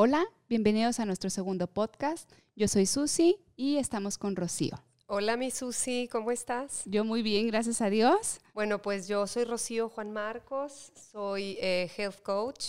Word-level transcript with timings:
Hola, 0.00 0.24
bienvenidos 0.48 1.00
a 1.00 1.06
nuestro 1.06 1.28
segundo 1.28 1.66
podcast. 1.66 2.30
Yo 2.54 2.68
soy 2.68 2.86
Susi 2.86 3.36
y 3.56 3.78
estamos 3.78 4.16
con 4.16 4.36
Rocío. 4.36 4.80
Hola, 5.08 5.36
mi 5.36 5.50
Susi, 5.50 6.08
¿cómo 6.08 6.30
estás? 6.30 6.82
Yo 6.84 7.04
muy 7.04 7.20
bien, 7.20 7.48
gracias 7.48 7.80
a 7.80 7.90
Dios. 7.90 8.38
Bueno, 8.54 8.80
pues 8.80 9.08
yo 9.08 9.26
soy 9.26 9.42
Rocío 9.42 9.88
Juan 9.88 10.12
Marcos, 10.12 10.92
soy 11.10 11.58
eh, 11.60 11.90
health 11.96 12.22
coach 12.22 12.66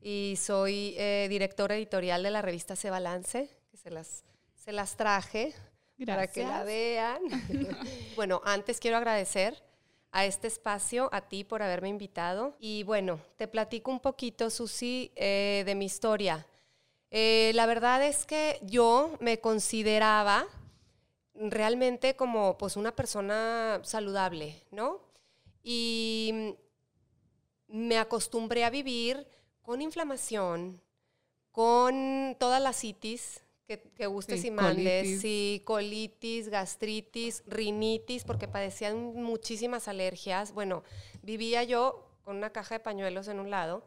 y 0.00 0.36
soy 0.38 0.94
eh, 0.96 1.26
directora 1.28 1.74
editorial 1.74 2.22
de 2.22 2.30
la 2.30 2.40
revista 2.40 2.76
Se 2.76 2.88
Balance, 2.88 3.50
que 3.68 3.76
se 3.76 3.90
las, 3.90 4.22
se 4.54 4.70
las 4.70 4.96
traje 4.96 5.52
para 6.06 6.28
que 6.28 6.44
la 6.44 6.62
vean. 6.62 7.20
bueno, 8.14 8.42
antes 8.44 8.78
quiero 8.78 8.96
agradecer 8.96 9.60
a 10.12 10.24
este 10.24 10.46
espacio, 10.46 11.08
a 11.10 11.22
ti 11.22 11.42
por 11.42 11.64
haberme 11.64 11.88
invitado. 11.88 12.54
Y 12.60 12.84
bueno, 12.84 13.18
te 13.36 13.48
platico 13.48 13.90
un 13.90 13.98
poquito, 13.98 14.50
Susi, 14.50 15.10
eh, 15.16 15.64
de 15.66 15.74
mi 15.74 15.86
historia. 15.86 16.46
Eh, 17.10 17.50
la 17.54 17.66
verdad 17.66 18.04
es 18.06 18.24
que 18.24 18.60
yo 18.62 19.16
me 19.20 19.40
consideraba 19.40 20.46
realmente 21.34 22.14
como 22.14 22.56
pues 22.56 22.76
una 22.76 22.94
persona 22.94 23.80
saludable, 23.82 24.62
¿no? 24.70 25.00
Y 25.62 26.54
me 27.66 27.98
acostumbré 27.98 28.64
a 28.64 28.70
vivir 28.70 29.26
con 29.62 29.82
inflamación, 29.82 30.80
con 31.50 32.36
todas 32.38 32.62
las 32.62 32.80
citis 32.80 33.42
que, 33.66 33.80
que 33.80 34.06
gustes 34.06 34.44
y 34.44 34.50
mandes, 34.50 35.02
colitis. 35.02 35.20
sí, 35.20 35.62
colitis, 35.64 36.48
gastritis, 36.48 37.42
rinitis, 37.46 38.24
porque 38.24 38.48
padecía 38.48 38.94
muchísimas 38.94 39.88
alergias. 39.88 40.52
Bueno, 40.52 40.84
vivía 41.22 41.64
yo 41.64 42.08
con 42.22 42.36
una 42.36 42.50
caja 42.50 42.76
de 42.76 42.80
pañuelos 42.80 43.28
en 43.28 43.40
un 43.40 43.50
lado 43.50 43.84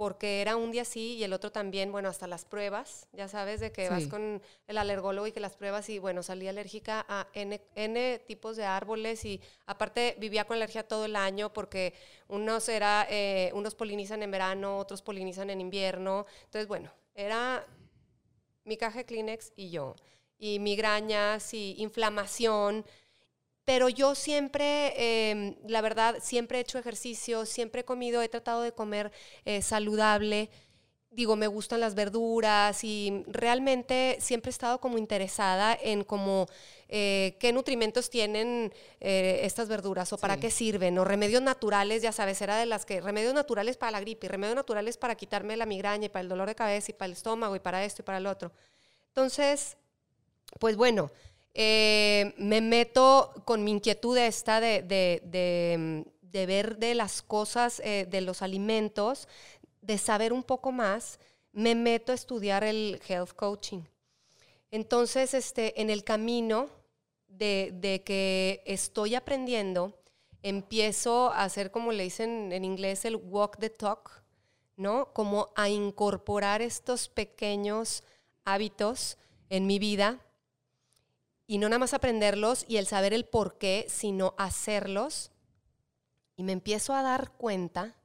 porque 0.00 0.40
era 0.40 0.56
un 0.56 0.70
día 0.70 0.86
sí 0.86 1.16
y 1.16 1.24
el 1.24 1.34
otro 1.34 1.52
también, 1.52 1.92
bueno, 1.92 2.08
hasta 2.08 2.26
las 2.26 2.46
pruebas, 2.46 3.06
ya 3.12 3.28
sabes, 3.28 3.60
de 3.60 3.70
que 3.70 3.90
vas 3.90 4.06
con 4.06 4.40
el 4.66 4.78
alergólogo 4.78 5.26
y 5.26 5.32
que 5.32 5.40
las 5.40 5.56
pruebas 5.56 5.90
y 5.90 5.98
bueno, 5.98 6.22
salí 6.22 6.48
alérgica 6.48 7.04
a 7.06 7.26
N, 7.34 8.18
tipos 8.20 8.56
de 8.56 8.64
árboles 8.64 9.26
y 9.26 9.42
aparte 9.66 10.16
vivía 10.18 10.46
con 10.46 10.56
alergia 10.56 10.88
todo 10.88 11.04
el 11.04 11.16
año 11.16 11.52
porque 11.52 11.92
unos, 12.28 12.70
era, 12.70 13.06
eh, 13.10 13.50
unos 13.52 13.74
polinizan 13.74 14.22
en 14.22 14.30
verano, 14.30 14.78
otros 14.78 15.02
polinizan 15.02 15.50
en 15.50 15.60
invierno, 15.60 16.24
entonces 16.44 16.66
bueno, 16.66 16.90
era 17.14 17.66
mi 18.64 18.78
caja 18.78 19.00
de 19.00 19.04
Kleenex 19.04 19.52
y 19.54 19.68
yo, 19.68 19.96
y 20.38 20.60
migrañas 20.60 21.52
y 21.52 21.74
inflamación, 21.76 22.86
pero 23.64 23.88
yo 23.88 24.14
siempre, 24.14 24.94
eh, 24.96 25.56
la 25.68 25.80
verdad, 25.80 26.16
siempre 26.20 26.58
he 26.58 26.60
hecho 26.62 26.78
ejercicio, 26.78 27.46
siempre 27.46 27.82
he 27.82 27.84
comido, 27.84 28.22
he 28.22 28.28
tratado 28.28 28.62
de 28.62 28.72
comer 28.72 29.12
eh, 29.44 29.62
saludable. 29.62 30.50
Digo, 31.12 31.34
me 31.34 31.48
gustan 31.48 31.80
las 31.80 31.96
verduras 31.96 32.84
y 32.84 33.24
realmente 33.26 34.16
siempre 34.20 34.50
he 34.50 34.52
estado 34.52 34.80
como 34.80 34.96
interesada 34.96 35.76
en 35.80 36.04
como 36.04 36.46
eh, 36.88 37.36
qué 37.40 37.52
nutrimentos 37.52 38.10
tienen 38.10 38.72
estas 39.00 39.68
verduras 39.68 40.12
o 40.12 40.18
para 40.18 40.38
qué 40.38 40.52
sirven 40.52 40.96
o 40.98 41.04
remedios 41.04 41.42
naturales, 41.42 42.02
ya 42.02 42.12
sabes, 42.12 42.40
era 42.42 42.58
de 42.58 42.66
las 42.66 42.86
que 42.86 43.00
remedios 43.00 43.34
naturales 43.34 43.76
para 43.76 43.90
la 43.90 44.00
gripe 44.00 44.26
y 44.26 44.28
remedios 44.28 44.54
naturales 44.54 44.96
para 44.96 45.16
quitarme 45.16 45.56
la 45.56 45.66
migraña 45.66 46.06
y 46.06 46.08
para 46.10 46.22
el 46.22 46.28
dolor 46.28 46.46
de 46.46 46.54
cabeza 46.54 46.92
y 46.92 46.94
para 46.94 47.06
el 47.06 47.12
estómago 47.12 47.56
y 47.56 47.60
para 47.60 47.84
esto 47.84 48.02
y 48.02 48.04
para 48.04 48.18
el 48.18 48.26
otro. 48.28 48.52
Entonces, 49.08 49.76
pues 50.60 50.76
bueno, 50.76 51.10
eh, 51.54 52.34
me 52.38 52.60
meto 52.60 53.32
con 53.44 53.64
mi 53.64 53.72
inquietud 53.72 54.16
esta 54.16 54.60
de, 54.60 56.04
ver 56.32 56.76
de 56.76 56.94
las 56.94 57.22
cosas, 57.22 57.80
eh, 57.84 58.06
de 58.08 58.20
los 58.20 58.42
alimentos, 58.42 59.28
de 59.80 59.98
saber 59.98 60.32
un 60.32 60.44
poco 60.44 60.72
más, 60.72 61.18
me 61.52 61.74
meto 61.74 62.12
a 62.12 62.14
estudiar 62.14 62.62
el 62.62 63.00
health 63.08 63.32
coaching. 63.34 63.82
Entonces, 64.70 65.34
este, 65.34 65.80
en 65.80 65.90
el 65.90 66.04
camino 66.04 66.68
de, 67.26 67.72
de 67.74 68.02
que 68.04 68.62
estoy 68.66 69.16
aprendiendo, 69.16 70.00
empiezo 70.42 71.30
a 71.32 71.44
hacer, 71.44 71.72
como 71.72 71.90
le 71.90 72.04
dicen 72.04 72.52
en 72.52 72.64
inglés, 72.64 73.04
el 73.04 73.16
walk 73.16 73.58
the 73.58 73.70
talk, 73.70 74.22
¿no? 74.76 75.12
Como 75.12 75.50
a 75.56 75.68
incorporar 75.68 76.62
estos 76.62 77.08
pequeños 77.08 78.04
hábitos 78.44 79.18
en 79.48 79.66
mi 79.66 79.78
vida 79.78 80.20
y 81.50 81.58
no 81.58 81.68
nada 81.68 81.80
más 81.80 81.94
aprenderlos 81.94 82.64
y 82.68 82.76
el 82.76 82.86
saber 82.86 83.12
el 83.12 83.24
por 83.24 83.58
qué, 83.58 83.84
sino 83.88 84.36
hacerlos. 84.38 85.32
Y 86.36 86.44
me 86.44 86.52
empiezo 86.52 86.94
a 86.94 87.02
dar 87.02 87.32
cuenta 87.32 87.96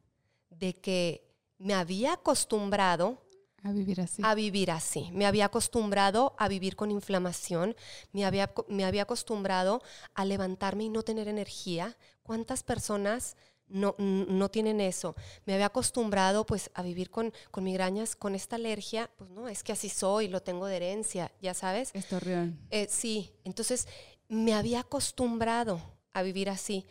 de 0.50 0.74
que 0.80 1.32
me 1.60 1.76
había 1.76 2.14
acostumbrado 2.14 3.22
a 3.62 3.72
vivir 3.72 4.02
así. 4.02 4.24
A 4.26 4.34
vivir 4.34 4.72
así. 4.72 5.12
Me 5.12 5.28
había 5.28 5.46
acostumbrado 5.46 6.36
a 6.40 6.48
vivir 6.48 6.76
con 6.76 6.90
inflamación, 6.90 7.76
me 8.14 8.26
había, 8.26 8.52
me 8.68 8.84
había 8.84 9.04
acostumbrado 9.04 9.84
a 10.16 10.26
levantarme 10.26 10.86
y 10.86 10.90
no 10.90 11.04
tener 11.04 11.28
energía. 11.28 11.98
¿Cuántas 12.24 12.64
personas 12.64 13.38
no, 13.68 13.96
no 13.98 14.50
tienen 14.50 14.82
eso. 14.82 15.16
Me 15.46 15.54
había 15.54 15.68
acostumbrado 15.68 16.46
pues 16.46 16.70
a 16.74 16.82
vivir 16.82 17.10
con, 17.10 17.34
con 17.52 17.64
migrañas, 17.64 18.16
con 18.16 18.36
esta 18.36 18.56
alergia, 18.56 19.10
pues 19.18 19.30
no, 19.30 19.48
es 19.48 19.64
que 19.64 19.72
así 19.72 19.90
soy, 19.90 20.28
lo 20.28 20.42
tengo 20.42 20.68
de 20.68 20.78
herencia, 20.78 21.32
ya 21.42 21.54
sabes. 21.54 21.92
Esto 21.94 22.20
real. 22.20 22.58
Eh, 22.70 22.88
sí, 22.90 23.32
entonces 23.44 23.88
me 24.28 24.54
había 24.54 24.82
acostumbrado 24.82 25.82
a 26.14 26.22
vivir 26.22 26.50
así 26.50 26.86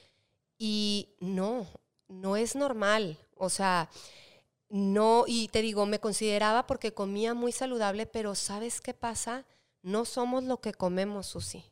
y 0.59 1.15
no, 1.21 1.67
no 2.09 2.37
es 2.37 2.55
normal, 2.55 3.19
o 3.37 3.49
sea, 3.49 3.89
no, 4.69 5.25
y 5.27 5.49
te 5.49 5.62
digo, 5.62 5.87
me 5.87 6.01
consideraba 6.01 6.67
porque 6.67 6.95
comía 6.95 7.35
muy 7.35 7.53
saludable, 7.53 8.06
pero 8.06 8.35
¿sabes 8.35 8.81
qué 8.81 8.95
pasa? 8.95 9.47
No 9.83 10.05
somos 10.05 10.45
lo 10.45 10.61
que 10.61 10.73
comemos, 10.73 11.27
Susi, 11.27 11.65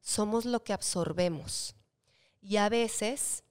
somos 0.00 0.44
lo 0.44 0.62
que 0.62 0.72
absorbemos. 0.72 1.74
Y 2.42 2.56
a 2.56 2.68
veces 2.68 3.44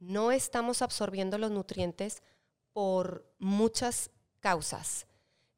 no 0.00 0.32
estamos 0.32 0.82
absorbiendo 0.82 1.38
los 1.38 1.50
nutrientes 1.50 2.22
por 2.72 3.30
muchas 3.38 4.10
causas, 4.40 5.06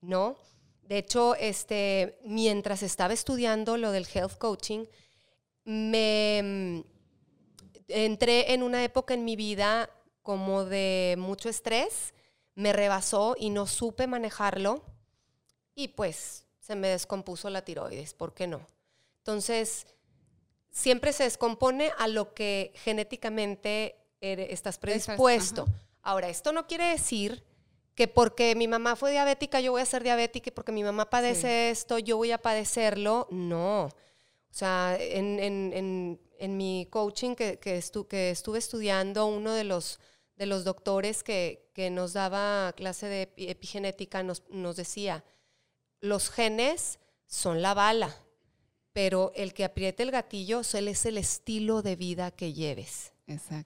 ¿no? 0.00 0.36
De 0.82 0.98
hecho, 0.98 1.34
este, 1.36 2.18
mientras 2.24 2.82
estaba 2.82 3.12
estudiando 3.12 3.76
lo 3.76 3.92
del 3.92 4.08
health 4.12 4.38
coaching, 4.38 4.86
me 5.64 6.40
mm, 6.42 6.80
entré 7.88 8.52
en 8.52 8.62
una 8.62 8.82
época 8.82 9.14
en 9.14 9.24
mi 9.24 9.36
vida 9.36 9.90
como 10.22 10.64
de 10.64 11.14
mucho 11.18 11.48
estrés, 11.48 12.14
me 12.54 12.72
rebasó 12.72 13.36
y 13.38 13.50
no 13.50 13.66
supe 13.66 14.06
manejarlo 14.06 14.84
y 15.74 15.88
pues 15.88 16.46
se 16.60 16.74
me 16.74 16.88
descompuso 16.88 17.50
la 17.50 17.64
tiroides, 17.64 18.14
¿por 18.14 18.34
qué 18.34 18.46
no? 18.46 18.66
Entonces, 19.18 19.86
siempre 20.70 21.12
se 21.12 21.24
descompone 21.24 21.92
a 21.98 22.08
lo 22.08 22.34
que 22.34 22.72
genéticamente 22.76 23.99
estás 24.20 24.78
predispuesto. 24.78 25.66
Ahora, 26.02 26.28
esto 26.28 26.52
no 26.52 26.66
quiere 26.66 26.84
decir 26.84 27.42
que 27.94 28.08
porque 28.08 28.54
mi 28.54 28.68
mamá 28.68 28.96
fue 28.96 29.10
diabética 29.10 29.60
yo 29.60 29.72
voy 29.72 29.82
a 29.82 29.86
ser 29.86 30.02
diabética 30.02 30.48
y 30.48 30.52
porque 30.52 30.72
mi 30.72 30.82
mamá 30.82 31.10
padece 31.10 31.70
esto 31.70 31.98
yo 31.98 32.16
voy 32.16 32.32
a 32.32 32.38
padecerlo. 32.38 33.26
No. 33.30 33.84
O 33.84 34.54
sea, 34.54 34.96
en, 34.98 36.18
mi 36.56 36.88
coaching 36.90 37.34
que, 37.34 37.58
que, 37.58 37.76
estuve 37.76 38.58
estudiando, 38.58 39.26
uno 39.26 39.52
de 39.52 39.64
los, 39.64 40.00
de 40.36 40.46
los 40.46 40.64
doctores 40.64 41.22
que, 41.22 41.68
nos 41.92 42.12
daba 42.12 42.74
clase 42.76 43.06
de 43.06 43.32
epigenética 43.38 44.22
nos, 44.22 44.42
nos 44.50 44.76
decía, 44.76 45.24
los 46.00 46.28
genes 46.28 46.98
son 47.26 47.62
la 47.62 47.72
bala, 47.72 48.14
pero 48.92 49.32
el 49.34 49.54
que 49.54 49.64
apriete 49.64 50.02
el 50.02 50.10
gatillo 50.10 50.60
es 50.60 50.74
el 50.74 51.16
estilo 51.16 51.80
de 51.80 51.96
vida 51.96 52.30
que 52.32 52.52
lleves 52.52 53.12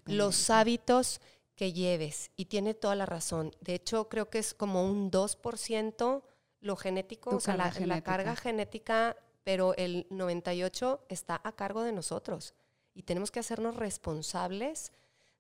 los 0.07 0.51
hábitos 0.51 1.21
que 1.57 1.73
lleves. 1.73 2.31
Y 2.37 2.47
tiene 2.47 2.75
toda 2.75 2.95
la 2.95 3.07
razón. 3.07 3.55
De 3.61 3.75
hecho, 3.75 4.09
creo 4.09 4.31
que 4.31 4.39
es 4.39 4.55
como 4.55 4.85
un 4.85 5.11
2% 5.11 6.23
lo 6.61 6.77
genético, 6.77 7.37
o 7.37 7.41
sea, 7.41 7.57
la, 7.57 7.73
la, 7.81 8.03
carga 8.03 8.34
genética, 8.37 9.16
pero 9.45 9.75
el 9.77 10.09
98% 10.09 11.01
está 11.09 11.41
a 11.45 11.53
cargo 11.53 11.83
de 11.83 11.93
nosotros. 11.93 12.55
Y 12.95 13.03
tenemos 13.03 13.31
que 13.31 13.41
hacernos 13.41 13.77
responsables 13.77 14.93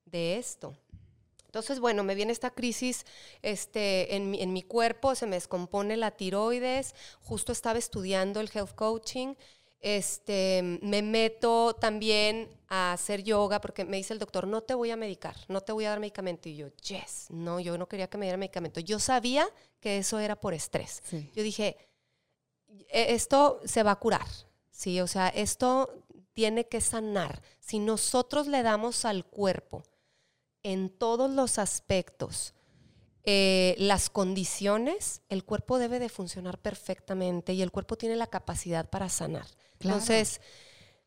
de 0.04 0.36
esto. 0.36 0.76
Entonces, 1.46 1.78
bueno, 1.78 2.02
me 2.02 2.16
viene 2.16 2.32
esta 2.32 2.50
crisis 2.50 3.06
este, 3.40 4.16
en, 4.16 4.30
mi, 4.30 4.42
en 4.42 4.52
mi 4.52 4.62
cuerpo, 4.64 5.14
se 5.14 5.26
me 5.26 5.36
descompone 5.36 5.96
la 5.96 6.10
tiroides, 6.10 6.94
justo 7.20 7.52
estaba 7.52 7.78
estudiando 7.78 8.40
el 8.40 8.50
health 8.52 8.74
coaching 8.74 9.34
este, 9.84 10.78
me 10.80 11.02
meto 11.02 11.74
también 11.74 12.48
a 12.68 12.94
hacer 12.94 13.22
yoga 13.22 13.60
porque 13.60 13.84
me 13.84 13.98
dice 13.98 14.14
el 14.14 14.18
doctor, 14.18 14.46
no 14.46 14.62
te 14.62 14.72
voy 14.72 14.90
a 14.90 14.96
medicar, 14.96 15.36
no 15.48 15.60
te 15.60 15.72
voy 15.72 15.84
a 15.84 15.90
dar 15.90 16.00
medicamento. 16.00 16.48
Y 16.48 16.56
yo, 16.56 16.68
yes, 16.76 17.26
no, 17.28 17.60
yo 17.60 17.76
no 17.76 17.86
quería 17.86 18.08
que 18.08 18.16
me 18.16 18.24
diera 18.24 18.38
medicamento. 18.38 18.80
Yo 18.80 18.98
sabía 18.98 19.46
que 19.80 19.98
eso 19.98 20.18
era 20.18 20.36
por 20.36 20.54
estrés. 20.54 21.02
Yo 21.34 21.42
dije, 21.42 21.76
e, 22.88 23.14
esto 23.14 23.60
se 23.66 23.82
va 23.82 23.90
a 23.90 23.98
curar, 24.00 24.26
¿sí? 24.70 25.02
O 25.02 25.06
sea, 25.06 25.28
esto 25.28 26.02
tiene 26.32 26.66
que 26.66 26.80
sanar. 26.80 27.42
Si 27.60 27.78
nosotros 27.78 28.46
le 28.46 28.62
damos 28.62 29.04
al 29.04 29.26
cuerpo 29.26 29.82
en 30.62 30.88
todos 30.88 31.30
los 31.30 31.58
aspectos 31.58 32.54
eh, 33.22 33.74
las 33.78 34.08
condiciones, 34.08 35.20
el 35.28 35.44
cuerpo 35.44 35.78
debe 35.78 35.98
de 35.98 36.08
funcionar 36.08 36.58
perfectamente 36.58 37.52
y 37.52 37.60
el 37.60 37.70
cuerpo 37.70 37.96
tiene 37.96 38.16
la 38.16 38.28
capacidad 38.28 38.88
para 38.88 39.10
sanar. 39.10 39.46
Entonces, 39.84 40.40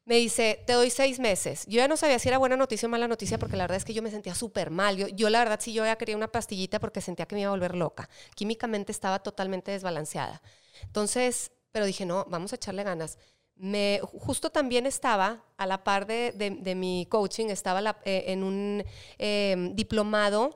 me 0.07 0.15
dice, 0.15 0.63
te 0.65 0.73
doy 0.73 0.89
seis 0.89 1.19
meses. 1.19 1.65
Yo 1.67 1.77
ya 1.77 1.89
no 1.89 1.97
sabía 1.97 2.17
si 2.17 2.29
era 2.29 2.37
buena 2.37 2.55
noticia 2.55 2.87
o 2.87 2.89
mala 2.89 3.09
noticia 3.09 3.37
porque 3.37 3.57
la 3.57 3.65
verdad 3.65 3.75
es 3.75 3.83
que 3.83 3.93
yo 3.93 4.01
me 4.01 4.09
sentía 4.09 4.35
súper 4.35 4.71
mal. 4.71 4.95
Yo, 4.95 5.07
yo 5.09 5.29
la 5.29 5.39
verdad 5.39 5.59
sí 5.61 5.73
yo 5.73 5.83
ya 5.83 5.97
quería 5.97 6.15
una 6.15 6.31
pastillita 6.31 6.79
porque 6.79 7.01
sentía 7.01 7.25
que 7.25 7.35
me 7.35 7.41
iba 7.41 7.49
a 7.49 7.51
volver 7.51 7.75
loca. 7.75 8.09
Químicamente 8.33 8.93
estaba 8.93 9.19
totalmente 9.19 9.71
desbalanceada. 9.71 10.41
Entonces, 10.83 11.51
pero 11.73 11.85
dije, 11.85 12.05
no, 12.05 12.25
vamos 12.29 12.53
a 12.53 12.55
echarle 12.55 12.83
ganas. 12.83 13.17
Me, 13.57 13.99
justo 14.01 14.49
también 14.49 14.85
estaba, 14.85 15.43
a 15.57 15.65
la 15.65 15.83
par 15.83 16.07
de, 16.07 16.31
de, 16.31 16.75
mi 16.75 17.05
coaching, 17.09 17.47
estaba 17.47 17.97
eh, 18.05 18.25
en 18.27 18.43
un 18.43 18.85
em, 19.17 19.75
diplomado. 19.75 20.55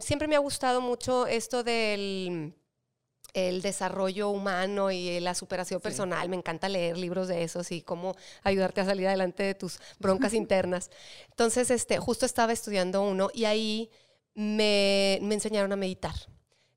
siempre 0.00 0.26
me 0.26 0.36
ha 0.36 0.38
gustado 0.38 0.80
mucho 0.80 1.26
esto 1.26 1.62
del 1.64 2.54
el 3.34 3.62
desarrollo 3.62 4.28
humano 4.30 4.90
y 4.90 5.20
la 5.20 5.34
superación 5.34 5.80
personal. 5.80 6.28
Me 6.28 6.36
encanta 6.36 6.68
leer 6.68 6.96
libros 6.96 7.28
de 7.28 7.42
esos 7.42 7.70
y 7.72 7.82
cómo 7.82 8.16
ayudarte 8.42 8.80
a 8.80 8.84
salir 8.84 9.06
adelante 9.06 9.42
de 9.42 9.54
tus 9.54 9.78
broncas 9.98 10.34
internas. 10.34 10.90
Entonces, 11.30 11.70
este, 11.70 11.98
justo 11.98 12.26
estaba 12.26 12.52
estudiando 12.52 13.02
uno 13.02 13.30
y 13.32 13.44
ahí 13.44 13.90
me, 14.34 15.14
enseñaron 15.16 15.72
a 15.72 15.76
meditar. 15.76 16.14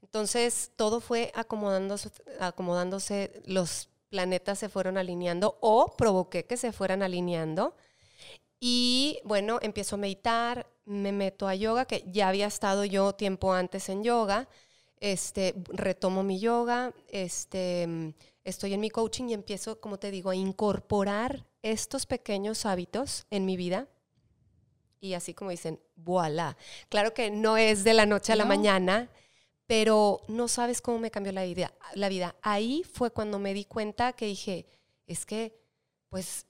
Entonces, 0.02 0.72
todo 0.76 1.02
fue 1.02 1.32
acomodándose, 1.34 2.12
acomodándose, 2.40 3.42
los 3.46 3.90
planetas 4.10 4.60
se 4.60 4.70
fueron 4.70 4.98
alineando 4.98 5.58
o 5.60 5.96
provoqué 5.98 6.46
que 6.46 6.58
se 6.58 6.72
fueran 6.72 7.02
alineando. 7.02 7.76
Y 8.60 9.20
bueno, 9.26 9.60
empiezo 9.62 9.96
a 9.96 10.00
meditar, 10.00 10.68
me 10.86 11.12
meto 11.12 11.48
a 11.48 11.56
yoga, 11.56 11.86
que 11.86 12.04
ya 12.08 12.30
había 12.30 12.48
estado 12.48 12.86
yo 12.86 13.14
tiempo 13.14 13.54
antes 13.54 13.90
en 13.90 14.04
yoga 14.04 14.48
este, 15.04 15.54
retomo 15.68 16.24
mi 16.24 16.40
yoga, 16.40 16.94
este, 17.10 18.16
estoy 18.46 18.74
en 18.74 18.80
mi 18.80 18.90
coaching 18.90 19.26
y 19.26 19.34
empiezo, 19.34 19.82
como 19.82 20.00
te 20.00 20.12
digo, 20.12 20.30
a 20.30 20.36
incorporar 20.36 21.46
estos 21.62 22.06
pequeños 22.06 22.66
hábitos 22.66 23.26
en 23.30 23.44
mi 23.44 23.58
vida. 23.58 23.90
Y 25.02 25.14
así 25.16 25.34
como 25.34 25.52
dicen, 25.52 25.82
voilà. 25.98 26.56
Claro 26.88 27.14
que 27.14 27.32
no 27.32 27.58
es 27.58 27.84
de 27.84 27.94
la 27.94 28.06
noche 28.06 28.32
a 28.32 28.38
la 28.38 28.46
mañana, 28.46 29.10
pero 29.68 30.22
no 30.30 30.48
sabes 30.48 30.80
cómo 30.80 31.00
me 31.00 31.12
cambió 31.12 31.34
la 31.34 31.44
vida, 31.44 31.74
la 31.96 32.08
vida. 32.08 32.38
Ahí 32.42 32.86
fue 32.90 33.12
cuando 33.12 33.40
me 33.40 33.54
di 33.54 33.66
cuenta 33.66 34.14
que 34.14 34.28
dije, 34.28 34.66
es 35.06 35.26
que, 35.26 35.54
pues, 36.08 36.46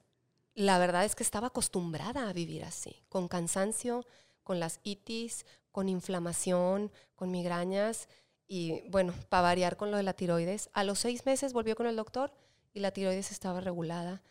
la 0.54 0.78
verdad 0.78 1.04
es 1.04 1.16
que 1.16 1.24
estaba 1.24 1.48
acostumbrada 1.48 2.28
a 2.28 2.32
vivir 2.32 2.62
así, 2.62 3.02
con 3.08 3.26
cansancio, 3.26 4.06
con 4.44 4.60
las 4.60 4.78
itis, 4.84 5.44
con 5.72 5.88
inflamación, 5.88 6.92
con 7.16 7.32
migrañas 7.32 8.08
y 8.46 8.82
bueno, 8.90 9.14
para 9.28 9.42
variar 9.42 9.76
con 9.76 9.90
lo 9.90 9.96
de 9.96 10.02
la 10.02 10.12
tiroides, 10.12 10.70
a 10.72 10.84
los 10.84 10.98
seis 10.98 11.24
meses 11.26 11.52
volvió 11.52 11.76
con 11.76 11.86
el 11.86 11.96
doctor 11.96 12.32
y 12.72 12.80
la 12.80 12.90
tiroides 12.90 13.30
estaba 13.30 13.60
regulada. 13.60 14.22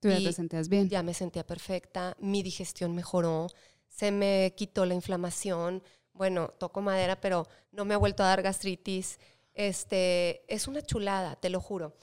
¿Tú 0.00 0.08
ya 0.08 0.18
te 0.18 0.32
sentías 0.32 0.68
bien? 0.68 0.88
Ya 0.88 1.02
me 1.02 1.14
sentía 1.14 1.46
perfecta, 1.46 2.16
mi 2.20 2.42
digestión 2.42 2.94
mejoró, 2.94 3.48
se 3.88 4.10
me 4.10 4.52
quitó 4.56 4.84
la 4.84 4.94
inflamación. 4.94 5.82
Bueno, 6.12 6.48
toco 6.58 6.80
madera, 6.82 7.20
pero 7.20 7.46
no 7.72 7.84
me 7.84 7.94
ha 7.94 7.98
vuelto 7.98 8.22
a 8.22 8.28
dar 8.28 8.42
gastritis. 8.42 9.18
Este, 9.54 10.44
es 10.52 10.68
una 10.68 10.82
chulada, 10.82 11.36
te 11.36 11.50
lo 11.50 11.60
juro. 11.60 11.94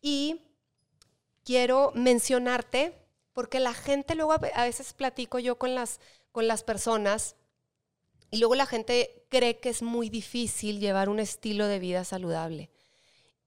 Y 0.00 0.42
quiero 1.44 1.92
mencionarte, 1.94 2.92
porque 3.32 3.60
la 3.60 3.72
gente 3.72 4.16
luego 4.16 4.32
a 4.32 4.64
veces 4.64 4.92
platico 4.94 5.38
yo 5.38 5.58
con 5.58 5.74
las, 5.74 6.00
con 6.32 6.48
las 6.48 6.64
personas 6.64 7.36
y 8.30 8.38
luego 8.38 8.54
la 8.54 8.66
gente 8.66 9.24
cree 9.28 9.58
que 9.60 9.68
es 9.68 9.82
muy 9.82 10.08
difícil 10.08 10.80
llevar 10.80 11.08
un 11.08 11.18
estilo 11.18 11.66
de 11.66 11.78
vida 11.78 12.04
saludable. 12.04 12.70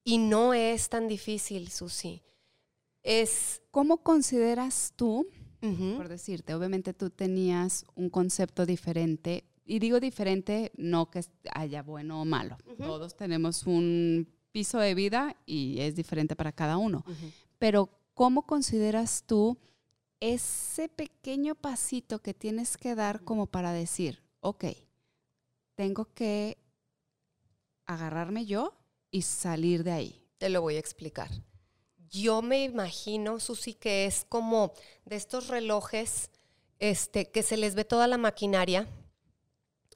Y 0.04 0.18
no 0.18 0.54
es 0.54 0.90
tan 0.90 1.08
difícil, 1.08 1.70
Susi. 1.70 2.22
Es... 3.04 3.62
¿Cómo 3.72 4.04
consideras 4.04 4.94
tú, 4.96 5.28
por 5.96 6.10
decirte, 6.10 6.54
obviamente 6.56 6.94
tú 6.94 7.10
tenías 7.10 7.86
un 7.96 8.10
concepto 8.10 8.66
diferente, 8.66 9.46
y 9.64 9.80
digo 9.80 10.00
diferente, 10.00 10.72
no 10.76 11.10
que 11.10 11.22
haya 11.54 11.84
bueno 11.84 12.22
o 12.22 12.26
malo. 12.26 12.58
Todos 12.78 13.16
tenemos 13.16 13.66
un 13.66 14.28
piso 14.52 14.80
de 14.80 14.96
vida 14.96 15.36
y 15.46 15.80
es 15.80 15.96
diferente 15.96 16.36
para 16.36 16.52
cada 16.52 16.78
uno. 16.78 17.06
Pero 17.58 17.90
¿cómo 18.14 18.46
consideras 18.46 19.24
tú 19.26 19.58
ese 20.20 20.90
pequeño 20.90 21.56
pasito 21.56 22.20
que 22.20 22.34
tienes 22.34 22.76
que 22.76 22.96
dar 22.96 23.24
como 23.24 23.48
para 23.48 23.72
decir, 23.72 24.22
ok, 24.42 24.66
tengo 25.76 26.14
que 26.14 26.58
agarrarme 27.86 28.46
yo 28.46 28.74
y 29.10 29.22
salir 29.24 29.84
de 29.84 29.92
ahí. 29.92 30.28
Te 30.38 30.50
lo 30.50 30.62
voy 30.62 30.76
a 30.76 30.80
explicar. 30.80 31.30
Yo 32.10 32.42
me 32.42 32.64
imagino, 32.64 33.40
Susi, 33.40 33.74
que 33.74 34.06
es 34.06 34.26
como 34.28 34.74
de 35.06 35.16
estos 35.16 35.48
relojes 35.48 36.30
este, 36.80 37.30
que 37.30 37.44
se 37.44 37.58
les 37.58 37.76
ve 37.76 37.86
toda 37.86 38.08
la 38.08 38.18
maquinaria 38.18 38.88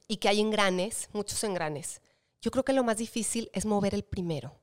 y 0.08 0.18
que 0.18 0.30
hay 0.30 0.40
engranes, 0.40 1.10
muchos 1.14 1.44
engranes. 1.44 2.02
Yo 2.42 2.52
creo 2.52 2.64
que 2.64 2.74
lo 2.74 2.84
más 2.84 2.98
difícil 2.98 3.50
es 3.54 3.66
mover 3.66 3.96
el 3.96 4.04
primero. 4.04 4.60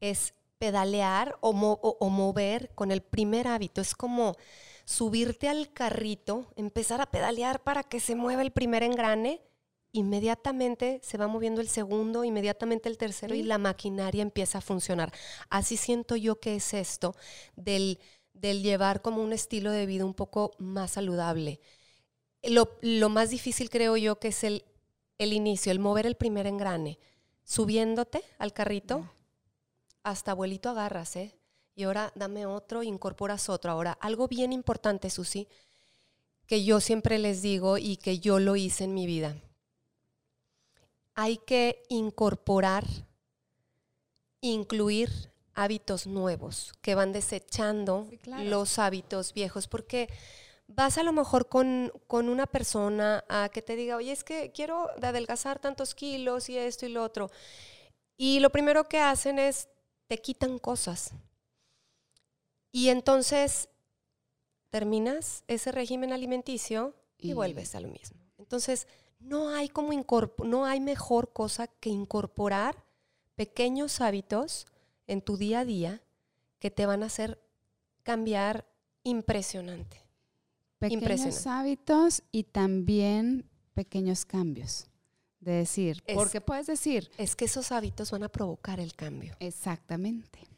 Es 0.00 0.34
pedalear 0.58 1.38
o, 1.40 1.50
o 1.50 2.08
mover 2.10 2.74
con 2.74 2.90
el 2.90 3.00
primer 3.00 3.46
hábito. 3.46 3.80
Es 3.80 3.94
como 3.94 4.36
subirte 4.84 5.48
al 5.48 5.72
carrito, 5.72 6.52
empezar 6.56 7.00
a 7.00 7.10
pedalear 7.10 7.62
para 7.62 7.82
que 7.82 8.00
se 8.00 8.14
mueva 8.14 8.42
el 8.42 8.50
primer 8.50 8.82
engrane, 8.82 9.40
inmediatamente 9.92 11.00
se 11.02 11.18
va 11.18 11.28
moviendo 11.28 11.60
el 11.60 11.68
segundo, 11.68 12.24
inmediatamente 12.24 12.88
el 12.88 12.98
tercero 12.98 13.34
y 13.34 13.42
la 13.42 13.58
maquinaria 13.58 14.22
empieza 14.22 14.58
a 14.58 14.62
funcionar. 14.62 15.12
Así 15.50 15.76
siento 15.76 16.16
yo 16.16 16.40
que 16.40 16.56
es 16.56 16.74
esto 16.74 17.14
del, 17.56 17.98
del 18.32 18.62
llevar 18.62 19.02
como 19.02 19.22
un 19.22 19.32
estilo 19.32 19.70
de 19.70 19.86
vida 19.86 20.04
un 20.04 20.14
poco 20.14 20.52
más 20.58 20.92
saludable. 20.92 21.60
Lo, 22.42 22.70
lo 22.80 23.08
más 23.08 23.30
difícil 23.30 23.70
creo 23.70 23.96
yo 23.96 24.18
que 24.18 24.28
es 24.28 24.42
el, 24.44 24.64
el 25.18 25.32
inicio, 25.32 25.70
el 25.70 25.78
mover 25.78 26.06
el 26.06 26.16
primer 26.16 26.46
engrane, 26.46 26.98
subiéndote 27.44 28.22
al 28.38 28.52
carrito, 28.52 29.08
hasta 30.02 30.32
abuelito 30.32 30.70
agarras, 30.70 31.16
¿eh? 31.16 31.34
Y 31.74 31.84
ahora 31.84 32.12
dame 32.14 32.46
otro, 32.46 32.82
incorporas 32.82 33.48
otro. 33.48 33.70
Ahora, 33.70 33.96
algo 34.00 34.28
bien 34.28 34.52
importante, 34.52 35.10
Susi, 35.10 35.48
que 36.46 36.64
yo 36.64 36.80
siempre 36.80 37.18
les 37.18 37.42
digo 37.42 37.78
y 37.78 37.96
que 37.96 38.18
yo 38.18 38.38
lo 38.38 38.56
hice 38.56 38.84
en 38.84 38.94
mi 38.94 39.06
vida. 39.06 39.36
Hay 41.14 41.38
que 41.38 41.82
incorporar, 41.88 42.84
incluir 44.40 45.30
hábitos 45.54 46.06
nuevos 46.06 46.72
que 46.80 46.94
van 46.94 47.12
desechando 47.12 48.08
los 48.26 48.78
hábitos 48.78 49.34
viejos, 49.34 49.68
porque 49.68 50.08
vas 50.66 50.96
a 50.96 51.02
lo 51.02 51.12
mejor 51.12 51.48
con, 51.48 51.92
con, 52.06 52.28
una 52.28 52.46
persona 52.46 53.24
a 53.28 53.50
que 53.50 53.60
te 53.60 53.76
diga, 53.76 53.96
oye, 53.96 54.12
es 54.12 54.24
que 54.24 54.52
quiero 54.52 54.88
adelgazar 55.02 55.58
tantos 55.58 55.94
kilos 55.94 56.48
y 56.48 56.56
esto 56.56 56.86
y 56.86 56.90
lo 56.90 57.02
otro. 57.02 57.30
Y 58.16 58.40
lo 58.40 58.50
primero 58.50 58.88
que 58.88 58.98
hacen 58.98 59.38
es, 59.38 59.68
te 60.06 60.18
quitan 60.18 60.58
cosas 60.58 61.12
y 62.72 62.88
entonces 62.88 63.68
terminas 64.70 65.44
ese 65.46 65.70
régimen 65.70 66.12
alimenticio 66.12 66.94
y, 67.18 67.34
vuelves 67.34 67.74
a 67.74 67.80
lo 67.80 67.88
mismo. 67.88 68.18
Entonces, 68.38 68.88
no 69.20 69.50
hay 69.50 69.68
como 69.68 69.92
no 70.44 70.64
hay 70.64 70.80
mejor 70.80 71.32
cosa 71.32 71.68
que 71.68 71.90
incorporar 71.90 72.84
pequeños 73.36 74.00
hábitos 74.00 74.66
en 75.06 75.20
tu 75.20 75.36
día 75.36 75.60
a 75.60 75.64
día 75.64 76.02
que 76.58 76.70
te 76.70 76.86
van 76.86 77.02
a 77.02 77.06
hacer 77.06 77.40
cambiar 78.02 78.66
impresionante. 79.04 79.98
Pequeños 80.78 81.46
hábitos 81.46 82.22
y 82.32 82.44
también 82.44 83.48
pequeños 83.74 84.24
cambios. 84.24 84.86
De 85.38 85.52
decir, 85.52 86.02
porque 86.14 86.40
puedes 86.40 86.66
decir. 86.66 87.10
Es 87.18 87.36
que 87.36 87.46
esos 87.46 87.72
hábitos 87.72 88.10
van 88.10 88.22
a 88.22 88.28
provocar 88.28 88.80
el 88.80 88.94
cambio. 88.94 89.34
Exactamente. 89.40 90.51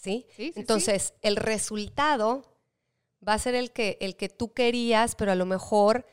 ¿Sí? 0.00 0.26
Entonces, 0.38 1.14
el 1.22 1.36
resultado 1.36 2.56
va 3.26 3.34
a 3.34 3.38
ser 3.38 3.54
el 3.54 3.70
que, 3.72 3.98
el 4.00 4.16
que 4.16 4.28
tú 4.28 4.52
querías, 4.52 5.14
pero 5.14 5.32
a 5.32 5.36
lo 5.36 5.46
mejor 5.46 6.06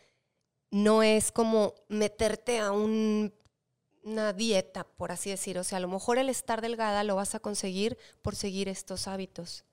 no 0.69 1.03
es 1.03 1.31
como 1.31 1.73
meterte 1.87 2.59
a 2.59 2.71
una 2.71 4.33
dieta, 4.33 4.83
por 4.83 5.11
así 5.11 5.29
decir. 5.29 5.57
O 5.57 5.63
sea, 5.63 5.77
a 5.77 5.81
lo 5.81 5.87
mejor 5.87 6.17
el 6.17 6.29
estar 6.29 6.61
delgada 6.61 7.03
lo 7.03 7.15
vas 7.15 7.33
a 7.35 7.39
conseguir 7.39 7.97
por 8.21 8.35
seguir 8.35 8.67
estos 8.67 9.07
hábitos, 9.07 9.63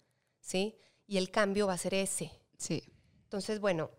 ¿sí? 0.40 0.78
Y 1.06 1.18
el 1.18 1.30
cambio 1.30 1.66
va 1.66 1.75
a 1.75 1.78
ser 1.78 1.94
ese. 1.94 2.30
Sí. 2.56 2.85
Entonces, 3.25 3.59
bueno, 3.59 3.90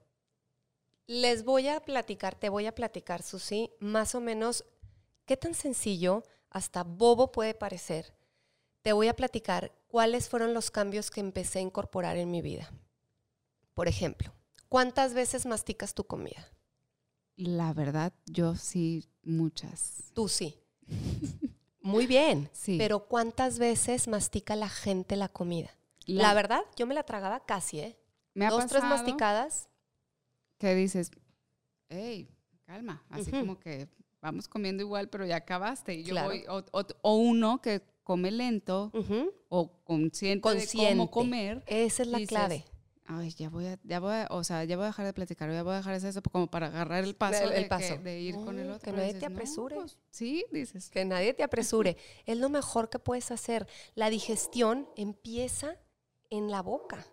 les 1.07 1.43
voy 1.43 1.67
a 1.67 1.81
platicar, 1.81 2.36
te 2.36 2.50
voy 2.50 2.65
a 2.67 2.74
platicar, 2.74 3.22
Susi, 3.22 3.72
más 3.79 4.15
o 4.15 4.22
menos 4.22 4.63
qué 5.25 5.36
tan 5.36 5.53
sencillo, 5.53 6.24
hasta 6.50 6.84
bobo 6.84 7.34
puede 7.34 7.53
parecer. 7.53 8.13
Te 8.86 8.94
voy 8.94 9.08
a 9.08 9.15
platicar 9.15 9.72
cuáles 9.88 10.30
fueron 10.30 10.54
los 10.54 10.70
cambios 10.70 11.10
que 11.10 11.20
empecé 11.20 11.58
a 11.58 11.63
incorporar 11.63 12.18
en 12.18 12.30
mi 12.30 12.44
vida. 12.44 12.72
Por 13.74 13.88
ejemplo, 13.88 14.32
¿cuántas 14.70 15.15
veces 15.15 15.48
masticas 15.48 15.96
tu 15.96 16.04
comida? 16.04 16.51
La 17.36 17.74
verdad, 17.74 18.13
yo 18.27 18.56
sí, 18.56 19.10
muchas. 19.24 20.12
Tú 20.13 20.30
sí. 20.30 20.60
Muy 21.82 22.06
bien. 22.06 22.48
Sí. 22.54 22.77
Pero 22.77 23.08
¿cuántas 23.08 23.58
veces 23.58 24.08
mastica 24.08 24.56
la 24.56 24.70
gente 24.70 25.15
la 25.15 25.30
comida? 25.30 25.72
La, 26.06 26.36
verdad, 26.36 26.62
yo 26.75 26.86
me 26.86 26.94
la 26.94 27.01
tragaba 27.01 27.44
casi, 27.44 27.80
¿eh? 27.80 27.98
Me 28.36 28.46
ha 28.46 28.51
Dos, 28.51 28.68
tres 28.68 28.84
masticadas. 28.84 29.68
¿Qué 30.60 30.75
dices, 30.75 31.10
hey, 31.89 32.30
calma. 32.68 33.04
Así 33.10 33.32
como 33.32 33.60
que 33.60 33.89
vamos 34.22 34.48
comiendo 34.48 34.84
igual, 34.84 35.10
pero 35.10 35.25
ya 35.25 35.38
acabaste. 35.38 35.96
Y 35.96 36.04
yo 36.04 36.13
voy, 36.24 36.46
o, 36.48 37.15
uno 37.15 37.60
que 37.63 37.95
come 38.06 38.32
lento 38.32 38.94
o 39.50 39.84
consciente, 39.84 40.48
de 40.56 40.68
cómo 40.72 41.12
comer. 41.12 41.62
Esa 41.68 42.04
es 42.04 42.08
la 42.08 42.26
clave 42.26 42.64
ay, 43.08 43.30
ya 43.32 43.50
voy 43.50 43.68
a, 43.68 43.80
ya 43.84 44.00
voy 44.00 44.14
a, 44.14 44.28
o 44.32 44.44
sea, 44.44 44.64
ya 44.64 44.78
voy 44.78 44.86
a 44.86 44.88
dejar 44.88 45.06
de 45.06 45.14
platicar, 45.14 45.52
ya 45.52 45.64
voy 45.64 45.74
a 45.74 45.78
dejar 45.78 45.96
eso 45.96 46.22
como 46.32 46.48
para 46.48 46.68
agarrar 46.68 47.04
el 47.04 47.16
paso, 47.16 47.44
el, 47.44 47.64
de, 47.64 47.66
paso. 47.68 47.98
de, 47.98 48.20
ir 48.20 48.36
con 48.36 48.60
el 48.60 48.70
otro. 48.72 48.92
Que 48.92 48.98
nadie 48.98 49.14
te 49.14 49.26
apresure. 49.26 49.76
Pues, 49.76 49.98
sí, 50.10 50.46
dices. 50.52 50.90
Que 50.90 51.06
nadie 51.06 51.34
te 51.34 51.44
apresure. 51.44 51.98
es 52.26 52.38
lo 52.38 52.50
mejor 52.50 52.90
que 52.90 53.00
puedes 53.00 53.32
hacer. 53.32 53.68
La 53.94 54.10
digestión 54.10 54.90
empieza 54.96 55.78
en 56.30 56.50
la 56.50 56.62
boca, 56.62 57.06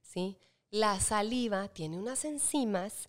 ¿sí? 0.00 0.38
La 0.70 1.00
saliva 1.00 1.68
tiene 1.68 1.98
unas 1.98 2.24
enzimas 2.24 3.08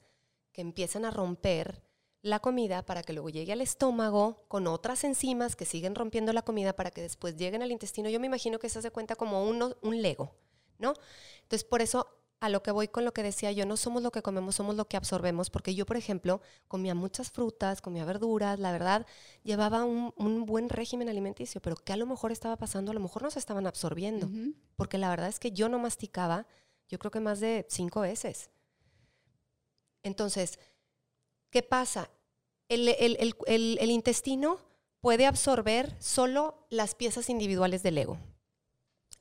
que 0.52 0.62
empiezan 0.62 1.06
a 1.06 1.12
romper 1.12 1.82
la 2.24 2.40
comida 2.40 2.86
para 2.86 3.04
que 3.04 3.14
luego 3.14 3.30
llegue 3.30 3.52
al 3.52 3.62
estómago 3.62 4.46
con 4.48 4.66
otras 4.66 5.04
enzimas 5.04 5.58
que 5.58 5.66
siguen 5.66 5.94
rompiendo 5.94 6.32
la 6.32 6.42
comida 6.42 6.74
para 6.74 6.90
que 6.90 7.02
después 7.02 7.36
lleguen 7.36 7.62
al 7.62 7.72
intestino. 7.72 8.10
Yo 8.10 8.20
me 8.20 8.28
imagino 8.28 8.60
que 8.60 8.70
se 8.70 8.80
hace 8.80 8.92
cuenta 8.92 9.16
como 9.16 9.48
uno, 9.48 9.76
un 9.82 10.02
lego, 10.02 10.34
¿no? 10.80 10.94
Entonces, 11.42 11.66
por 11.66 11.82
eso 11.82 12.08
a 12.40 12.48
lo 12.48 12.64
que 12.64 12.72
voy 12.72 12.88
con 12.88 13.04
lo 13.04 13.14
que 13.14 13.24
decía 13.24 13.52
yo, 13.52 13.66
no 13.66 13.76
somos 13.76 14.04
lo 14.04 14.12
que 14.12 14.22
comemos, 14.22 14.56
somos 14.56 14.76
lo 14.76 14.86
que 14.86 14.96
absorbemos, 14.96 15.50
porque 15.50 15.76
yo, 15.76 15.86
por 15.86 15.98
ejemplo, 15.98 16.42
comía 16.70 16.96
muchas 16.96 17.30
frutas, 17.30 17.82
comía 17.82 18.06
verduras, 18.06 18.58
la 18.58 18.72
verdad, 18.72 19.06
llevaba 19.44 19.84
un, 19.84 20.46
buen 20.46 20.70
régimen 20.70 21.10
alimenticio, 21.10 21.62
pero 21.62 21.76
¿qué 21.76 21.92
a 21.92 21.98
lo 21.98 22.06
mejor 22.06 22.32
estaba 22.32 22.58
pasando? 22.58 22.92
A 22.92 22.94
lo 22.94 23.00
mejor 23.02 23.24
no 23.24 23.32
se 23.32 23.40
estaban 23.40 23.68
absorbiendo, 23.68 24.30
porque 24.78 24.98
la 24.98 25.10
verdad 25.10 25.28
es 25.28 25.40
que 25.40 25.52
yo 25.52 25.68
no 25.68 25.80
masticaba, 25.80 26.48
yo 26.88 27.00
creo 27.00 27.12
que 27.12 27.20
más 27.20 27.42
de 27.42 27.66
cinco 27.70 28.02
veces. 28.02 28.50
Entonces, 30.04 30.60
¿qué 31.54 31.64
pasa? 31.64 32.10
El, 32.68 32.90
el 33.48 33.92
intestino 33.92 34.60
puede 35.00 35.26
absorber 35.26 35.96
solo 36.02 36.68
las 36.70 36.96
piezas 36.96 37.30
individuales 37.30 37.84
del 37.84 37.98
ego. 37.98 38.18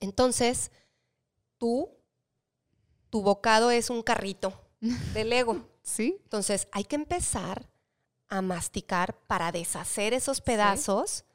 Entonces, 0.01 0.73
tú 1.59 2.03
tu 3.13 3.21
bocado 3.21 3.71
es 3.71 3.91
un 3.91 4.03
carrito 4.03 4.59
del 5.13 5.33
ego. 5.35 5.69
Sí. 5.83 6.17
Entonces 6.23 6.67
hay 6.73 6.85
que 6.85 6.97
empezar 6.97 7.69
a 8.29 8.41
masticar 8.41 9.15
para 9.27 9.53
deshacer 9.53 10.15
esos 10.15 10.41
pedazos 10.41 11.27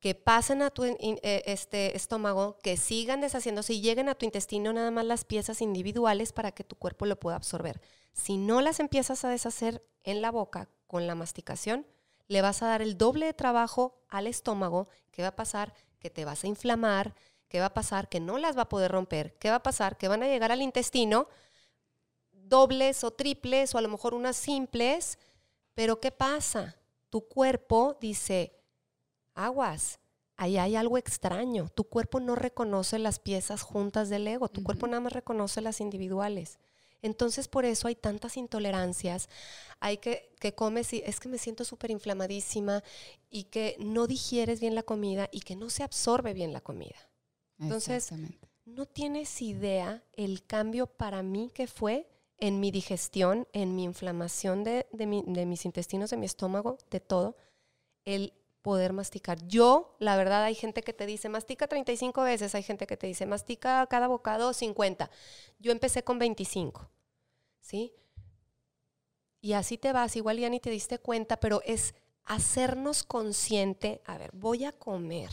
que 0.00 0.14
pasen 0.14 0.62
a 0.62 0.70
tu 0.70 0.84
eh, 0.84 1.42
este 1.46 1.96
estómago, 1.96 2.58
que 2.62 2.76
sigan 2.76 3.20
deshaciéndose 3.20 3.74
y 3.74 3.80
lleguen 3.80 4.08
a 4.08 4.14
tu 4.14 4.24
intestino 4.24 4.72
nada 4.72 4.90
más 4.90 5.04
las 5.04 5.24
piezas 5.24 5.60
individuales 5.60 6.32
para 6.32 6.52
que 6.52 6.64
tu 6.64 6.76
cuerpo 6.76 7.06
lo 7.06 7.18
pueda 7.18 7.36
absorber. 7.36 7.80
Si 8.12 8.36
no 8.36 8.60
las 8.60 8.80
empiezas 8.80 9.24
a 9.24 9.28
deshacer 9.28 9.84
en 10.04 10.22
la 10.22 10.30
boca 10.30 10.68
con 10.86 11.06
la 11.06 11.14
masticación, 11.14 11.86
le 12.28 12.42
vas 12.42 12.62
a 12.62 12.68
dar 12.68 12.82
el 12.82 12.96
doble 12.96 13.26
de 13.26 13.34
trabajo 13.34 14.00
al 14.08 14.26
estómago. 14.26 14.88
¿Qué 15.10 15.22
va 15.22 15.28
a 15.28 15.36
pasar? 15.36 15.74
Que 15.98 16.10
te 16.10 16.24
vas 16.24 16.44
a 16.44 16.46
inflamar, 16.46 17.14
¿Qué 17.48 17.60
va 17.60 17.66
a 17.66 17.74
pasar? 17.74 18.08
Que 18.08 18.20
no 18.20 18.38
las 18.38 18.56
va 18.56 18.62
a 18.62 18.68
poder 18.68 18.92
romper. 18.92 19.34
¿Qué 19.38 19.50
va 19.50 19.56
a 19.56 19.62
pasar? 19.62 19.96
Que 19.96 20.08
van 20.08 20.22
a 20.22 20.28
llegar 20.28 20.52
al 20.52 20.62
intestino 20.62 21.28
dobles 22.32 23.04
o 23.04 23.10
triples 23.10 23.74
o 23.74 23.78
a 23.78 23.80
lo 23.82 23.88
mejor 23.88 24.14
unas 24.14 24.36
simples. 24.36 25.18
Pero 25.74 25.98
¿qué 26.00 26.10
pasa? 26.10 26.76
Tu 27.08 27.26
cuerpo 27.26 27.96
dice, 28.00 28.57
aguas, 29.38 30.00
ahí 30.36 30.58
hay 30.58 30.76
algo 30.76 30.98
extraño. 30.98 31.68
Tu 31.68 31.84
cuerpo 31.84 32.20
no 32.20 32.34
reconoce 32.34 32.98
las 32.98 33.18
piezas 33.18 33.62
juntas 33.62 34.08
del 34.08 34.26
ego. 34.26 34.48
Tu 34.48 34.62
cuerpo 34.62 34.86
nada 34.86 35.00
más 35.00 35.12
reconoce 35.12 35.60
las 35.60 35.80
individuales. 35.80 36.58
Entonces 37.00 37.48
por 37.48 37.64
eso 37.64 37.86
hay 37.86 37.94
tantas 37.94 38.36
intolerancias, 38.36 39.28
hay 39.78 39.98
que, 39.98 40.32
que 40.40 40.54
comes 40.54 40.92
y 40.92 41.02
es 41.06 41.20
que 41.20 41.28
me 41.28 41.38
siento 41.38 41.64
súper 41.64 41.92
inflamadísima 41.92 42.82
y 43.30 43.44
que 43.44 43.76
no 43.78 44.06
digieres 44.08 44.60
bien 44.60 44.74
la 44.74 44.82
comida 44.82 45.28
y 45.30 45.40
que 45.40 45.54
no 45.54 45.70
se 45.70 45.84
absorbe 45.84 46.34
bien 46.34 46.52
la 46.52 46.60
comida. 46.60 46.96
Entonces, 47.60 48.12
no 48.64 48.86
tienes 48.86 49.42
idea 49.42 50.04
el 50.12 50.44
cambio 50.44 50.86
para 50.86 51.22
mí 51.22 51.50
que 51.52 51.66
fue 51.66 52.08
en 52.38 52.60
mi 52.60 52.70
digestión, 52.70 53.48
en 53.52 53.74
mi 53.74 53.82
inflamación 53.84 54.62
de, 54.62 54.86
mis 54.92 55.64
intestinos, 55.64 56.10
de 56.10 56.16
mi 56.16 56.26
estómago, 56.26 56.78
de 56.90 57.00
todo, 57.00 57.36
el 58.04 58.32
poder 58.68 58.92
masticar. 58.92 59.38
Yo, 59.46 59.96
la 59.98 60.14
verdad, 60.18 60.44
hay 60.44 60.54
gente 60.54 60.82
que 60.82 60.92
te 60.92 61.06
dice, 61.06 61.30
mastica 61.30 61.66
35 61.68 62.22
veces, 62.22 62.54
hay 62.54 62.62
gente 62.62 62.86
que 62.86 62.98
te 62.98 63.06
dice, 63.06 63.24
mastica 63.24 63.86
cada 63.86 64.08
bocado 64.08 64.52
50. 64.52 65.10
Yo 65.58 65.72
empecé 65.72 66.04
con 66.04 66.18
25, 66.18 66.86
¿sí? 67.62 67.94
Y 69.40 69.54
así 69.54 69.78
te 69.78 69.94
vas, 69.94 70.16
igual 70.16 70.36
ya 70.38 70.50
ni 70.50 70.60
te 70.60 70.68
diste 70.68 70.98
cuenta, 70.98 71.40
pero 71.40 71.62
es 71.64 71.94
hacernos 72.26 73.04
consciente, 73.04 74.02
a 74.04 74.18
ver, 74.18 74.32
voy 74.34 74.66
a 74.66 74.72
comer 74.72 75.30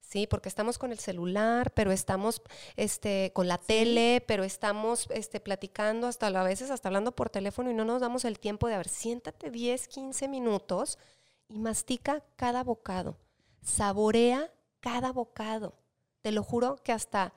¿sí? 0.00 0.26
Porque 0.26 0.48
estamos 0.48 0.76
con 0.76 0.90
el 0.90 0.98
celular, 0.98 1.72
pero 1.74 1.92
estamos 1.92 2.42
este, 2.74 3.30
con 3.34 3.46
la 3.46 3.58
tele, 3.58 4.20
pero 4.26 4.42
estamos 4.42 5.06
este, 5.10 5.38
platicando 5.38 6.08
hasta 6.08 6.26
a 6.26 6.42
veces 6.42 6.72
hasta 6.72 6.88
hablando 6.88 7.12
por 7.12 7.30
teléfono 7.30 7.70
y 7.70 7.74
no 7.74 7.84
nos 7.84 8.00
damos 8.00 8.24
el 8.24 8.40
tiempo 8.40 8.66
de, 8.66 8.74
a 8.74 8.78
ver, 8.78 8.88
siéntate 8.88 9.52
10, 9.52 9.86
15 9.86 10.26
minutos 10.26 10.98
y 11.48 11.58
mastica 11.58 12.24
cada 12.36 12.62
bocado, 12.62 13.18
saborea 13.62 14.52
cada 14.80 15.12
bocado. 15.12 15.74
Te 16.22 16.32
lo 16.32 16.42
juro 16.42 16.76
que 16.82 16.92
hasta 16.92 17.32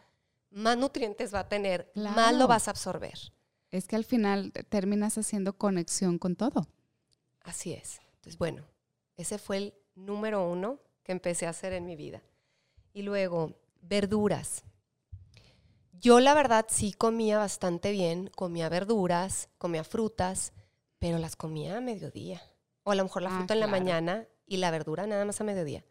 más 0.50 0.78
nutrientes 0.78 1.34
va 1.34 1.40
a 1.42 1.50
tener, 1.50 1.92
más 1.96 2.36
lo 2.36 2.48
vas 2.48 2.68
a 2.68 2.72
absorber. 2.72 3.18
Es 3.72 3.88
que 3.88 3.96
al 3.96 4.06
final 4.06 4.54
terminas 4.70 5.18
haciendo 5.18 5.58
conexión 5.58 6.20
con 6.20 6.36
todo. 6.36 6.68
Así 7.42 7.74
es. 7.74 8.00
Entonces, 8.16 8.38
bueno, 8.38 8.66
ese 9.16 9.38
fue 9.38 9.58
el 9.58 9.74
número 9.96 10.50
uno 10.50 10.80
que 11.04 11.12
empecé 11.12 11.48
a 11.48 11.52
hacer 11.52 11.74
en 11.74 11.86
mi 11.86 11.96
vida. 11.96 12.22
Y 12.94 13.02
luego, 13.02 13.60
verduras. 13.82 14.64
Yo 15.94 16.20
la 16.20 16.34
verdad 16.34 16.66
sí 16.70 16.94
comía 16.94 17.38
bastante 17.38 17.92
bien, 17.92 18.30
comía 18.36 18.70
verduras, 18.70 19.50
comía 19.58 19.84
frutas, 19.84 20.54
pero 21.00 21.18
las 21.18 21.36
comía 21.36 21.78
a 21.78 21.82
mediodía. 21.82 22.42
O 22.88 22.92
a 22.92 22.96
lo 22.96 23.04
mejor 23.04 23.22
la 23.22 23.30
ah, 23.30 23.38
fruta 23.40 23.54
en 23.54 23.60
la 23.60 23.68
mañana 23.68 24.26
y 24.46 24.58
la 24.58 24.72
verdura 24.72 25.06
nada 25.08 25.26
más 25.26 25.42
a 25.42 25.44
mediodía. 25.44 25.84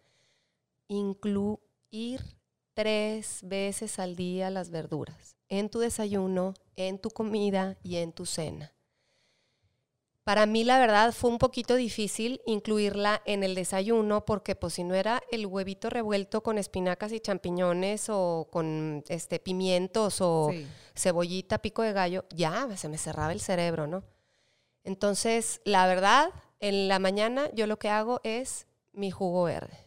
Incluir 0.89 2.23
tres 2.73 3.41
veces 3.43 3.99
al 3.99 4.17
día 4.17 4.49
las 4.49 4.71
verduras, 4.71 5.37
en 5.51 5.69
tu 5.69 5.79
desayuno, 5.79 6.55
en 6.75 6.99
tu 6.99 7.11
comida 7.11 7.77
y 7.83 7.97
en 7.97 8.13
tu 8.13 8.25
cena. 8.25 8.73
Para 10.25 10.47
mí, 10.47 10.65
la 10.65 10.79
verdad, 10.79 11.13
fue 11.13 11.29
un 11.29 11.37
poquito 11.37 11.75
difícil 11.75 12.41
incluirla 12.47 13.21
en 13.27 13.45
el 13.45 13.55
desayuno 13.55 14.25
porque, 14.25 14.57
pues, 14.57 14.73
si 14.73 14.83
no 14.83 14.95
era 14.95 15.21
el 15.31 15.45
huevito 15.45 15.91
revuelto 15.91 16.43
con 16.43 16.57
espinacas 16.57 17.13
y 17.13 17.21
champiñones 17.21 18.07
o 18.09 18.49
con 18.51 19.05
este, 19.09 19.39
pimientos 19.39 20.23
o 20.23 20.51
cebollita, 20.95 21.59
pico 21.59 21.83
de 21.83 21.93
gallo, 21.93 22.25
ya 22.35 22.75
se 22.75 22.89
me 22.89 22.97
cerraba 22.97 23.33
el 23.33 23.41
cerebro, 23.41 23.87
¿no? 23.87 24.03
Entonces, 24.83 25.61
la 25.65 25.87
verdad, 25.87 26.31
en 26.61 26.89
la 26.89 26.99
mañana 26.99 27.51
yo 27.53 27.67
lo 27.67 27.79
que 27.79 27.89
hago 27.89 28.21
es 28.25 28.67
mi 28.93 29.11
jugo 29.11 29.45
verde. 29.45 29.79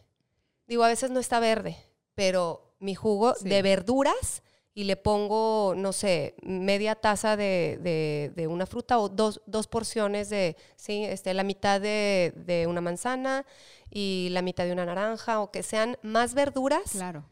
Digo, 0.66 0.84
a 0.84 0.88
veces 0.88 1.10
no 1.10 1.20
está 1.20 1.40
verde, 1.40 1.76
pero 2.14 2.74
mi 2.78 2.94
jugo 2.94 3.34
de 3.40 3.62
verduras 3.62 4.42
y 4.72 4.84
le 4.84 4.96
pongo, 4.96 5.74
no 5.76 5.92
sé, 5.92 6.34
media 6.42 6.94
taza 6.94 7.36
de, 7.36 8.46
una 8.48 8.66
fruta 8.66 8.98
o 8.98 9.08
dos, 9.08 9.40
porciones 9.68 10.30
de, 10.30 10.56
sí, 10.76 11.04
este, 11.04 11.34
la 11.34 11.42
mitad 11.42 11.80
de, 11.80 12.66
una 12.68 12.80
manzana 12.80 13.44
y 13.90 14.28
la 14.30 14.42
mitad 14.42 14.64
de 14.64 14.72
una 14.72 14.86
naranja, 14.86 15.40
o 15.40 15.50
que 15.50 15.62
sean 15.62 15.98
más 16.02 16.34
verduras 16.34 16.92
claro. 16.92 17.24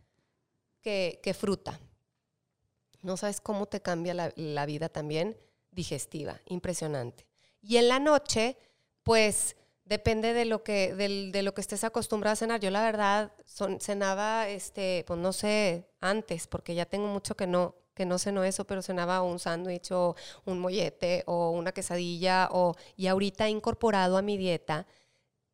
que, 0.83 1.35
fruta. 1.39 1.79
No 3.03 3.17
sabes 3.17 3.41
cómo 3.41 3.67
te 3.67 3.81
cambia 3.81 4.15
la, 4.15 4.67
vida 4.67 4.89
también 4.89 5.37
digestiva, 5.71 6.41
impresionante. 6.47 7.27
Y 7.63 7.77
en 7.77 7.89
la 7.89 8.01
noche, 8.01 8.57
pues 9.09 9.57
depende 9.87 10.35
de 10.35 10.45
lo 10.45 10.63
que, 10.63 10.95
de, 10.95 11.43
lo 11.43 11.55
que 11.55 11.63
estés 11.63 11.83
acostumbrado 11.83 12.35
a 12.35 12.37
cenar. 12.37 12.61
Yo 12.61 12.71
la 12.71 12.83
verdad 12.83 13.33
cenaba, 13.81 14.51
este, 14.51 15.03
pues 15.07 15.19
no 15.19 15.33
sé, 15.33 15.89
antes, 16.03 16.47
porque 16.47 16.75
ya 16.75 16.85
tengo 16.85 17.07
mucho 17.07 17.35
que 17.35 17.47
no, 17.47 17.75
que 17.95 18.05
no 18.05 18.19
ceno 18.19 18.45
eso, 18.45 18.67
pero 18.67 18.83
cenaba 18.83 19.23
un 19.23 19.39
sándwich 19.39 19.93
o 19.93 20.15
un 20.45 20.59
mollete 20.59 21.25
o 21.25 21.53
una 21.53 21.73
quesadilla 21.73 22.51
o, 22.53 22.75
y 22.97 23.07
ahorita 23.07 23.47
he 23.47 23.51
incorporado 23.51 24.19
a 24.19 24.23
mi 24.23 24.37
dieta 24.37 24.87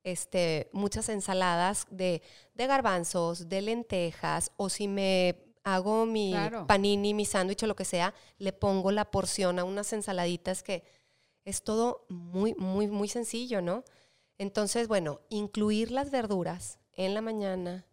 este, 0.02 0.68
muchas 0.72 1.08
ensaladas 1.08 1.86
de, 1.90 2.22
de 2.54 2.66
garbanzos, 2.66 3.48
de 3.48 3.62
lentejas 3.62 4.50
o 4.56 4.68
si 4.68 4.88
me 4.88 5.36
hago 5.62 6.06
mi 6.06 6.34
panini, 6.66 7.14
mi 7.14 7.24
sándwich 7.24 7.62
o 7.62 7.66
lo 7.68 7.76
que 7.76 7.84
sea, 7.84 8.14
le 8.38 8.52
pongo 8.52 8.90
la 8.90 9.12
porción 9.12 9.60
a 9.60 9.64
unas 9.64 9.92
ensaladitas 9.92 10.64
que 10.64 10.82
es 11.44 11.62
todo 11.62 12.06
muy, 12.08 12.54
muy, 12.54 12.86
muy 12.86 13.08
sencillo, 13.08 13.60
¿no? 13.60 13.84
Entonces, 14.38 14.88
bueno, 14.88 15.20
incluir 15.28 15.90
las 15.90 16.10
verduras 16.10 16.78
en 16.92 17.14
la 17.14 17.20
mañana, 17.20 17.86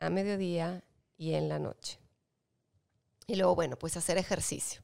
a 0.00 0.10
mediodía 0.10 0.84
y 1.16 1.34
en 1.34 1.48
la 1.48 1.58
noche. 1.58 1.98
Y 3.26 3.36
luego, 3.36 3.54
bueno, 3.54 3.76
pues 3.78 3.96
hacer 3.96 4.18
ejercicio. 4.18 4.82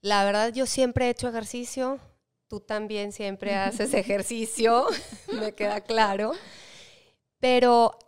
La 0.00 0.24
verdad, 0.24 0.52
yo 0.52 0.66
siempre 0.66 1.06
he 1.06 1.10
hecho 1.10 1.28
ejercicio, 1.28 1.98
tú 2.46 2.60
también 2.60 3.12
siempre 3.12 3.54
haces 3.54 3.92
ejercicio, 3.94 4.86
me 5.32 5.52
queda 5.52 5.80
claro. 5.80 6.32
Pero 7.40 7.98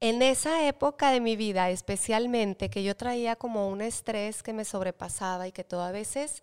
en 0.00 0.22
esa 0.22 0.66
época 0.66 1.10
de 1.10 1.20
mi 1.20 1.36
vida, 1.36 1.70
especialmente, 1.70 2.70
que 2.70 2.82
yo 2.82 2.96
traía 2.96 3.36
como 3.36 3.68
un 3.68 3.82
estrés 3.82 4.42
que 4.42 4.52
me 4.52 4.64
sobrepasaba 4.64 5.48
y 5.48 5.52
que 5.52 5.64
todas 5.64 5.92
veces 5.92 6.42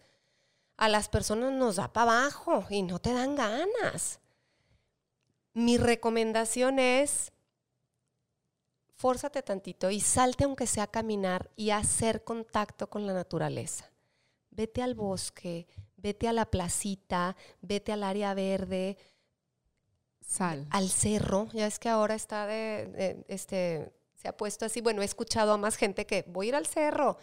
a 0.81 0.89
las 0.89 1.09
personas 1.09 1.53
nos 1.53 1.75
da 1.75 1.93
para 1.93 2.23
abajo 2.23 2.65
y 2.71 2.81
no 2.81 2.97
te 2.97 3.13
dan 3.13 3.35
ganas. 3.35 4.19
Mi 5.53 5.77
recomendación 5.77 6.79
es, 6.79 7.31
fórzate 8.95 9.43
tantito 9.43 9.91
y 9.91 10.01
salte 10.01 10.45
aunque 10.45 10.65
sea 10.65 10.85
a 10.85 10.91
caminar 10.91 11.51
y 11.55 11.69
hacer 11.69 12.23
contacto 12.23 12.89
con 12.89 13.05
la 13.05 13.13
naturaleza. 13.13 13.91
Vete 14.50 14.81
al 14.81 14.95
bosque, 14.95 15.67
vete 15.97 16.27
a 16.27 16.33
la 16.33 16.50
placita, 16.50 17.35
vete 17.61 17.91
al 17.91 18.01
área 18.01 18.33
verde, 18.33 18.97
Sal. 20.19 20.65
al 20.71 20.89
cerro. 20.89 21.47
Ya 21.53 21.67
es 21.67 21.77
que 21.77 21.89
ahora 21.89 22.15
está 22.15 22.47
de, 22.47 23.23
este, 23.27 23.93
se 24.15 24.29
ha 24.29 24.35
puesto 24.35 24.65
así. 24.65 24.81
Bueno, 24.81 25.03
he 25.03 25.05
escuchado 25.05 25.53
a 25.53 25.57
más 25.57 25.75
gente 25.75 26.07
que 26.07 26.25
voy 26.27 26.47
a 26.47 26.50
ir 26.50 26.55
al 26.55 26.65
cerro. 26.65 27.19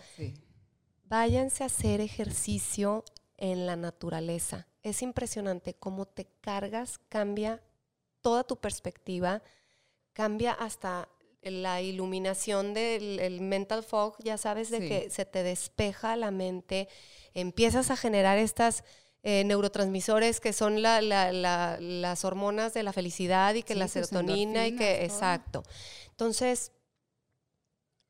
Váyanse 1.07 1.65
a 1.65 1.67
hacer 1.67 2.01
ejercicio 2.01 3.03
en 3.39 3.67
la 3.67 3.77
naturaleza. 3.77 4.67
Es 4.83 5.03
impresionante 5.03 5.75
cómo 5.75 6.07
te 6.07 6.27
cargas, 6.41 6.99
cambia 7.09 7.63
toda 8.21 8.45
tu 8.45 8.57
perspectiva, 8.57 9.43
cambia 10.13 10.53
hasta 10.53 11.09
la 11.43 11.81
iluminación 11.81 12.75
del 12.75 13.41
mental 13.41 13.85
fog, 13.85 14.17
ya 14.23 14.37
sabes, 14.37 14.71
de 14.71 14.81
que 14.81 15.11
se 15.11 15.25
te 15.25 15.43
despeja 15.43 16.17
la 16.17 16.31
mente, 16.31 16.89
empiezas 17.33 17.91
a 17.91 17.97
generar 17.97 18.39
estas 18.39 18.85
eh, 19.23 19.45
neurotransmisores 19.45 20.41
que 20.41 20.53
son 20.53 20.83
las 20.83 22.25
hormonas 22.25 22.75
de 22.75 22.83
la 22.83 22.93
felicidad 22.93 23.55
y 23.55 23.63
que 23.63 23.75
la 23.75 23.89
serotonina 23.89 24.67
y 24.67 24.77
que, 24.77 25.05
exacto. 25.05 25.63
Entonces, 26.11 26.73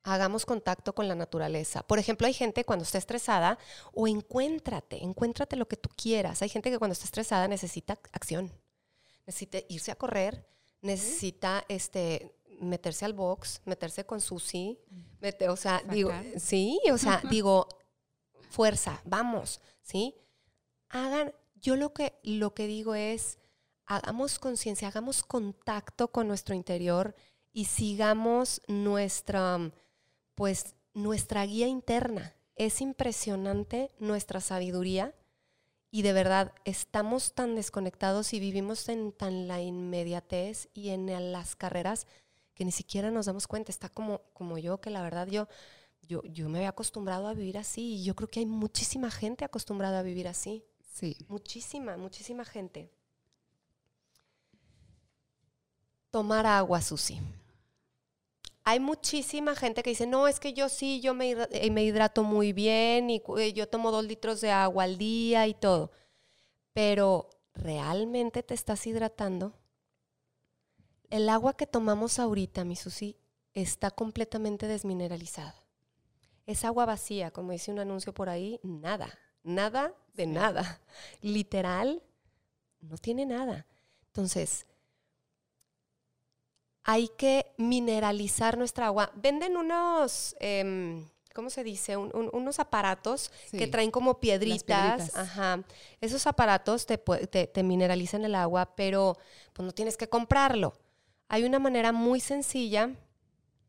hagamos 0.03 0.47
contacto 0.47 0.95
con 0.95 1.09
la 1.09 1.15
naturaleza. 1.15 1.83
Por 1.83 1.99
ejemplo, 1.99 2.27
hay 2.27 2.33
gente 2.33 2.65
cuando 2.65 2.85
está 2.85 2.99
estresada 2.99 3.59
o 3.93 4.09
encuéntrate, 4.09 5.03
encuéntrate 5.03 5.57
lo 5.57 5.69
que 5.69 5.77
tú 5.77 5.91
quieras. 5.97 6.43
Hay 6.43 6.49
gente 6.49 6.71
que 6.71 6.79
cuando 6.79 6.93
está 6.93 7.05
estresada 7.05 7.49
necesita 7.49 7.99
acción, 8.13 8.53
necesita 9.27 9.59
irse 9.69 9.91
a 9.91 9.97
correr, 9.97 10.47
necesita 10.81 11.65
este 11.69 12.35
meterse 12.61 13.05
al 13.05 13.13
box, 13.13 13.61
meterse 13.65 14.05
con 14.05 14.21
Susi, 14.21 14.81
o 15.49 15.57
sea, 15.57 15.83
digo, 15.89 16.11
sí, 16.39 16.81
o 16.93 16.99
sea, 16.99 17.23
digo, 17.31 17.69
fuerza, 18.51 19.01
vamos, 19.05 19.61
¿sí? 19.81 20.15
hagan, 20.89 21.33
yo 21.55 21.77
lo 21.77 21.93
que, 21.93 22.19
lo 22.23 22.55
que 22.55 22.67
digo 22.67 22.95
es, 22.95 23.39
hagamos 23.87 24.39
conciencia, 24.39 24.89
hagamos 24.89 25.23
contacto 25.23 26.09
con 26.09 26.29
nuestro 26.29 26.55
interior 26.55 27.15
y 27.53 27.67
sigamos 27.67 28.63
nuestra, 28.69 29.73
pues, 30.39 30.77
nuestra 30.95 31.45
guía 31.45 31.67
interna. 31.67 32.33
Es 32.55 32.81
impresionante 32.81 33.91
nuestra 33.99 34.41
sabiduría 34.41 35.13
y 35.91 36.03
de 36.03 36.13
verdad 36.13 36.53
estamos 36.65 37.35
tan 37.35 37.57
desconectados 37.57 38.33
y 38.33 38.39
vivimos 38.39 38.89
en 38.89 39.11
tan 39.11 39.49
la 39.49 39.61
inmediatez 39.61 40.69
y 40.75 40.91
en 40.91 41.33
las 41.33 41.57
carreras 41.57 42.07
que 42.55 42.65
ni 42.65 42.71
siquiera 42.71 43.11
nos 43.11 43.27
damos 43.27 43.49
cuenta. 43.49 43.73
Está 43.73 43.89
como, 43.89 44.21
como 44.33 44.59
yo, 44.59 44.81
que 44.81 44.91
la 44.91 45.03
verdad 45.03 45.27
yo, 45.27 45.49
yo, 46.03 46.23
yo 46.23 46.49
me 46.49 46.59
había 46.59 46.69
acostumbrado 46.69 47.27
a 47.27 47.35
vivir 47.35 47.59
así 47.59 47.97
y 47.97 48.05
yo 48.05 48.15
creo 48.15 48.31
que 48.31 48.39
hay 48.39 48.47
muchísima 48.47 49.11
gente 49.11 49.45
acostumbrada 49.45 49.99
a 49.99 50.03
vivir 50.03 50.29
así. 50.29 50.65
Sí. 50.95 51.17
Muchísima, 51.27 51.97
muchísima 51.97 52.45
gente. 52.45 52.93
Tomar 56.13 56.47
agua, 56.47 56.81
Susi. 56.81 57.21
Hay 58.69 58.81
muchísima 58.81 59.57
gente 59.57 59.83
que 59.83 59.89
dice, 59.89 60.07
no, 60.07 60.29
es 60.29 60.41
que 60.41 60.53
yo 60.53 60.69
sí, 60.69 61.01
yo 61.01 61.15
me, 61.15 61.31
eh, 61.31 61.71
me 61.71 61.85
hidrato 61.85 62.23
muy 62.23 62.53
bien 62.53 63.09
y 63.09 63.23
eh, 63.39 63.55
yo 63.55 63.67
tomo 63.67 63.91
dos 63.91 64.05
litros 64.05 64.43
de 64.43 64.51
agua 64.51 64.85
al 64.85 64.99
día 64.99 65.47
y 65.47 65.55
todo. 65.55 65.91
Pero, 66.75 67.31
¿realmente 67.55 68.43
te 68.43 68.53
estás 68.53 68.87
hidratando? 68.87 69.55
El 71.09 71.31
agua 71.31 71.57
que 71.57 71.67
tomamos 71.67 72.19
ahorita, 72.19 72.65
mi 72.65 72.77
Susi, 72.77 73.17
está 73.55 73.91
completamente 73.91 74.67
desmineralizada. 74.67 75.55
Es 76.45 76.67
agua 76.67 76.85
vacía, 76.85 77.31
como 77.31 77.53
dice 77.53 77.73
un 77.73 77.79
anuncio 77.79 78.13
por 78.13 78.29
ahí, 78.29 78.61
nada, 78.63 79.19
nada 79.45 79.95
de 80.13 80.27
nada. 80.27 80.83
Literal, 81.23 82.03
no 82.81 82.99
tiene 82.99 83.25
nada. 83.25 83.67
Entonces, 84.09 84.67
hay 86.89 87.09
que 87.09 87.53
mineralizar 87.59 88.57
nuestra 88.57 88.87
agua. 88.87 89.13
Venden 89.15 89.59
unos, 89.59 90.35
em, 90.41 91.07
¿cómo 91.35 91.51
se 91.51 91.63
dice? 91.63 91.99
unos 91.99 92.59
aparatos 92.61 93.31
que 93.51 93.67
traen 93.67 93.91
como 93.91 94.21
piedritas. 94.21 95.15
Ajá. 95.15 95.63
Esos 96.01 96.27
aparatos 96.27 96.87
te, 96.87 96.97
te, 96.97 97.63
mineralizan 97.63 98.25
el 98.25 98.35
agua, 98.35 98.75
pero 98.75 99.19
pues 99.53 99.67
no 99.67 99.73
tienes 99.73 99.99
que 99.99 100.09
comprarlo. 100.09 100.79
Hay 101.29 101.45
una 101.45 101.59
manera 101.59 101.93
muy 101.93 102.21
sencilla 102.21 102.89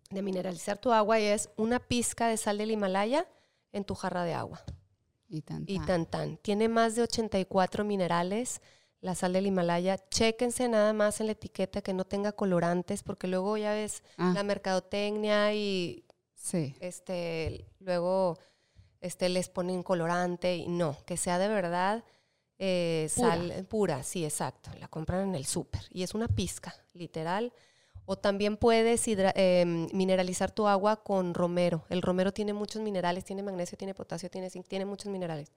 de 0.09 0.21
mineralizar 0.21 0.77
tu 0.77 0.93
agua 0.93 1.19
y 1.19 1.25
es 1.25 1.49
una 1.57 1.79
pizca 1.79 2.29
de 2.29 2.37
sal 2.37 2.57
del 2.57 2.71
Himalaya 2.71 3.27
en 3.73 3.83
tu 3.83 3.95
jarra 3.95 4.23
de 4.23 4.33
agua. 4.33 4.63
Y 5.27 5.41
tan, 5.41 5.65
tan. 5.65 5.75
Y 5.75 5.85
tan, 5.85 6.05
tan. 6.05 6.37
Tiene 6.37 6.69
más 6.69 6.95
de 6.95 7.01
84 7.01 7.83
minerales. 7.83 8.61
La 9.01 9.15
sal 9.15 9.33
del 9.33 9.47
Himalaya, 9.47 9.97
chéquense 10.09 10.67
nada 10.67 10.91
más 10.93 11.21
en 11.21 11.27
la 11.27 11.31
etiqueta 11.31 11.81
que 11.81 11.93
no 11.93 12.03
tenga 12.05 12.33
colorantes, 12.33 13.01
porque 13.01 13.27
luego 13.27 13.55
ya 13.57 13.73
ves 13.73 14.03
ah. 14.17 14.33
la 14.35 14.43
mercadotecnia 14.43 15.53
y 15.53 16.05
sí. 16.35 16.75
este, 16.81 17.65
luego 17.79 18.37
este, 18.99 19.29
les 19.29 19.47
ponen 19.47 19.83
colorante 19.83 20.57
y 20.57 20.67
no, 20.67 20.97
que 21.05 21.15
sea 21.15 21.39
de 21.39 21.47
verdad 21.47 22.03
eh, 22.61 23.07
sal 23.09 23.65
pura, 23.69 24.03
sí, 24.03 24.25
exacto. 24.25 24.69
La 24.79 24.89
compran 24.89 25.29
en 25.29 25.35
el 25.35 25.45
súper 25.45 25.81
y 25.91 26.03
es 26.03 26.13
una 26.13 26.27
pizca, 26.27 26.75
literal. 26.93 27.53
O 28.05 28.17
también 28.17 28.57
puedes 28.57 29.07
em, 29.07 29.87
mineralizar 29.93 30.51
tu 30.51 30.67
agua 30.67 31.03
con 31.03 31.33
romero. 31.33 31.85
El 31.89 32.01
romero 32.01 32.33
tiene 32.33 32.53
muchos 32.53 32.81
minerales, 32.81 33.23
tiene 33.23 33.43
magnesio, 33.43 33.77
tiene 33.77 33.93
potasio, 33.93 34.29
tiene 34.29 34.49
zinc, 34.49 34.67
tiene 34.67 34.83
muchos 34.83 35.11
minerales. 35.11 35.51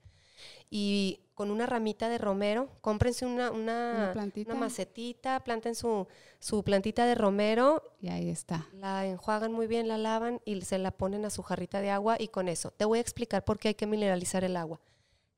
Y 0.69 1.19
con 1.33 1.51
una 1.51 1.65
ramita 1.65 2.09
de 2.09 2.17
romero, 2.17 2.69
cómprense 2.81 3.25
una, 3.25 3.51
una, 3.51 4.13
macetita, 4.55 5.43
planten 5.43 5.75
su, 5.75 6.07
su 6.39 6.63
plantita 6.63 7.05
de 7.05 7.15
romero. 7.15 7.95
Y 8.01 8.09
ahí 8.09 8.29
está. 8.29 8.67
La 8.73 9.05
enjuagan 9.05 9.51
muy 9.51 9.67
bien, 9.67 9.87
la 9.87 9.97
lavan 9.97 10.41
y 10.45 10.61
se 10.61 10.77
la 10.77 10.91
ponen 10.91 11.25
a 11.25 11.29
su 11.29 11.43
jarrita 11.43 11.81
de 11.81 11.89
agua 11.89 12.17
y 12.19 12.27
con 12.27 12.47
eso. 12.49 12.71
Te 12.71 12.85
voy 12.85 12.99
a 12.99 13.01
explicar 13.01 13.45
por 13.45 13.59
qué 13.59 13.69
hay 13.69 13.75
que 13.75 13.87
mineralizar 13.87 14.43
el 14.43 14.57
agua. 14.57 14.79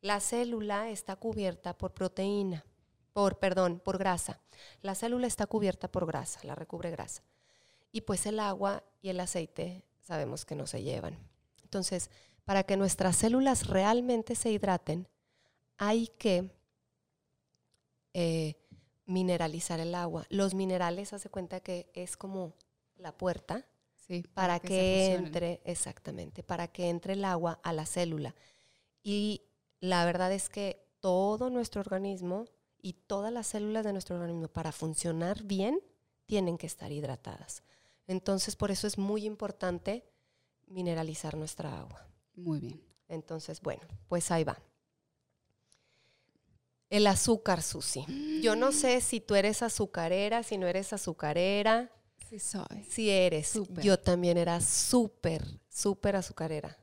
La 0.01 0.19
célula 0.19 0.89
está 0.89 1.15
cubierta 1.15 1.77
por 1.77 1.93
proteína 1.93 2.65
por, 3.15 3.39
perdón, 3.39 3.79
por 3.79 3.97
grasa. 3.97 4.41
La 4.81 4.93
célula 4.93 5.25
está 5.25 5.47
cubierta 5.47 5.89
por 5.89 6.05
grasa, 6.05 6.41
la 6.43 6.53
recubre 6.53 6.91
grasa. 6.91 7.23
Y 7.93 8.01
pues 8.01 8.25
el 8.25 8.41
agua 8.41 8.83
y 9.01 9.07
el 9.07 9.21
aceite 9.21 9.85
sabemos 10.01 10.43
que 10.43 10.53
no 10.53 10.67
se 10.67 10.83
llevan. 10.83 11.17
Entonces, 11.63 12.11
para 12.45 12.63
que 12.63 12.77
nuestras 12.77 13.15
células 13.17 13.67
realmente 13.67 14.35
se 14.35 14.51
hidraten, 14.51 15.07
hay 15.77 16.07
que 16.07 16.51
eh, 18.13 18.55
mineralizar 19.05 19.79
el 19.79 19.93
agua. 19.95 20.25
Los 20.29 20.53
minerales, 20.53 21.11
hace 21.11 21.29
cuenta 21.29 21.59
que 21.59 21.89
es 21.93 22.15
como 22.15 22.53
la 22.97 23.11
puerta 23.11 23.65
para, 24.33 24.59
que, 24.59 24.67
que 24.67 25.13
entre, 25.13 25.61
exactamente, 25.65 26.43
para 26.43 26.67
que 26.67 26.89
entre 26.89 27.13
el 27.13 27.25
agua 27.25 27.59
a 27.63 27.73
la 27.73 27.85
célula. 27.85 28.35
Y 29.03 29.41
la 29.79 30.05
verdad 30.05 30.31
es 30.31 30.47
que 30.47 30.87
todo 30.99 31.49
nuestro 31.49 31.81
organismo 31.81 32.45
y 32.81 32.93
todas 32.93 33.33
las 33.33 33.47
células 33.47 33.83
de 33.83 33.93
nuestro 33.93 34.15
organismo 34.15 34.47
para 34.47 34.71
funcionar 34.71 35.43
bien 35.43 35.79
tienen 36.25 36.57
que 36.57 36.67
estar 36.67 36.91
hidratadas. 36.91 37.63
Entonces, 38.07 38.55
por 38.55 38.69
eso 38.69 38.85
es 38.85 38.97
muy 38.97 39.25
importante 39.25 40.05
mineralizar 40.67 41.35
nuestra 41.35 41.79
agua. 41.79 42.07
Muy 42.35 42.59
bien. 42.59 42.81
Entonces, 43.07 43.61
bueno, 43.61 43.81
pues 44.07 44.31
ahí 44.31 44.43
va. 44.43 44.57
El 46.89 47.07
azúcar, 47.07 47.61
Susi. 47.61 48.05
Yo 48.41 48.55
no 48.55 48.71
sé 48.71 49.01
si 49.01 49.19
tú 49.19 49.35
eres 49.35 49.61
azucarera, 49.63 50.43
si 50.43 50.57
no 50.57 50.67
eres 50.67 50.93
azucarera. 50.93 51.91
Sí 52.29 52.39
soy. 52.39 52.83
Si 52.89 53.09
eres. 53.09 53.59
Yo 53.81 53.99
también 53.99 54.37
era 54.37 54.61
súper, 54.61 55.43
súper 55.69 56.15
azucarera 56.15 56.77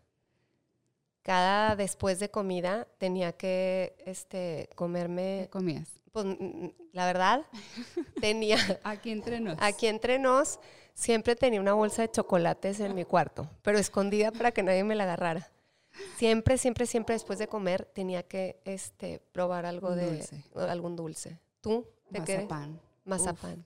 cada 1.22 1.76
después 1.76 2.18
de 2.18 2.30
comida 2.30 2.86
tenía 2.98 3.32
que 3.32 3.96
este, 4.04 4.68
comerme... 4.74 5.42
¿Qué 5.44 5.50
comías? 5.50 5.88
pues 6.12 6.26
la 6.92 7.06
verdad, 7.06 7.46
tenía... 8.20 8.56
aquí 8.84 9.10
entre 9.10 9.40
nos. 9.40 9.56
Aquí 9.60 9.86
entre 9.86 10.18
nos, 10.18 10.58
siempre 10.94 11.36
tenía 11.36 11.60
una 11.60 11.74
bolsa 11.74 12.02
de 12.02 12.10
chocolates 12.10 12.80
en 12.80 12.94
mi 12.94 13.04
cuarto, 13.04 13.48
pero 13.62 13.78
escondida 13.78 14.30
para 14.32 14.52
que 14.52 14.62
nadie 14.62 14.84
me 14.84 14.94
la 14.94 15.04
agarrara. 15.04 15.50
Siempre, 16.16 16.58
siempre, 16.58 16.86
siempre 16.86 17.14
después 17.14 17.38
de 17.38 17.48
comer 17.48 17.84
tenía 17.84 18.22
que 18.22 18.60
este, 18.64 19.20
probar 19.32 19.66
algo 19.66 19.94
de 19.94 20.26
algún 20.54 20.96
dulce. 20.96 21.38
¿Tú? 21.60 21.86
¿De 22.08 22.20
Mazapán. 22.20 22.80
Mazapán. 23.04 23.64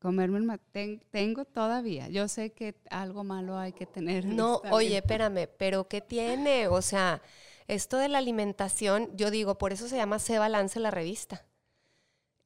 Comerme 0.00 0.58
el 0.74 1.00
tengo 1.10 1.44
todavía. 1.44 2.08
Yo 2.08 2.28
sé 2.28 2.50
que 2.50 2.76
algo 2.88 3.24
malo 3.24 3.56
hay 3.56 3.72
que 3.72 3.84
tener. 3.84 4.24
No, 4.24 4.62
oye, 4.70 4.98
espérame, 4.98 5.48
pero 5.58 5.88
¿qué 5.88 6.00
tiene? 6.00 6.68
O 6.68 6.82
sea, 6.82 7.20
esto 7.66 7.98
de 7.98 8.08
la 8.08 8.18
alimentación, 8.18 9.10
yo 9.16 9.32
digo, 9.32 9.58
por 9.58 9.72
eso 9.72 9.88
se 9.88 9.96
llama 9.96 10.20
Se 10.20 10.38
Balance 10.38 10.78
la 10.78 10.92
revista. 10.92 11.44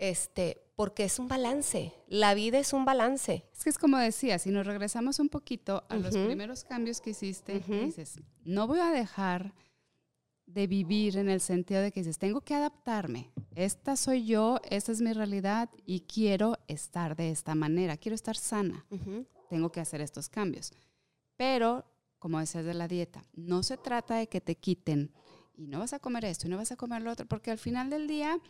Este, 0.02 0.60
porque 0.74 1.04
es 1.04 1.20
un 1.20 1.28
balance. 1.28 1.94
La 2.08 2.34
vida 2.34 2.58
es 2.58 2.72
un 2.72 2.84
balance. 2.84 3.46
Es 3.52 3.62
que 3.62 3.70
es 3.70 3.78
como 3.78 3.98
decía, 3.98 4.40
si 4.40 4.50
nos 4.50 4.66
regresamos 4.66 5.20
un 5.20 5.28
poquito 5.28 5.84
a 5.88 5.96
los 5.96 6.16
primeros 6.16 6.64
cambios 6.64 7.00
que 7.00 7.10
hiciste, 7.10 7.60
dices, 7.60 8.18
no 8.42 8.66
voy 8.66 8.80
a 8.80 8.90
dejar 8.90 9.54
de 10.44 10.66
vivir 10.66 11.18
en 11.18 11.28
el 11.28 11.40
sentido 11.40 11.80
de 11.80 11.92
que 11.92 12.00
dices, 12.00 12.18
tengo 12.18 12.40
que 12.40 12.52
adaptarme. 12.52 13.30
Esta 13.54 13.94
soy 13.94 14.26
yo, 14.26 14.58
esta 14.68 14.90
es 14.90 15.00
mi 15.00 15.12
realidad 15.12 15.70
y 15.86 16.00
quiero 16.00 16.58
estar 16.66 17.14
de 17.14 17.30
esta 17.30 17.54
manera, 17.54 17.96
quiero 17.96 18.16
estar 18.16 18.36
sana. 18.36 18.84
Tengo 19.50 19.70
que 19.70 19.78
hacer 19.78 20.00
estos 20.00 20.28
cambios. 20.28 20.72
Pero, 21.36 21.84
como 22.18 22.40
decías 22.40 22.64
de 22.64 22.74
la 22.74 22.88
dieta, 22.88 23.24
no 23.34 23.62
se 23.62 23.76
trata 23.76 24.16
de 24.16 24.26
que 24.26 24.40
te 24.40 24.56
quiten 24.56 25.12
y 25.54 25.68
no 25.68 25.78
vas 25.78 25.92
a 25.92 26.00
comer 26.00 26.24
esto 26.24 26.48
y 26.48 26.50
no 26.50 26.56
vas 26.56 26.72
a 26.72 26.76
comer 26.76 27.02
lo 27.02 27.12
otro, 27.12 27.24
porque 27.26 27.52
al 27.52 27.58
final 27.58 27.88
del 27.88 28.08
día 28.08 28.40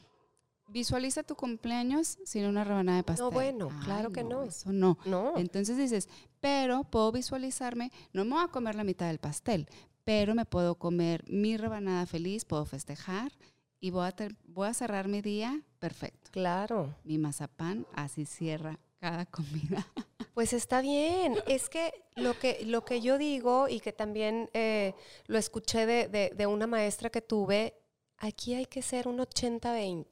Visualiza 0.68 1.22
tu 1.22 1.36
cumpleaños 1.36 2.18
sin 2.24 2.46
una 2.46 2.64
rebanada 2.64 2.98
de 2.98 3.04
pastel. 3.04 3.26
No, 3.26 3.30
bueno, 3.30 3.68
claro 3.84 4.10
que 4.10 4.24
no. 4.24 4.44
Eso 4.44 4.72
no. 4.72 4.98
no. 5.04 5.34
Entonces 5.36 5.76
dices, 5.76 6.08
pero 6.40 6.84
puedo 6.84 7.12
visualizarme, 7.12 7.90
no 8.12 8.24
me 8.24 8.32
voy 8.32 8.44
a 8.44 8.48
comer 8.48 8.74
la 8.74 8.84
mitad 8.84 9.06
del 9.08 9.18
pastel, 9.18 9.68
pero 10.04 10.34
me 10.34 10.44
puedo 10.44 10.76
comer 10.76 11.24
mi 11.28 11.56
rebanada 11.56 12.06
feliz, 12.06 12.44
puedo 12.44 12.64
festejar 12.64 13.32
y 13.80 13.90
voy 13.90 14.06
a, 14.06 14.14
voy 14.46 14.68
a 14.68 14.74
cerrar 14.74 15.08
mi 15.08 15.20
día 15.20 15.62
perfecto. 15.78 16.30
Claro. 16.30 16.94
Mi 17.04 17.18
mazapán 17.18 17.86
así 17.94 18.24
cierra 18.24 18.78
cada 18.98 19.26
comida. 19.26 19.86
Pues 20.34 20.54
está 20.54 20.80
bien. 20.80 21.34
Es 21.46 21.68
que 21.68 21.92
lo 22.16 22.38
que, 22.38 22.64
lo 22.64 22.86
que 22.86 23.02
yo 23.02 23.18
digo 23.18 23.68
y 23.68 23.80
que 23.80 23.92
también 23.92 24.48
eh, 24.54 24.94
lo 25.26 25.36
escuché 25.36 25.84
de, 25.84 26.08
de, 26.08 26.32
de 26.34 26.46
una 26.46 26.66
maestra 26.66 27.10
que 27.10 27.20
tuve, 27.20 27.74
aquí 28.16 28.54
hay 28.54 28.64
que 28.64 28.80
ser 28.80 29.08
un 29.08 29.18
80-20 29.18 30.06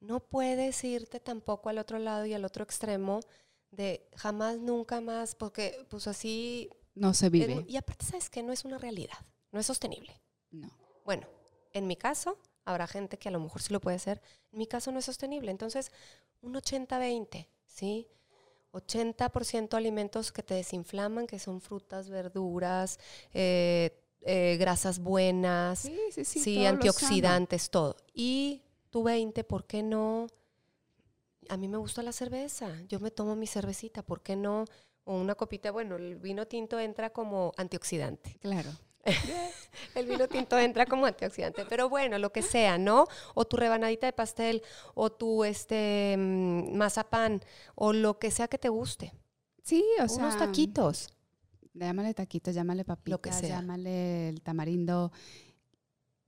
no 0.00 0.20
puedes 0.20 0.82
irte 0.84 1.20
tampoco 1.20 1.68
al 1.68 1.78
otro 1.78 1.98
lado 1.98 2.26
y 2.26 2.34
al 2.34 2.44
otro 2.44 2.64
extremo 2.64 3.20
de 3.70 4.08
jamás, 4.16 4.58
nunca 4.58 5.00
más, 5.00 5.34
porque 5.34 5.84
pues 5.88 6.06
así... 6.06 6.70
No 6.94 7.12
se 7.12 7.28
vive. 7.28 7.64
y 7.68 7.76
aparte, 7.76 8.06
¿sabes 8.06 8.30
que 8.30 8.42
No 8.42 8.52
es 8.52 8.64
una 8.64 8.78
realidad, 8.78 9.18
no 9.52 9.60
es 9.60 9.66
sostenible. 9.66 10.20
No. 10.50 10.70
Bueno, 11.04 11.26
en 11.72 11.86
mi 11.86 11.96
caso, 11.96 12.38
habrá 12.64 12.86
gente 12.86 13.18
que 13.18 13.28
a 13.28 13.32
lo 13.32 13.40
mejor 13.40 13.60
sí 13.60 13.72
lo 13.72 13.80
puede 13.80 13.96
hacer, 13.96 14.22
en 14.52 14.58
mi 14.58 14.66
caso 14.66 14.90
no 14.92 14.98
es 14.98 15.04
sostenible. 15.04 15.50
Entonces, 15.50 15.92
un 16.40 16.54
80-20, 16.54 17.46
¿sí? 17.64 18.08
80% 18.72 19.74
alimentos 19.74 20.32
que 20.32 20.42
te 20.42 20.54
desinflaman, 20.54 21.26
que 21.26 21.38
son 21.38 21.60
frutas, 21.60 22.08
verduras, 22.08 22.98
eh, 23.32 24.02
eh, 24.22 24.56
grasas 24.58 24.98
buenas, 24.98 25.80
sí, 25.80 25.98
sí, 26.10 26.24
sí, 26.24 26.40
sí 26.40 26.66
antioxidantes, 26.66 27.70
todo. 27.70 27.96
Y 28.12 28.62
20, 28.92 29.44
¿por 29.44 29.66
qué 29.66 29.82
no? 29.82 30.26
A 31.48 31.56
mí 31.56 31.68
me 31.68 31.76
gusta 31.76 32.02
la 32.02 32.12
cerveza, 32.12 32.68
yo 32.88 32.98
me 33.00 33.10
tomo 33.10 33.36
mi 33.36 33.46
cervecita, 33.46 34.02
¿por 34.02 34.22
qué 34.22 34.36
no? 34.36 34.64
O 35.04 35.14
una 35.14 35.34
copita, 35.34 35.70
bueno, 35.70 35.96
el 35.96 36.16
vino 36.16 36.46
tinto 36.46 36.80
entra 36.80 37.10
como 37.10 37.52
antioxidante. 37.56 38.38
Claro. 38.40 38.70
el 39.94 40.06
vino 40.06 40.26
tinto 40.28 40.58
entra 40.58 40.86
como 40.86 41.06
antioxidante, 41.06 41.64
pero 41.66 41.88
bueno, 41.88 42.18
lo 42.18 42.32
que 42.32 42.42
sea, 42.42 42.78
¿no? 42.78 43.06
O 43.34 43.44
tu 43.44 43.56
rebanadita 43.56 44.06
de 44.06 44.12
pastel, 44.12 44.62
o 44.94 45.10
tu 45.10 45.44
este 45.44 46.16
mm, 46.18 46.76
mazapán, 46.76 47.40
o 47.74 47.92
lo 47.92 48.18
que 48.18 48.30
sea 48.30 48.48
que 48.48 48.58
te 48.58 48.68
guste. 48.68 49.12
Sí, 49.62 49.84
o 50.02 50.08
sea. 50.08 50.24
Unos 50.24 50.38
taquitos. 50.38 51.10
Llámale 51.74 52.14
taquitos, 52.14 52.54
llámale 52.54 52.84
papitas, 52.84 53.42
llámale 53.42 54.30
el 54.30 54.40
tamarindo, 54.40 55.12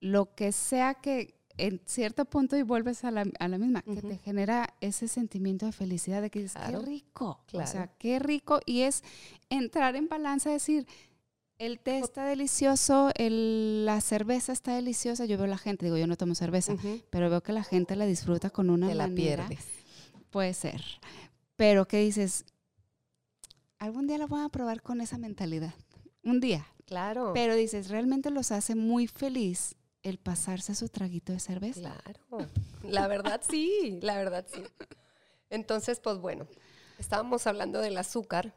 lo 0.01 0.35
que 0.35 0.53
sea 0.53 0.95
que, 0.95 1.38
en 1.59 1.81
cierto 1.85 2.25
punto 2.25 2.57
y 2.57 2.63
vuelves 2.63 3.05
a 3.05 3.11
la, 3.11 3.25
misma, 3.25 3.83
que 3.83 4.01
te 4.01 4.19
genera 4.19 4.75
ese 4.81 5.09
sentimiento 5.09 5.67
de 5.67 5.73
felicidad 5.73 6.23
de 6.23 6.31
que 6.31 6.43
dices, 6.43 6.61
qué 6.67 6.79
rico, 6.79 7.41
o 7.53 7.67
sea, 7.67 7.89
qué 7.99 8.19
rico. 8.19 8.61
Y 8.65 8.83
es 8.83 9.03
entrar 9.51 9.97
en 9.97 10.09
balanza, 10.09 10.51
decir, 10.51 10.87
el 11.59 11.81
té 11.81 11.99
está 11.99 12.25
delicioso, 12.25 13.11
la 13.19 14.01
cerveza 14.01 14.53
está 14.53 14.75
deliciosa. 14.77 15.25
Yo 15.25 15.37
veo 15.37 15.47
a 15.47 15.49
la 15.49 15.59
gente, 15.59 15.85
digo, 15.85 15.97
yo 15.97 16.07
no 16.07 16.17
tomo 16.17 16.35
cerveza, 16.35 16.77
pero 17.11 17.29
veo 17.29 17.43
que 17.43 17.53
la 17.53 17.65
gente 17.65 17.97
la 17.97 18.07
disfruta 18.07 18.51
con 18.51 18.71
una 18.71 18.89
Te 18.89 18.95
la 18.95 19.09
pierdes. 19.09 19.67
Puede 20.31 20.55
ser. 20.55 20.83
Pero 21.57 21.89
¿qué 21.89 21.99
dices? 21.99 22.45
Algún 23.79 24.07
día 24.07 24.19
la 24.19 24.27
voy 24.27 24.45
a 24.45 24.49
probar 24.49 24.83
con 24.83 25.01
esa 25.01 25.19
mentalidad. 25.19 25.75
Un 26.23 26.41
día. 26.41 26.67
Claro. 26.87 27.33
Pero 27.35 27.55
dices, 27.55 27.89
realmente 27.91 28.31
los 28.31 28.53
hace 28.53 28.75
muy 28.75 29.09
feliz 29.09 29.75
el 30.03 30.19
pasarse 30.19 30.75
su 30.75 30.89
traguito 30.89 31.33
de 31.33 31.41
cerveza. 31.41 32.01
Claro, 32.03 32.49
la 32.83 33.07
verdad 33.09 33.41
sí, 33.49 33.99
la 34.03 34.17
verdad 34.17 34.47
sí. 34.53 34.63
Entonces, 35.51 36.01
pues 36.01 36.19
bueno, 36.19 36.47
estábamos 36.99 37.47
hablando 37.47 37.81
del 37.81 37.97
azúcar 37.97 38.55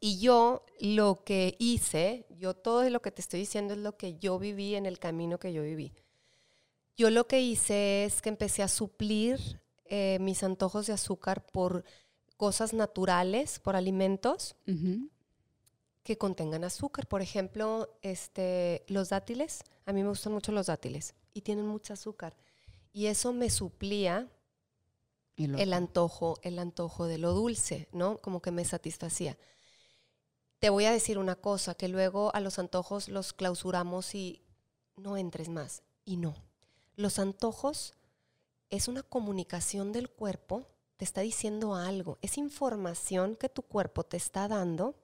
y 0.00 0.20
yo 0.20 0.64
lo 0.80 1.24
que 1.24 1.56
hice, 1.58 2.26
yo 2.30 2.54
todo 2.54 2.88
lo 2.88 3.02
que 3.02 3.10
te 3.10 3.20
estoy 3.20 3.40
diciendo 3.40 3.74
es 3.74 3.80
lo 3.80 3.96
que 3.96 4.16
yo 4.18 4.38
viví 4.38 4.74
en 4.74 4.86
el 4.86 4.98
camino 4.98 5.38
que 5.38 5.52
yo 5.52 5.62
viví. 5.62 5.92
Yo 6.96 7.10
lo 7.10 7.26
que 7.26 7.40
hice 7.40 8.04
es 8.04 8.22
que 8.22 8.28
empecé 8.28 8.62
a 8.62 8.68
suplir 8.68 9.60
eh, 9.86 10.18
mis 10.20 10.42
antojos 10.42 10.86
de 10.86 10.92
azúcar 10.92 11.46
por 11.46 11.84
cosas 12.36 12.72
naturales, 12.72 13.58
por 13.58 13.76
alimentos 13.76 14.56
que 16.02 16.18
contengan 16.18 16.64
azúcar. 16.64 17.06
Por 17.06 17.22
ejemplo, 17.22 17.98
este, 18.02 18.84
los 18.88 19.10
dátiles. 19.10 19.62
A 19.86 19.92
mí 19.92 20.02
me 20.02 20.08
gustan 20.08 20.32
mucho 20.32 20.52
los 20.52 20.66
dátiles 20.66 21.14
y 21.34 21.42
tienen 21.42 21.66
mucho 21.66 21.92
azúcar. 21.92 22.36
Y 22.92 23.06
eso 23.06 23.32
me 23.32 23.50
suplía 23.50 24.28
el 25.36 25.72
antojo, 25.72 26.38
el 26.42 26.58
antojo 26.58 27.06
de 27.06 27.18
lo 27.18 27.32
dulce, 27.32 27.88
¿no? 27.92 28.18
Como 28.18 28.42
que 28.42 28.50
me 28.50 28.64
satisfacía. 28.64 29.38
Te 30.58 30.70
voy 30.70 30.84
a 30.86 30.92
decir 30.92 31.18
una 31.18 31.36
cosa, 31.36 31.74
que 31.74 31.86
luego 31.86 32.34
a 32.34 32.40
los 32.40 32.58
antojos 32.58 33.08
los 33.08 33.32
clausuramos 33.32 34.14
y 34.14 34.42
no 34.96 35.16
entres 35.16 35.48
más. 35.48 35.82
Y 36.04 36.16
no. 36.16 36.34
Los 36.96 37.20
antojos 37.20 37.94
es 38.70 38.88
una 38.88 39.02
comunicación 39.02 39.92
del 39.92 40.10
cuerpo, 40.10 40.66
te 40.96 41.04
está 41.04 41.20
diciendo 41.20 41.76
algo, 41.76 42.18
es 42.22 42.36
información 42.38 43.36
que 43.36 43.48
tu 43.48 43.62
cuerpo 43.62 44.02
te 44.02 44.16
está 44.16 44.48
dando 44.48 44.96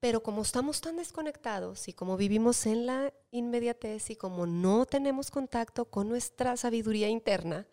pero 0.00 0.22
como 0.22 0.42
estamos 0.42 0.80
tan 0.80 0.96
desconectados 0.96 1.88
y 1.88 1.92
como 1.92 2.16
vivimos 2.16 2.66
en 2.66 2.86
la 2.86 3.12
inmediatez 3.30 4.10
y 4.10 4.16
como 4.16 4.46
no 4.46 4.86
tenemos 4.86 5.30
contacto 5.30 5.86
con 5.86 6.08
nuestra 6.08 6.56
sabiduría 6.56 7.08
interna, 7.08 7.66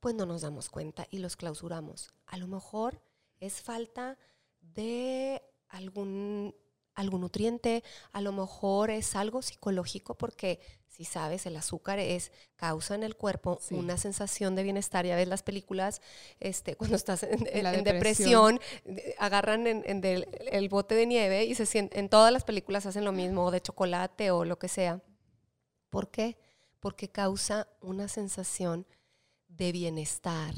pues 0.00 0.14
no 0.14 0.26
nos 0.26 0.42
damos 0.42 0.70
cuenta 0.70 1.06
y 1.10 1.18
los 1.18 1.36
clausuramos. 1.36 2.14
A 2.26 2.38
lo 2.38 2.46
mejor 2.46 3.02
es 3.40 3.60
falta 3.60 4.18
de 4.60 5.42
algún 5.68 6.54
algún 6.94 7.22
nutriente, 7.22 7.82
a 8.12 8.20
lo 8.20 8.32
mejor 8.32 8.90
es 8.90 9.16
algo 9.16 9.42
psicológico 9.42 10.16
porque 10.16 10.60
si 10.94 11.04
sabes, 11.04 11.44
el 11.46 11.56
azúcar 11.56 11.98
es 11.98 12.30
causa 12.54 12.94
en 12.94 13.02
el 13.02 13.16
cuerpo 13.16 13.58
una 13.72 13.96
sensación 13.96 14.54
de 14.54 14.62
bienestar. 14.62 15.04
Ya 15.04 15.16
ves 15.16 15.26
las 15.26 15.42
películas, 15.42 16.00
este, 16.38 16.76
cuando 16.76 16.94
estás 16.94 17.24
en, 17.24 17.42
depresión. 17.82 18.60
agarran 19.18 19.66
en, 19.66 20.04
el, 20.04 20.68
bote 20.68 20.94
de 20.94 21.06
nieve 21.06 21.46
y 21.46 21.56
se 21.56 21.66
sienten, 21.66 21.98
en 21.98 22.08
todas 22.08 22.32
las 22.32 22.44
películas 22.44 22.86
hacen 22.86 23.04
lo 23.04 23.10
mismo, 23.10 23.50
de 23.50 23.60
chocolate 23.60 24.30
o 24.30 24.44
lo 24.44 24.56
que 24.56 24.68
sea. 24.68 25.02
¿Por 25.90 26.12
qué? 26.12 26.38
Porque 26.78 27.08
causa 27.08 27.66
una 27.80 28.06
sensación 28.06 28.86
de 29.48 29.72
bienestar, 29.72 30.54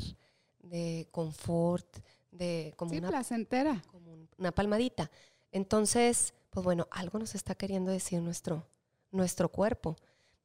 de 0.59 1.09
confort, 1.13 1.99
de 2.31 2.75
como 2.77 2.93
una 2.93 3.09
placentera. 3.09 3.83
Como 3.91 4.29
una 4.37 4.53
palmadita. 4.53 5.11
Entonces, 5.53 6.35
pues 6.51 6.65
bueno, 6.65 6.89
algo 6.91 7.19
nos 7.19 7.35
está 7.35 7.55
queriendo 7.55 7.91
decir 7.91 8.21
nuestro, 8.23 8.67
nuestro 9.11 9.51
cuerpo. 9.51 9.97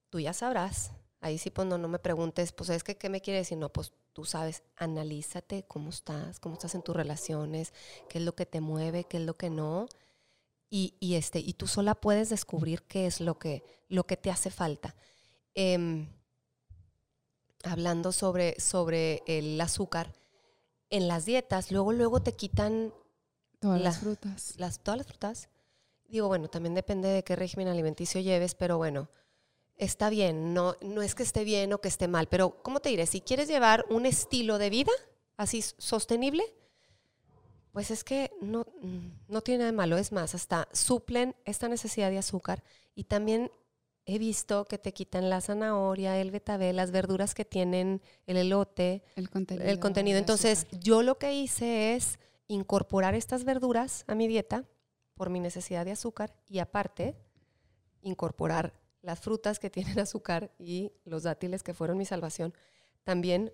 Tú 0.10 0.20
ya 0.20 0.34
sabrás. 0.34 0.92
Ahí 1.20 1.38
sí, 1.38 1.52
pues 1.52 1.68
no, 1.68 1.78
no 1.78 1.88
me 1.88 2.00
preguntes, 2.00 2.52
pues 2.52 2.70
es 2.72 2.84
que, 2.84 2.98
¿qué 2.98 3.08
me 3.08 3.22
quiere 3.22 3.40
decir? 3.40 3.58
No, 3.58 3.70
pues 3.72 3.94
tú 4.14 4.26
sabes, 4.26 4.64
analízate 4.76 5.64
cómo 5.68 5.90
estás, 5.90 6.40
cómo 6.40 6.56
estás 6.56 6.76
en 6.76 6.82
tus 6.82 6.96
relaciones, 6.96 7.74
qué 8.10 8.18
es 8.18 8.24
lo 8.24 8.36
que 8.36 8.46
te 8.46 8.60
mueve, 8.60 9.04
qué 9.04 9.18
es 9.18 9.24
lo 9.24 9.38
que 9.38 9.50
no. 9.50 9.88
Y, 10.74 11.16
este, 11.16 11.40
y 11.40 11.54
tú 11.54 11.68
sola 11.68 11.96
puedes 11.96 12.30
descubrir 12.30 12.84
qué 12.84 13.06
es 13.06 13.20
lo 13.20 13.38
que, 13.38 13.62
lo 13.90 14.06
que 14.06 14.16
te 14.16 14.32
hace 14.32 14.50
falta. 14.50 14.96
Em, 15.54 16.08
hablando 17.64 18.14
sobre, 18.14 18.58
sobre 18.60 19.22
el 19.28 19.60
azúcar, 19.60 20.14
en 20.90 21.10
las 21.10 21.26
dietas, 21.26 21.72
luego, 21.72 21.92
luego 21.92 22.22
te 22.22 22.34
quitan 22.34 22.94
todas 23.62 23.80
las 23.80 24.00
frutas. 24.00 24.56
Las, 24.58 24.80
todas 24.80 24.98
las 24.98 25.08
frutas. 25.08 25.50
Digo, 26.10 26.28
bueno, 26.28 26.50
también 26.50 26.76
depende 26.76 27.08
de 27.08 27.24
qué 27.24 27.38
régimen 27.38 27.70
alimenticio 27.70 28.20
lleves, 28.20 28.54
pero 28.54 28.78
bueno, 28.78 29.10
está 29.78 30.10
bien, 30.10 30.54
no, 30.54 30.76
no 30.82 31.02
es 31.02 31.16
que 31.16 31.24
esté 31.24 31.46
bien 31.46 31.72
o 31.72 31.80
que 31.80 31.88
esté 31.88 32.10
mal, 32.10 32.28
pero 32.28 32.62
¿cómo 32.62 32.82
te 32.82 32.90
diré? 32.90 33.06
Si 33.06 33.22
quieres 33.22 33.48
llevar 33.48 33.86
un 33.90 34.06
estilo 34.06 34.58
de 34.58 34.70
vida 34.70 34.92
así 35.38 35.62
sostenible, 35.78 36.44
pues 37.72 37.92
es 37.92 38.04
que 38.04 38.32
no, 38.42 38.66
no 39.30 39.42
tiene 39.42 39.60
nada 39.60 39.72
de 39.72 39.78
malo, 39.78 39.98
es 39.98 40.12
más, 40.12 40.36
hasta 40.36 40.68
suplen 40.74 41.36
esta 41.46 41.70
necesidad 41.70 42.10
de 42.10 42.18
azúcar 42.18 42.64
y 42.94 43.06
también 43.06 43.50
he 44.06 44.20
visto 44.20 44.66
que 44.66 44.78
te 44.78 44.94
quitan 44.94 45.30
la 45.30 45.40
zanahoria, 45.40 46.20
el 46.20 46.32
betabel, 46.32 46.76
las 46.76 46.92
verduras 46.92 47.34
que 47.34 47.46
tienen 47.46 48.02
el 48.28 48.38
elote, 48.38 49.04
el 49.16 49.30
contenido. 49.30 49.70
El 49.70 49.80
contenido. 49.80 50.18
Entonces, 50.18 50.68
yo 50.72 51.04
lo 51.04 51.18
que 51.18 51.34
hice 51.34 51.96
es 51.96 52.20
incorporar 52.54 53.16
estas 53.16 53.46
verduras 53.46 54.04
a 54.08 54.16
mi 54.16 54.28
dieta 54.28 54.66
por 55.16 55.30
mi 55.30 55.40
necesidad 55.40 55.86
de 55.86 55.92
azúcar 55.92 56.34
y 56.48 56.60
aparte 56.60 57.16
incorporar 58.02 58.74
las 59.02 59.20
frutas 59.20 59.58
que 59.58 59.70
tienen 59.76 60.00
azúcar 60.00 60.52
y 60.60 60.92
los 61.06 61.24
dátiles 61.24 61.64
que 61.64 61.74
fueron 61.74 61.98
mi 61.98 62.06
salvación 62.06 62.54
también 63.04 63.54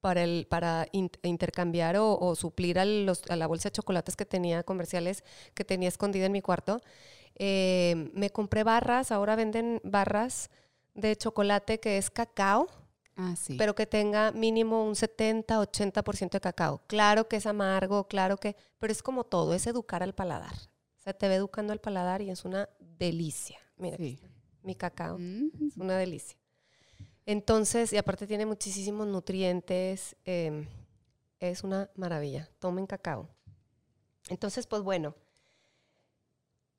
para, 0.00 0.22
el, 0.22 0.46
para 0.48 0.86
intercambiar 0.92 1.96
o, 1.98 2.34
suplir 2.36 2.78
a, 2.78 2.82
a, 2.82 3.36
la 3.36 3.46
bolsa 3.48 3.70
de 3.70 3.72
chocolates 3.72 4.14
que 4.14 4.24
tenía 4.24 4.62
comerciales 4.62 5.24
que 5.52 5.64
tenía 5.64 5.88
escondida 5.88 6.26
en 6.26 6.32
mi 6.32 6.42
cuarto. 6.42 6.80
Eh, 7.34 8.10
me 8.14 8.30
compré 8.30 8.62
barras, 8.62 9.10
ahora 9.10 9.34
venden 9.34 9.80
barras 9.82 10.50
de 10.94 11.16
chocolate 11.16 11.80
que 11.80 11.98
es 11.98 12.10
cacao, 12.10 12.68
ah, 13.16 13.34
sí. 13.36 13.56
pero 13.56 13.74
que 13.74 13.86
tenga 13.86 14.32
mínimo 14.32 14.84
un 14.84 14.96
70, 14.96 15.58
80% 15.60 16.30
de 16.30 16.40
cacao. 16.40 16.82
Claro 16.86 17.28
que 17.28 17.36
es 17.36 17.46
amargo, 17.46 18.06
claro 18.08 18.36
que, 18.36 18.56
pero 18.78 18.92
es 18.92 19.02
como 19.02 19.24
todo, 19.24 19.54
es 19.54 19.66
educar 19.66 20.02
al 20.02 20.14
paladar. 20.14 20.54
O 20.54 21.02
sea, 21.02 21.12
te 21.12 21.28
ve 21.28 21.36
educando 21.36 21.72
al 21.72 21.80
paladar 21.80 22.22
y 22.22 22.30
es 22.30 22.44
una 22.44 22.68
delicia. 22.80 23.58
Mira, 23.76 23.96
mi 24.62 24.74
cacao, 24.74 25.18
mm. 25.18 25.50
es 25.68 25.76
una 25.76 25.96
delicia. 25.96 26.38
Entonces, 27.26 27.92
y 27.92 27.96
aparte 27.96 28.26
tiene 28.26 28.46
muchísimos 28.46 29.06
nutrientes, 29.06 30.16
em, 30.24 30.66
es 31.40 31.64
una 31.64 31.90
maravilla. 31.96 32.48
Tomen 32.60 32.86
cacao. 32.86 33.28
Entonces, 34.28 34.66
pues 34.66 34.82
bueno, 34.82 35.14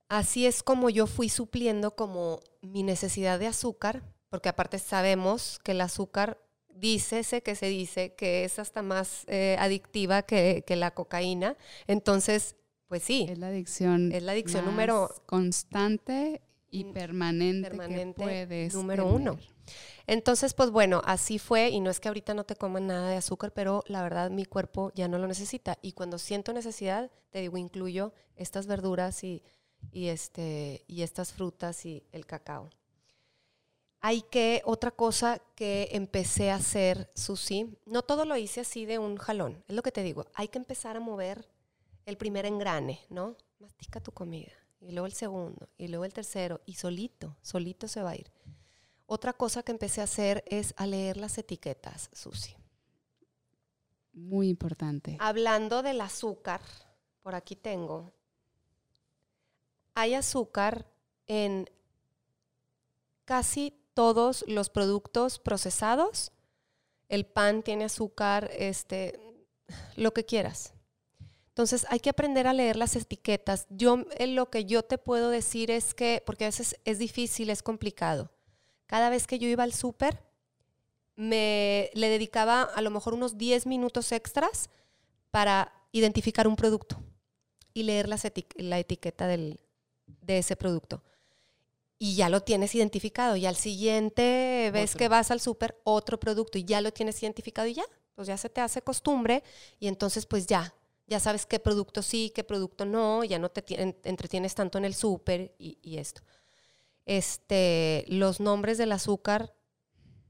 así 0.07 0.45
es 0.45 0.63
como 0.63 0.89
yo 0.89 1.05
fui 1.05 1.29
supliendo 1.29 1.95
como 1.95 2.39
mi 2.61 2.83
necesidad 2.83 3.39
de 3.39 3.47
azúcar, 3.47 4.03
porque 4.29 4.49
aparte 4.49 4.79
sabemos 4.79 5.59
que 5.63 5.71
el 5.71 5.81
azúcar, 5.81 6.39
dícese 6.69 7.41
que 7.41 7.55
se 7.55 7.67
dice 7.67 8.13
que 8.13 8.43
es 8.43 8.59
hasta 8.59 8.81
más 8.81 9.23
eh, 9.27 9.55
adictiva 9.59 10.21
que, 10.21 10.63
la 10.69 10.91
cocaína. 10.91 11.57
Entonces, 11.87 12.55
pues 12.87 13.03
sí. 13.03 13.27
Es 13.29 13.37
la 13.37 13.47
adicción. 13.47 14.11
Es 14.11 14.23
la 14.23 14.33
adicción 14.33 14.65
número 14.65 15.09
constante 15.25 16.41
y 16.69 16.85
permanente, 16.85 17.69
que 18.15 18.69
número 18.73 19.07
uno. 19.07 19.37
Entonces, 20.05 20.53
pues 20.53 20.71
bueno, 20.71 21.01
así 21.05 21.39
fue 21.39 21.69
y 21.69 21.81
no 21.81 21.89
es 21.89 21.99
que 21.99 22.07
ahorita 22.07 22.33
no 22.33 22.45
te 22.45 22.55
coman 22.55 22.87
nada 22.87 23.09
de 23.09 23.17
azúcar, 23.17 23.51
pero 23.53 23.83
la 23.87 24.01
verdad 24.01 24.31
mi 24.31 24.45
cuerpo 24.45 24.91
ya 24.95 25.07
no 25.09 25.17
lo 25.17 25.27
necesita 25.27 25.77
y 25.81 25.91
cuando 25.91 26.17
siento 26.17 26.53
necesidad, 26.53 27.11
te 27.29 27.41
digo, 27.41 27.57
incluyo 27.57 28.13
estas 28.37 28.67
verduras 28.67 29.23
y, 29.23 29.43
este, 29.91 30.85
y 30.87 31.01
estas 31.01 31.33
frutas 31.33 31.85
y 31.85 32.05
el 32.13 32.25
cacao. 32.25 32.69
Hay 33.99 34.21
que, 34.21 34.61
otra 34.65 34.91
cosa 34.91 35.41
que 35.55 35.89
empecé 35.91 36.51
a 36.51 36.55
hacer, 36.55 37.11
Susi, 37.15 37.77
no 37.85 38.03
todo 38.03 38.25
lo 38.25 38.37
hice 38.37 38.61
así 38.61 38.85
de 38.85 38.99
un 38.99 39.17
jalón, 39.17 39.63
es 39.67 39.75
lo 39.75 39.81
que 39.81 39.91
te 39.91 40.03
digo, 40.03 40.25
hay 40.33 40.47
que 40.49 40.59
empezar 40.59 40.95
a 40.97 40.99
mover 40.99 41.49
el 42.05 42.17
primer 42.17 42.45
engrane, 42.45 43.01
¿no? 43.09 43.35
Mastica 43.59 43.99
tu 43.99 44.11
comida, 44.11 44.51
y 44.79 44.91
luego 44.91 45.07
el 45.07 45.13
segundo, 45.13 45.67
y 45.77 45.87
luego 45.87 46.05
el 46.05 46.13
tercero, 46.13 46.61
y 46.65 46.75
solito, 46.75 47.35
solito 47.41 47.87
se 47.87 48.03
va 48.03 48.11
a 48.11 48.15
ir. 48.15 48.31
Otra 49.07 49.33
cosa 49.33 49.63
que 49.63 49.71
empecé 49.71 50.01
a 50.01 50.03
hacer 50.03 50.43
es 50.47 50.73
a 50.77 50.85
leer 50.85 51.17
las 51.17 51.37
etiquetas, 51.37 52.09
Susi. 52.13 52.55
Muy 54.13 54.49
importante. 54.49 55.17
Hablando 55.19 55.81
del 55.81 56.01
azúcar, 56.01 56.61
por 57.21 57.33
aquí 57.35 57.55
tengo. 57.55 58.11
Hay 59.95 60.13
azúcar 60.13 60.85
en 61.27 61.69
casi 63.25 63.79
todos 63.97 64.45
los 64.47 64.69
productos 64.69 65.39
procesados. 65.39 66.31
El 67.09 67.25
pan 67.25 67.63
tiene 67.63 67.85
azúcar, 67.85 68.51
este, 68.53 69.19
lo 69.95 70.13
que 70.13 70.23
quieras. 70.23 70.75
Entonces 71.47 71.87
hay 71.89 71.99
que 71.99 72.11
aprender 72.11 72.45
a 72.45 72.53
leer 72.53 72.75
las 72.75 72.95
etiquetas. 72.95 73.65
Yo 73.71 74.05
lo 74.27 74.51
que 74.51 74.65
yo 74.65 74.83
te 74.83 74.99
puedo 74.99 75.31
decir 75.31 75.71
es 75.71 75.95
que, 75.95 76.21
porque 76.23 76.45
a 76.45 76.49
veces 76.49 76.75
es 76.85 76.99
difícil, 76.99 77.49
es 77.49 77.63
complicado 77.63 78.29
cada 78.87 79.09
vez 79.09 79.27
que 79.27 79.37
yo 79.37 79.47
iba 79.47 79.63
al 79.63 79.73
súper, 79.73 80.23
me 81.15 81.89
le 81.95 82.09
dedicaba 82.09 82.61
a 82.61 82.81
lo 82.81 82.89
mejor 82.89 83.15
unos 83.15 83.37
10 83.37 83.65
minutos 83.65 84.11
extras 84.11 84.69
para 85.29 85.73
identificar 85.91 86.47
un 86.47 86.55
producto 86.55 87.01
y 87.73 87.81
leer 87.81 88.07
la 88.07 88.79
etiqueta 88.79 89.27
de 89.27 89.57
ese 90.27 90.55
producto. 90.55 91.03
Y 91.99 92.15
ya 92.15 92.29
lo 92.29 92.41
tienes 92.41 92.75
identificado. 92.75 93.35
Y 93.35 93.45
al 93.45 93.55
siguiente 93.55 94.69
vez 94.71 94.95
que 94.95 95.07
vas 95.07 95.31
al 95.31 95.39
súper, 95.39 95.79
otro 95.83 96.19
producto 96.19 96.57
y 96.57 96.63
ya 96.63 96.81
lo 96.81 96.91
tienes 96.91 97.21
identificado 97.23 97.67
y 97.67 97.73
ya, 97.73 97.85
pues 98.15 98.27
ya 98.27 98.37
se 98.37 98.49
te 98.49 98.61
hace 98.61 98.81
costumbre 98.81 99.43
y 99.79 99.87
entonces 99.87 100.25
pues 100.25 100.45
ya, 100.47 100.75
ya 101.07 101.19
sabes 101.19 101.45
qué 101.45 101.59
producto 101.59 102.01
sí, 102.01 102.31
qué 102.35 102.43
producto 102.43 102.85
no, 102.85 103.23
ya 103.23 103.39
no 103.39 103.49
te 103.49 103.63
entretienes 104.03 104.55
tanto 104.55 104.77
en 104.77 104.85
el 104.85 104.93
súper 104.93 105.55
y 105.57 105.97
esto 105.97 106.21
este, 107.07 108.05
los 108.09 108.39
nombres 108.39 108.77
del 108.77 108.91
azúcar 108.91 109.55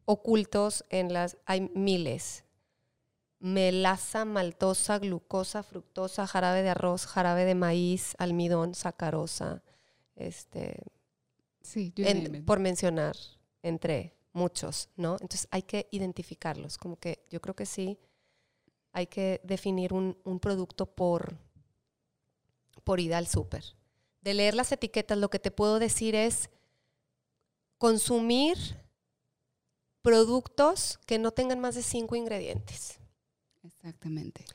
ocultos 0.06 0.86
en 0.90 1.12
las, 1.12 1.38
hay 1.46 1.70
miles. 1.74 2.46
Melaza, 3.40 4.26
maltosa, 4.26 4.98
glucosa, 4.98 5.64
fructosa, 5.64 6.26
jarabe 6.26 6.64
de 6.64 6.70
arroz, 6.70 7.06
jarabe 7.06 7.46
de 7.46 7.56
maíz, 7.56 8.16
almidón, 8.18 8.74
sacarosa, 8.74 9.64
este, 10.16 10.82
sí, 11.68 11.94
por 12.46 12.60
mencionar 12.60 13.16
entre 13.62 14.16
muchos, 14.32 14.90
¿no? 14.96 15.14
Entonces 15.20 15.48
hay 15.52 15.64
que 15.64 15.88
identificarlos, 15.92 16.78
como 16.78 16.98
que 16.98 17.26
yo 17.30 17.42
creo 17.42 17.56
que 17.56 17.66
sí, 17.66 18.00
hay 18.94 19.08
que 19.08 19.42
definir 19.44 19.94
un, 19.94 20.18
un 20.24 20.40
producto 20.40 20.86
por, 20.86 21.38
por 22.84 23.00
ida 23.00 23.18
al 23.18 23.28
súper. 23.28 23.64
De 24.22 24.34
leer 24.34 24.56
las 24.56 24.72
etiquetas, 24.72 25.18
lo 25.18 25.30
que 25.30 25.40
te 25.40 25.52
puedo 25.52 25.80
decir 25.80 26.16
es, 26.16 26.50
consumir 27.78 28.58
productos 30.02 31.00
que 31.06 31.20
no 31.20 31.32
tengan 31.32 31.60
más 31.60 31.76
de 31.76 31.84
cinco 31.84 32.16
ingredientes. 32.16 33.00
Exactamente. 33.64 34.46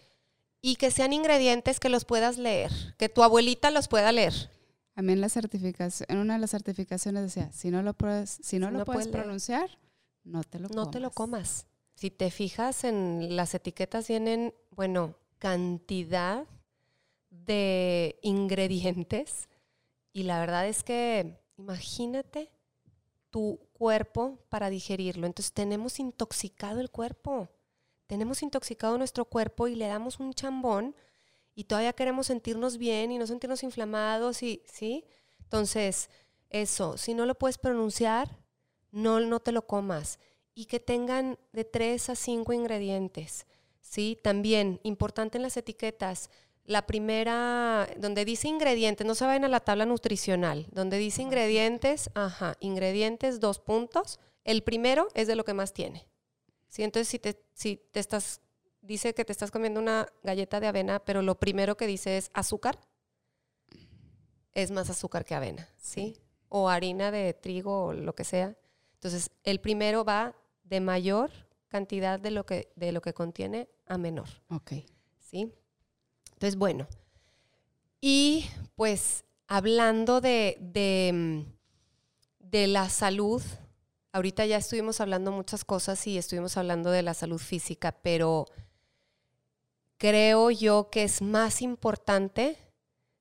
Y 0.61 0.77
que 0.77 0.91
sean 0.91 1.13
ingredientes 1.13 1.79
que 1.79 1.89
los 1.89 2.05
puedas 2.05 2.39
leer, 2.39 2.73
que 2.99 3.09
tu 3.09 3.23
abuelita 3.23 3.71
los 3.71 3.89
pueda 3.89 4.13
leer. 4.13 4.51
A 4.95 5.03
mí 5.03 5.13
en, 5.13 5.21
la 5.21 5.29
certificación, 5.29 6.07
en 6.11 6.19
una 6.19 6.35
de 6.35 6.41
las 6.41 6.51
certificaciones 6.51 7.23
decía, 7.23 7.51
si 7.53 7.71
no 7.71 7.83
lo 7.83 7.95
puedes, 7.95 8.39
si 8.43 8.59
no, 8.59 8.71
lo 8.71 8.85
puedes 8.85 9.09
pronunciar, 9.09 9.79
no 10.25 10.45
te 10.45 10.59
lo 10.59 10.69
no 10.69 10.91
te 10.91 11.01
lo 11.01 11.11
comas. 11.11 11.67
Si 11.95 12.11
te 12.11 12.31
fijas 12.31 12.85
en 12.85 13.37
las 13.37 13.55
etiquetas 13.55 14.09
vienen, 14.09 14.55
bueno, 14.71 15.17
cantidad 15.39 16.47
de 17.31 18.19
ingredientes 18.23 19.49
y 20.13 20.25
la 20.25 20.41
verdad 20.41 20.69
es 20.69 20.83
que 20.83 21.41
imagínate 21.57 22.53
tu 23.31 23.59
cuerpo 23.73 24.39
para 24.51 24.69
digerirlo. 24.69 25.27
Entonces 25.27 25.53
tenemos 25.53 25.99
intoxicado 25.99 26.81
el 26.81 26.91
cuerpo, 26.91 27.49
tenemos 28.07 28.43
intoxicado 28.43 28.99
nuestro 28.99 29.25
cuerpo 29.25 29.69
y 29.69 29.75
le 29.75 29.87
damos 29.87 30.21
un 30.21 30.35
chambón 30.35 30.95
y 31.55 31.65
todavía 31.65 31.93
queremos 31.93 32.27
sentirnos 32.29 32.79
bien 32.79 33.13
y 33.13 33.19
no 33.19 33.27
sentirnos 33.27 33.63
inflamados 33.63 34.43
y, 34.43 34.63
¿sí? 34.67 35.05
Entonces, 35.41 36.09
eso, 36.51 36.97
si 36.97 37.15
no 37.15 37.27
lo 37.27 37.35
puedes 37.35 37.59
pronunciar, 37.59 38.39
no, 38.91 39.21
no 39.21 39.41
te 39.41 39.53
lo 39.53 39.67
comas. 39.67 40.19
Y 40.55 40.67
que 40.67 40.81
tengan 40.81 41.39
de 41.53 41.65
tres 41.65 42.11
a 42.11 42.15
cinco 42.15 42.53
ingredientes, 42.53 43.47
¿sí? 43.81 44.19
También, 44.23 44.81
importante 44.83 45.39
en 45.39 45.43
las 45.43 45.57
etiquetas, 45.57 46.31
la 46.65 46.87
primera, 46.87 47.89
donde 47.97 48.25
dice 48.25 48.49
ingredientes, 48.49 49.07
no 49.07 49.15
se 49.15 49.25
vayan 49.25 49.45
a 49.45 49.49
la 49.49 49.61
tabla 49.61 49.85
nutricional, 49.85 50.67
donde 50.71 50.99
dice 50.99 51.23
ingredientes, 51.23 52.11
ajá, 52.15 52.57
ingredientes, 52.61 53.41
dos 53.41 53.59
puntos. 53.59 54.21
El 54.45 54.63
primero 54.63 55.09
es 55.15 55.27
de 55.27 55.37
lo 55.37 55.45
que 55.45 55.55
más 55.55 55.73
tiene. 55.73 56.07
¿Sí? 56.69 56.83
Entonces, 56.83 57.09
si 57.09 57.19
te, 57.19 57.43
si 57.53 57.77
te 57.77 58.01
estás, 58.01 58.41
dice 58.83 59.15
que 59.15 59.25
te 59.25 59.33
estás 59.33 59.51
comiendo 59.51 59.81
una 59.81 60.09
galleta 60.23 60.61
de 60.61 60.67
avena, 60.67 60.99
pero 60.99 61.23
lo 61.23 61.39
primero 61.39 61.77
que 61.77 61.87
dice 61.87 62.19
es 62.19 62.31
azúcar, 62.35 62.79
es 64.53 64.71
más 64.71 64.91
azúcar 64.91 65.25
que 65.25 65.35
avena, 65.35 65.69
¿sí? 65.79 66.19
O 66.49 66.69
harina 66.69 67.11
de 67.11 67.33
trigo 67.33 67.87
o 67.87 67.93
lo 67.95 68.15
que 68.15 68.25
sea. 68.25 68.57
Entonces, 68.95 69.31
el 69.45 69.61
primero 69.61 70.05
va 70.05 70.35
de 70.65 70.81
mayor 70.81 71.31
cantidad 71.69 72.21
de 72.21 72.31
lo 72.31 72.45
que, 72.45 72.71
de 72.77 72.93
lo 72.93 73.01
que 73.01 73.15
contiene 73.15 73.69
a 73.87 73.97
menor. 73.97 74.29
Ok. 74.51 74.73
¿Sí? 75.19 75.55
Entonces, 76.35 76.57
bueno. 76.57 76.87
Y 78.01 78.47
pues 78.75 79.25
hablando 79.47 80.21
de, 80.21 80.59
de, 80.61 81.47
de 82.41 82.67
la 82.67 82.91
salud, 82.91 83.43
ahorita 84.13 84.45
ya 84.45 84.59
estuvimos 84.59 85.01
hablando 85.01 85.33
muchas 85.33 85.65
cosas 85.65 86.07
y 86.07 86.19
estuvimos 86.19 86.57
hablando 86.57 86.91
de 86.91 87.03
la 87.03 87.15
salud 87.15 87.39
física, 87.39 87.93
pero 87.93 88.47
creo 90.03 90.51
yo 90.51 90.91
que 90.91 91.05
es 91.05 91.23
más 91.23 91.63
importante 91.63 92.59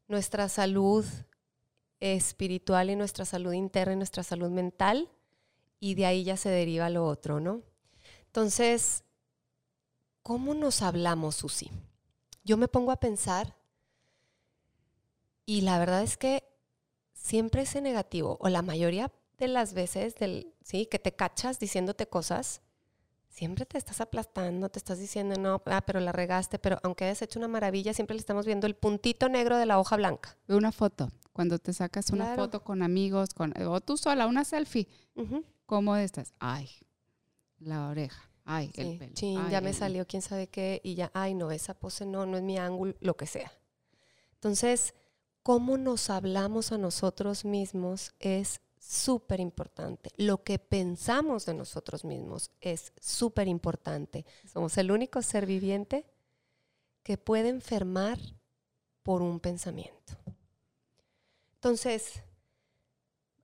nuestra 0.08 0.50
salud 0.50 1.06
espiritual 2.00 2.90
y 2.90 2.96
nuestra 2.96 3.24
salud 3.24 3.54
interna 3.54 3.94
y 3.94 3.98
nuestra 3.98 4.24
salud 4.24 4.50
mental, 4.50 5.08
y 5.80 5.94
de 5.94 6.08
ahí 6.08 6.24
ya 6.24 6.38
se 6.38 6.50
deriva 6.50 6.90
lo 6.90 7.06
otro, 7.06 7.40
¿no? 7.40 7.62
Entonces, 8.26 9.04
¿cómo 10.24 10.56
nos 10.56 10.82
hablamos, 10.82 11.36
Susi? 11.36 11.70
Yo 12.44 12.58
me 12.58 12.68
pongo 12.68 12.92
a 12.92 13.00
pensar 13.00 13.56
y 15.46 15.62
la 15.62 15.78
verdad 15.78 16.02
es 16.02 16.18
que 16.18 16.44
siempre 17.14 17.62
ese 17.62 17.82
negativo, 17.82 18.40
o 18.42 18.50
la 18.50 18.64
mayoría 18.64 19.12
de 19.38 19.48
las 19.48 19.76
veces 19.76 20.16
del, 20.16 20.56
¿sí? 20.64 20.88
que 20.88 20.98
te 20.98 21.16
cachas 21.16 21.60
diciéndote 21.60 22.08
cosas, 22.08 22.64
siempre 23.32 23.66
te 23.66 23.78
estás 23.78 24.02
aplastando, 24.02 24.70
te 24.70 24.78
estás 24.78 25.00
diciendo, 25.00 25.36
no, 25.40 25.62
ah, 25.66 25.82
pero 25.82 26.00
la 26.00 26.12
regaste, 26.12 26.60
pero 26.60 26.78
aunque 26.84 27.06
hayas 27.06 27.22
hecho 27.22 27.40
una 27.40 27.48
maravilla, 27.48 27.94
siempre 27.94 28.14
le 28.14 28.20
estamos 28.20 28.46
viendo 28.46 28.68
el 28.68 28.76
puntito 28.76 29.30
negro 29.30 29.58
de 29.58 29.66
la 29.66 29.80
hoja 29.80 29.96
blanca. 29.96 30.38
Ve 30.48 30.56
una 30.56 30.72
foto, 30.72 31.10
cuando 31.34 31.58
te 31.58 31.74
sacas 31.74 32.10
una 32.12 32.36
foto 32.36 32.64
con 32.64 32.84
amigos, 32.84 33.34
con, 33.34 33.54
o 33.66 33.82
tú 33.82 33.98
sola, 33.98 34.28
una 34.28 34.44
selfie, 34.44 34.88
¿cómo 35.66 35.96
estás? 35.96 36.34
Ay, 36.40 36.70
la 37.58 37.88
oreja, 37.88 38.30
ay, 38.44 38.72
el 38.76 38.98
pelo. 38.98 39.14
Sí, 39.16 39.38
ya 39.50 39.62
me 39.62 39.74
salió 39.74 40.06
quién 40.06 40.22
sabe 40.22 40.48
qué 40.48 40.82
y 40.84 40.96
ya, 40.96 41.10
ay, 41.14 41.34
no, 41.34 41.52
esa 41.52 41.74
pose 41.74 42.06
no, 42.06 42.26
no 42.26 42.38
es 42.38 42.44
mi 42.44 42.58
ángulo, 42.58 42.96
lo 43.00 43.16
que 43.16 43.28
sea. 43.28 43.52
Entonces, 44.34 44.94
cómo 45.42 45.78
nos 45.78 46.10
hablamos 46.10 46.72
a 46.72 46.78
nosotros 46.78 47.46
mismos 47.46 48.14
es 48.20 48.62
súper 48.82 49.40
importante. 49.40 50.10
Lo 50.18 50.44
que 50.44 50.58
pensamos 50.58 51.46
de 51.46 51.54
nosotros 51.54 52.04
mismos 52.04 52.50
es 52.62 52.92
súper 53.00 53.48
importante. 53.48 54.26
Somos 54.52 54.78
el 54.78 54.92
único 54.92 55.22
ser 55.22 55.46
viviente 55.46 56.06
que 57.04 57.18
puede 57.18 57.50
enfermar 57.50 58.18
por 59.04 59.22
un 59.22 59.40
pensamiento. 59.40 60.14
Entonces, 61.56 62.24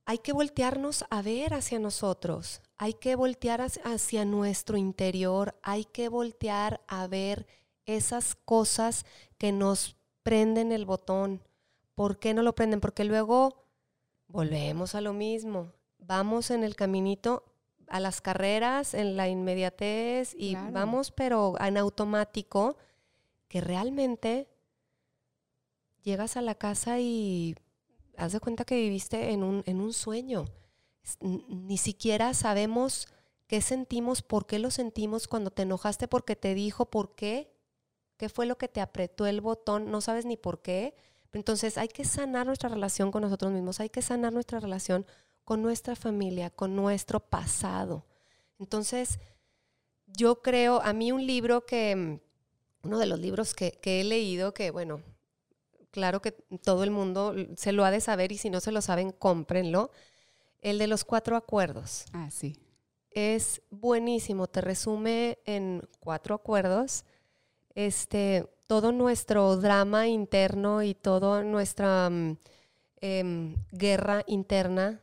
hay 0.04 0.18
que 0.18 0.32
voltearnos 0.32 1.04
a 1.08 1.22
ver 1.22 1.54
hacia 1.54 1.78
nosotros, 1.78 2.62
hay 2.76 2.94
que 2.94 3.14
voltear 3.14 3.60
hacia 3.60 4.24
nuestro 4.24 4.76
interior, 4.76 5.58
hay 5.62 5.84
que 5.84 6.08
voltear 6.08 6.80
a 6.88 7.06
ver 7.06 7.46
esas 7.86 8.34
cosas 8.34 9.06
que 9.38 9.52
nos 9.52 9.96
prenden 10.22 10.72
el 10.72 10.84
botón. 10.84 11.42
¿Por 11.94 12.18
qué 12.18 12.34
no 12.34 12.42
lo 12.42 12.54
prenden? 12.54 12.80
Porque 12.80 13.04
luego 13.04 13.67
volvemos 14.28 14.94
a 14.94 15.00
lo 15.00 15.12
mismo. 15.12 15.72
Vamos 15.98 16.50
en 16.50 16.62
el 16.62 16.76
caminito 16.76 17.44
a 17.88 18.00
las 18.00 18.20
carreras, 18.20 18.94
en 18.94 19.16
la 19.16 19.28
inmediatez 19.28 20.34
y 20.36 20.54
vamos, 20.54 21.10
pero 21.10 21.54
en 21.60 21.76
automático, 21.76 22.76
que 23.48 23.60
realmente 23.60 24.48
llegas 26.02 26.36
a 26.36 26.42
la 26.42 26.54
casa 26.54 27.00
y 27.00 27.56
haz 28.16 28.32
de 28.32 28.40
cuenta 28.40 28.64
que 28.64 28.76
viviste 28.76 29.30
en 29.30 29.42
un, 29.42 29.62
en 29.66 29.80
un 29.80 29.92
sueño. 29.92 30.44
Ni 31.20 31.78
siquiera 31.78 32.34
sabemos 32.34 33.08
qué 33.46 33.62
sentimos, 33.62 34.22
por 34.22 34.46
qué 34.46 34.58
lo 34.58 34.70
sentimos 34.70 35.26
cuando 35.26 35.50
te 35.50 35.62
enojaste 35.62 36.06
porque 36.06 36.36
te 36.36 36.54
dijo 36.54 36.86
por 36.86 37.14
qué, 37.14 37.50
qué 38.18 38.28
fue 38.28 38.44
lo 38.44 38.58
que 38.58 38.68
te 38.68 38.82
apretó 38.82 39.26
el 39.26 39.40
botón, 39.40 39.90
no 39.90 40.02
sabes 40.02 40.26
ni 40.26 40.36
por 40.36 40.60
qué. 40.60 40.94
Entonces 41.32 41.78
hay 41.78 41.88
que 41.88 42.04
sanar 42.04 42.46
nuestra 42.46 42.68
relación 42.68 43.10
con 43.10 43.22
nosotros 43.22 43.52
mismos, 43.52 43.80
hay 43.80 43.90
que 43.90 44.02
sanar 44.02 44.32
nuestra 44.32 44.60
relación 44.60 45.06
con 45.44 45.62
nuestra 45.62 45.96
familia, 45.96 46.50
con 46.50 46.74
nuestro 46.76 47.20
pasado. 47.20 48.04
Entonces, 48.58 49.18
yo 50.06 50.42
creo, 50.42 50.82
a 50.82 50.92
mí 50.92 51.12
un 51.12 51.26
libro 51.26 51.64
que, 51.64 52.20
uno 52.82 52.98
de 52.98 53.06
los 53.06 53.18
libros 53.18 53.54
que, 53.54 53.78
he 53.82 54.04
leído, 54.04 54.52
que 54.54 54.70
bueno, 54.70 55.02
claro 55.90 56.20
que 56.20 56.32
todo 56.32 56.84
el 56.84 56.90
mundo 56.90 57.34
se 57.56 57.72
lo 57.72 57.84
ha 57.84 57.90
de 57.90 58.00
saber 58.00 58.32
y 58.32 58.38
si 58.38 58.50
no 58.50 58.60
se 58.60 58.72
lo 58.72 58.82
saben, 58.82 59.10
cómprenlo, 59.10 59.90
el 60.60 60.78
de 60.78 60.86
los 60.86 61.04
cuatro 61.04 61.36
acuerdos. 61.36 62.06
Ah, 62.12 62.30
sí. 62.30 62.56
Es 63.10 63.62
buenísimo, 63.70 64.46
te 64.48 64.60
resume 64.60 65.38
en 65.44 65.82
cuatro 66.00 66.34
acuerdos. 66.34 67.04
Este, 67.74 68.48
todo 68.68 68.92
nuestro 68.92 69.56
drama 69.56 70.06
interno 70.08 70.82
y 70.82 70.94
toda 70.94 71.42
nuestra 71.42 72.10
mm, 72.10 72.36
em, 73.00 73.56
guerra 73.72 74.22
interna 74.26 75.00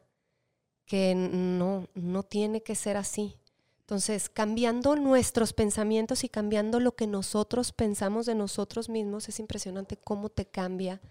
que 0.85 1.15
no, 1.15 1.87
no 1.95 2.23
tiene 2.23 2.61
que 2.61 2.75
ser 2.75 2.95
así. 2.95 3.37
Entonces, 3.79 4.29
cambiando 4.29 4.95
nuestros 4.95 5.51
pensamientos 5.51 6.23
y 6.23 6.29
cambiando 6.29 6.79
lo 6.79 6.95
que 6.95 7.07
nosotros 7.07 7.71
pensamos 7.71 8.27
de 8.27 8.35
nosotros 8.35 8.87
mismos, 8.87 9.29
es 9.29 9.39
impresionante 9.39 9.97
cómo 9.97 10.29
te 10.29 10.45
cambia 10.45 11.01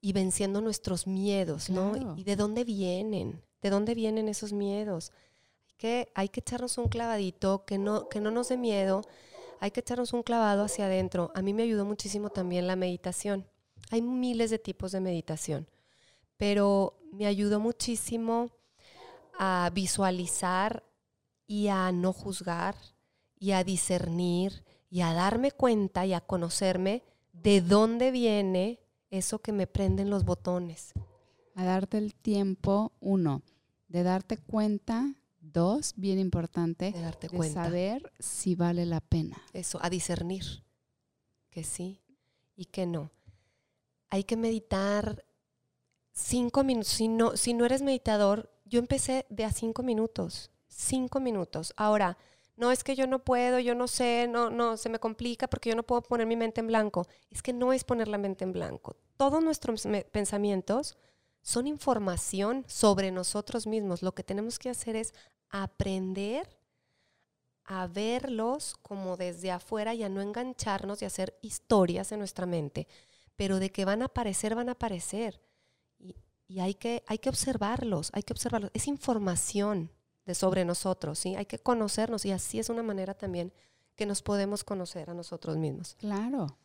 y 0.00 0.12
venciendo 0.12 0.60
nuestros 0.60 1.06
miedos, 1.06 1.70
¿no? 1.70 2.16
¿Y 2.16 2.24
de 2.24 2.36
dónde 2.36 2.64
vienen? 2.64 3.42
¿De 3.62 3.70
dónde 3.70 3.94
vienen 3.94 4.28
esos 4.28 4.52
miedos? 4.52 5.10
Hay 5.68 5.74
que, 5.78 6.12
hay 6.14 6.28
que 6.28 6.40
echarnos 6.40 6.76
un 6.76 6.88
clavadito, 6.88 7.64
que 7.64 7.78
no, 7.78 8.10
que 8.10 8.20
no 8.20 8.30
nos 8.30 8.50
dé 8.50 8.58
miedo, 8.58 9.02
hay 9.60 9.70
que 9.70 9.80
echarnos 9.80 10.12
un 10.12 10.22
clavado 10.22 10.64
hacia 10.64 10.86
adentro. 10.86 11.32
A 11.34 11.42
mí 11.42 11.52
me 11.52 11.62
ayudó 11.62 11.84
muchísimo 11.84 12.30
también 12.30 12.66
la 12.66 12.76
meditación. 12.76 13.46
Hay 13.90 14.02
miles 14.02 14.50
de 14.50 14.58
tipos 14.58 14.92
de 14.92 15.00
meditación, 15.00 15.68
pero 16.36 16.98
me 17.12 17.26
ayudó 17.26 17.58
muchísimo 17.60 18.50
a 19.38 19.70
visualizar 19.72 20.84
y 21.46 21.68
a 21.68 21.90
no 21.92 22.12
juzgar 22.12 22.76
y 23.38 23.52
a 23.52 23.64
discernir 23.64 24.64
y 24.90 25.00
a 25.00 25.12
darme 25.12 25.52
cuenta 25.52 26.04
y 26.06 26.12
a 26.12 26.20
conocerme 26.20 27.02
de 27.32 27.60
dónde 27.60 28.10
viene 28.10 28.80
eso 29.10 29.38
que 29.40 29.52
me 29.52 29.66
prenden 29.66 30.10
los 30.10 30.24
botones. 30.24 30.92
A 31.54 31.64
darte 31.64 31.98
el 31.98 32.14
tiempo, 32.14 32.92
uno, 33.00 33.42
de 33.88 34.02
darte 34.02 34.36
cuenta 34.36 35.14
Dos, 35.52 35.94
bien 35.96 36.18
importante, 36.18 36.92
de, 36.92 37.00
darte 37.00 37.28
saber 37.50 38.12
si 38.18 38.54
vale 38.54 38.84
la 38.84 39.00
pena. 39.00 39.40
Eso, 39.52 39.78
a 39.82 39.88
discernir 39.88 40.44
que 41.50 41.64
sí 41.64 42.02
y 42.54 42.66
que 42.66 42.86
no. 42.86 43.10
Hay 44.10 44.24
que 44.24 44.36
meditar 44.36 45.24
cinco 46.12 46.64
minutos. 46.64 46.92
Si 46.92 47.08
no, 47.08 47.36
si 47.36 47.54
no 47.54 47.64
eres 47.64 47.80
meditador, 47.82 48.50
yo 48.66 48.78
empecé 48.78 49.24
de 49.30 49.44
a 49.44 49.52
cinco 49.52 49.82
minutos. 49.82 50.50
Cinco 50.66 51.18
minutos. 51.18 51.72
Ahora, 51.76 52.18
no 52.56 52.70
es 52.70 52.84
que 52.84 52.94
yo 52.94 53.06
no 53.06 53.24
puedo, 53.24 53.58
yo 53.58 53.74
no 53.74 53.88
sé, 53.88 54.26
no, 54.28 54.50
no, 54.50 54.76
se 54.76 54.90
me 54.90 54.98
complica 54.98 55.48
porque 55.48 55.70
yo 55.70 55.76
no 55.76 55.84
puedo 55.84 56.02
poner 56.02 56.26
mi 56.26 56.36
mente 56.36 56.60
en 56.60 56.66
blanco. 56.66 57.06
Es 57.30 57.40
que 57.40 57.52
no 57.52 57.72
es 57.72 57.84
poner 57.84 58.08
la 58.08 58.18
mente 58.18 58.44
en 58.44 58.52
blanco. 58.52 58.96
Todos 59.16 59.42
nuestros 59.42 59.86
pensamientos 60.12 60.98
son 61.40 61.66
información 61.66 62.64
sobre 62.66 63.10
nosotros 63.12 63.66
mismos. 63.66 64.02
Lo 64.02 64.12
que 64.12 64.24
tenemos 64.24 64.58
que 64.58 64.68
hacer 64.68 64.96
es 64.96 65.14
aprender 65.50 66.58
a 67.64 67.86
verlos 67.86 68.76
como 68.80 69.16
desde 69.16 69.50
afuera 69.50 69.94
y 69.94 70.02
a 70.02 70.08
no 70.08 70.22
engancharnos 70.22 71.02
y 71.02 71.04
hacer 71.04 71.38
historias 71.42 72.12
en 72.12 72.18
nuestra 72.18 72.46
mente, 72.46 72.88
pero 73.36 73.58
de 73.58 73.70
que 73.70 73.84
van 73.84 74.02
a 74.02 74.06
aparecer, 74.06 74.54
van 74.54 74.70
a 74.70 74.72
aparecer. 74.72 75.40
Y, 76.48 76.60
hay, 76.60 76.74
que, 76.74 77.04
hay 77.06 77.18
que 77.18 77.28
observarlos, 77.28 78.10
hay 78.14 78.22
que 78.22 78.32
observarlos. 78.32 78.70
Es 78.72 78.88
información 78.88 79.90
de 80.24 80.34
sobre 80.34 80.64
nosotros, 80.64 81.18
¿sí? 81.18 81.36
Hay 81.36 81.44
que 81.44 81.58
conocernos 81.58 82.24
y 82.24 82.32
así 82.32 82.58
es 82.58 82.70
una 82.70 82.82
manera 82.82 83.12
también 83.12 83.52
que 83.96 84.06
nos 84.06 84.22
podemos 84.22 84.64
conocer 84.64 85.10
a 85.10 85.14
nosotros 85.14 85.58
mismos. 85.58 85.94
Claro. 85.98 86.56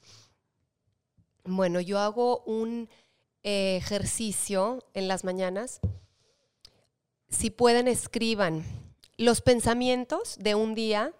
Bueno, 1.43 1.81
yo 1.81 1.99
hago 1.99 2.43
un 2.45 2.87
ejercicio 3.41 4.85
en 4.93 5.09
las 5.09 5.25
mañanas 5.25 5.81
si 7.33 7.49
pueden, 7.49 7.87
escriban 7.87 8.63
los 9.17 9.41
pensamientos 9.41 10.37
de 10.39 10.55
un 10.55 10.75
día. 10.75 11.13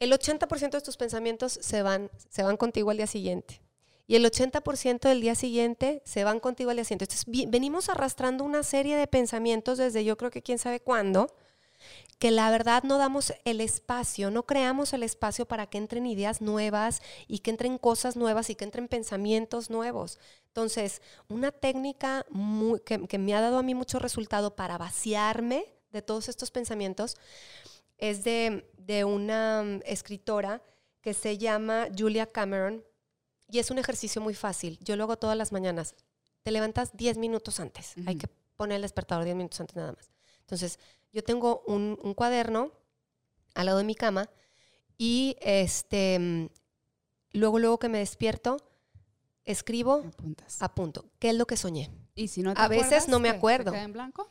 El 0.00 0.12
80% 0.12 0.70
de 0.70 0.80
tus 0.80 0.96
pensamientos 0.96 1.58
se 1.62 1.82
van, 1.82 2.10
se 2.28 2.42
van 2.42 2.56
contigo 2.56 2.90
al 2.90 2.96
día 2.96 3.06
siguiente. 3.06 3.60
Y 4.06 4.16
el 4.16 4.24
80% 4.24 5.08
del 5.08 5.22
día 5.22 5.34
siguiente 5.34 6.02
se 6.04 6.24
van 6.24 6.40
contigo 6.40 6.70
al 6.70 6.76
día 6.76 6.84
siguiente. 6.84 7.06
Entonces, 7.06 7.50
venimos 7.50 7.88
arrastrando 7.88 8.44
una 8.44 8.62
serie 8.62 8.96
de 8.96 9.06
pensamientos 9.06 9.78
desde 9.78 10.04
yo 10.04 10.16
creo 10.18 10.30
que 10.30 10.42
quién 10.42 10.58
sabe 10.58 10.80
cuándo, 10.80 11.34
que 12.18 12.30
la 12.30 12.50
verdad 12.50 12.82
no 12.82 12.98
damos 12.98 13.32
el 13.44 13.60
espacio, 13.60 14.30
no 14.30 14.44
creamos 14.44 14.92
el 14.92 15.02
espacio 15.02 15.46
para 15.46 15.66
que 15.66 15.78
entren 15.78 16.06
ideas 16.06 16.42
nuevas 16.42 17.00
y 17.28 17.38
que 17.38 17.50
entren 17.50 17.78
cosas 17.78 18.16
nuevas 18.16 18.50
y 18.50 18.54
que 18.54 18.64
entren 18.64 18.88
pensamientos 18.88 19.70
nuevos. 19.70 20.18
Entonces, 20.54 21.02
una 21.28 21.50
técnica 21.50 22.24
que, 22.86 23.18
me 23.18 23.34
ha 23.34 23.40
dado 23.40 23.58
a 23.58 23.64
mí 23.64 23.74
mucho 23.74 23.98
resultado 23.98 24.54
para 24.54 24.78
vaciarme 24.78 25.66
de 25.90 26.00
todos 26.00 26.28
estos 26.28 26.52
pensamientos 26.52 27.16
es 27.98 28.22
de, 28.22 28.70
de 28.78 29.02
una 29.02 29.64
mm, 29.64 29.80
escritora 29.84 30.62
que 31.00 31.12
se 31.12 31.38
llama 31.38 31.88
Julia 31.98 32.30
Cameron 32.30 32.84
y 33.50 33.58
es 33.58 33.72
un 33.72 33.78
ejercicio 33.78 34.22
muy 34.22 34.34
fácil. 34.34 34.78
Yo 34.80 34.94
lo 34.94 35.02
hago 35.02 35.16
todas 35.16 35.36
las 35.36 35.50
mañanas. 35.50 35.96
Te 36.44 36.52
levantas 36.52 36.96
10 36.96 37.18
minutos 37.18 37.58
antes. 37.58 37.94
Hay 38.06 38.14
que 38.14 38.28
poner 38.54 38.76
el 38.76 38.82
despertador 38.82 39.24
10 39.24 39.34
minutos 39.34 39.58
antes 39.58 39.74
nada 39.74 39.90
más. 39.90 40.08
Entonces, 40.38 40.78
yo 41.12 41.24
tengo 41.24 41.64
un, 41.66 41.98
un 42.00 42.14
cuaderno 42.14 42.70
al 43.56 43.66
lado 43.66 43.78
de 43.78 43.84
mi 43.84 43.96
cama 43.96 44.30
y 44.98 45.36
este, 45.40 46.16
mm, 46.20 46.46
luego, 47.32 47.58
luego 47.58 47.80
que 47.80 47.88
me 47.88 47.98
despierto, 47.98 48.58
escribo, 49.44 50.04
Apuntas. 50.06 50.60
apunto. 50.62 51.04
¿Qué 51.18 51.30
es 51.30 51.34
lo 51.36 51.46
que 51.46 51.56
soñé? 51.56 51.90
Y 52.14 52.28
si 52.28 52.42
no 52.42 52.54
te 52.54 52.60
a 52.60 52.68
veces 52.68 53.08
no 53.08 53.18
me 53.20 53.28
acuerdo. 53.28 53.70
¿Se 53.70 53.76
queda 53.76 53.84
en 53.84 53.92
blanco? 53.92 54.30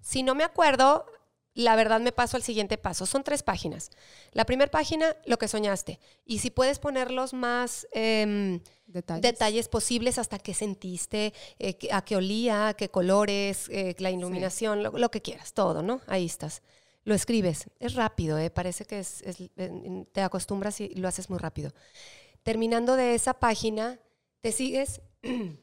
Si 0.00 0.22
no 0.22 0.34
me 0.34 0.44
acuerdo, 0.44 1.06
la 1.54 1.74
verdad 1.74 2.00
me 2.00 2.12
paso 2.12 2.36
al 2.36 2.42
siguiente 2.42 2.78
paso. 2.78 3.06
Son 3.06 3.24
tres 3.24 3.42
páginas. 3.42 3.90
La 4.32 4.44
primera 4.44 4.70
página, 4.70 5.16
lo 5.24 5.38
que 5.38 5.48
soñaste. 5.48 5.98
Y 6.24 6.38
si 6.38 6.50
puedes 6.50 6.78
poner 6.78 7.10
los 7.10 7.32
más 7.32 7.86
em, 7.92 8.60
Detalles. 8.86 9.22
detalles 9.22 9.68
posibles 9.68 10.18
hasta 10.18 10.38
qué 10.38 10.54
sentiste, 10.54 11.32
eh, 11.58 11.76
a 11.90 12.02
qué 12.04 12.16
olía, 12.16 12.74
qué 12.78 12.88
colores, 12.90 13.68
eh, 13.70 13.96
la 13.98 14.10
iluminación, 14.10 14.82
lo, 14.82 14.90
lo 14.92 15.10
que 15.10 15.22
quieras, 15.22 15.52
todo, 15.54 15.82
¿no? 15.82 16.00
Ahí 16.06 16.26
estás. 16.26 16.62
Lo 17.04 17.14
escribes. 17.14 17.66
Es 17.80 17.94
rápido, 17.94 18.38
¿eh? 18.38 18.50
parece 18.50 18.84
que 18.84 18.98
es, 19.00 19.22
es- 19.22 19.50
te 20.12 20.20
acostumbras 20.22 20.80
y 20.80 20.88
lo 20.96 21.08
haces 21.08 21.30
muy 21.30 21.38
rápido. 21.38 21.72
Terminando 22.42 22.96
de 22.96 23.14
esa 23.14 23.34
página, 23.34 23.98
te 24.40 24.52
sigues 24.52 25.00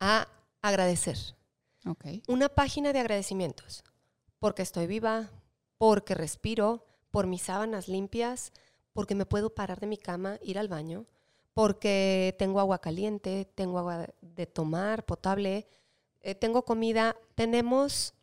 a 0.00 0.28
agradecer 0.62 1.16
una 2.26 2.48
página 2.48 2.92
de 2.92 2.98
agradecimientos. 3.00 3.82
Porque 4.38 4.62
estoy 4.62 4.86
viva, 4.86 5.30
porque 5.78 6.14
respiro, 6.14 6.84
por 7.10 7.26
mis 7.26 7.42
sábanas 7.42 7.88
limpias, 7.88 8.52
porque 8.92 9.14
me 9.14 9.26
puedo 9.26 9.54
parar 9.54 9.80
de 9.80 9.86
mi 9.86 9.96
cama, 9.96 10.38
ir 10.42 10.58
al 10.58 10.68
baño, 10.68 11.06
porque 11.54 12.36
tengo 12.38 12.60
agua 12.60 12.80
caliente, 12.80 13.46
tengo 13.54 13.78
agua 13.78 14.06
de 14.20 14.46
tomar, 14.46 15.04
potable, 15.06 15.66
eh, 16.20 16.34
tengo 16.34 16.64
comida. 16.64 17.16
Tenemos 17.34 18.14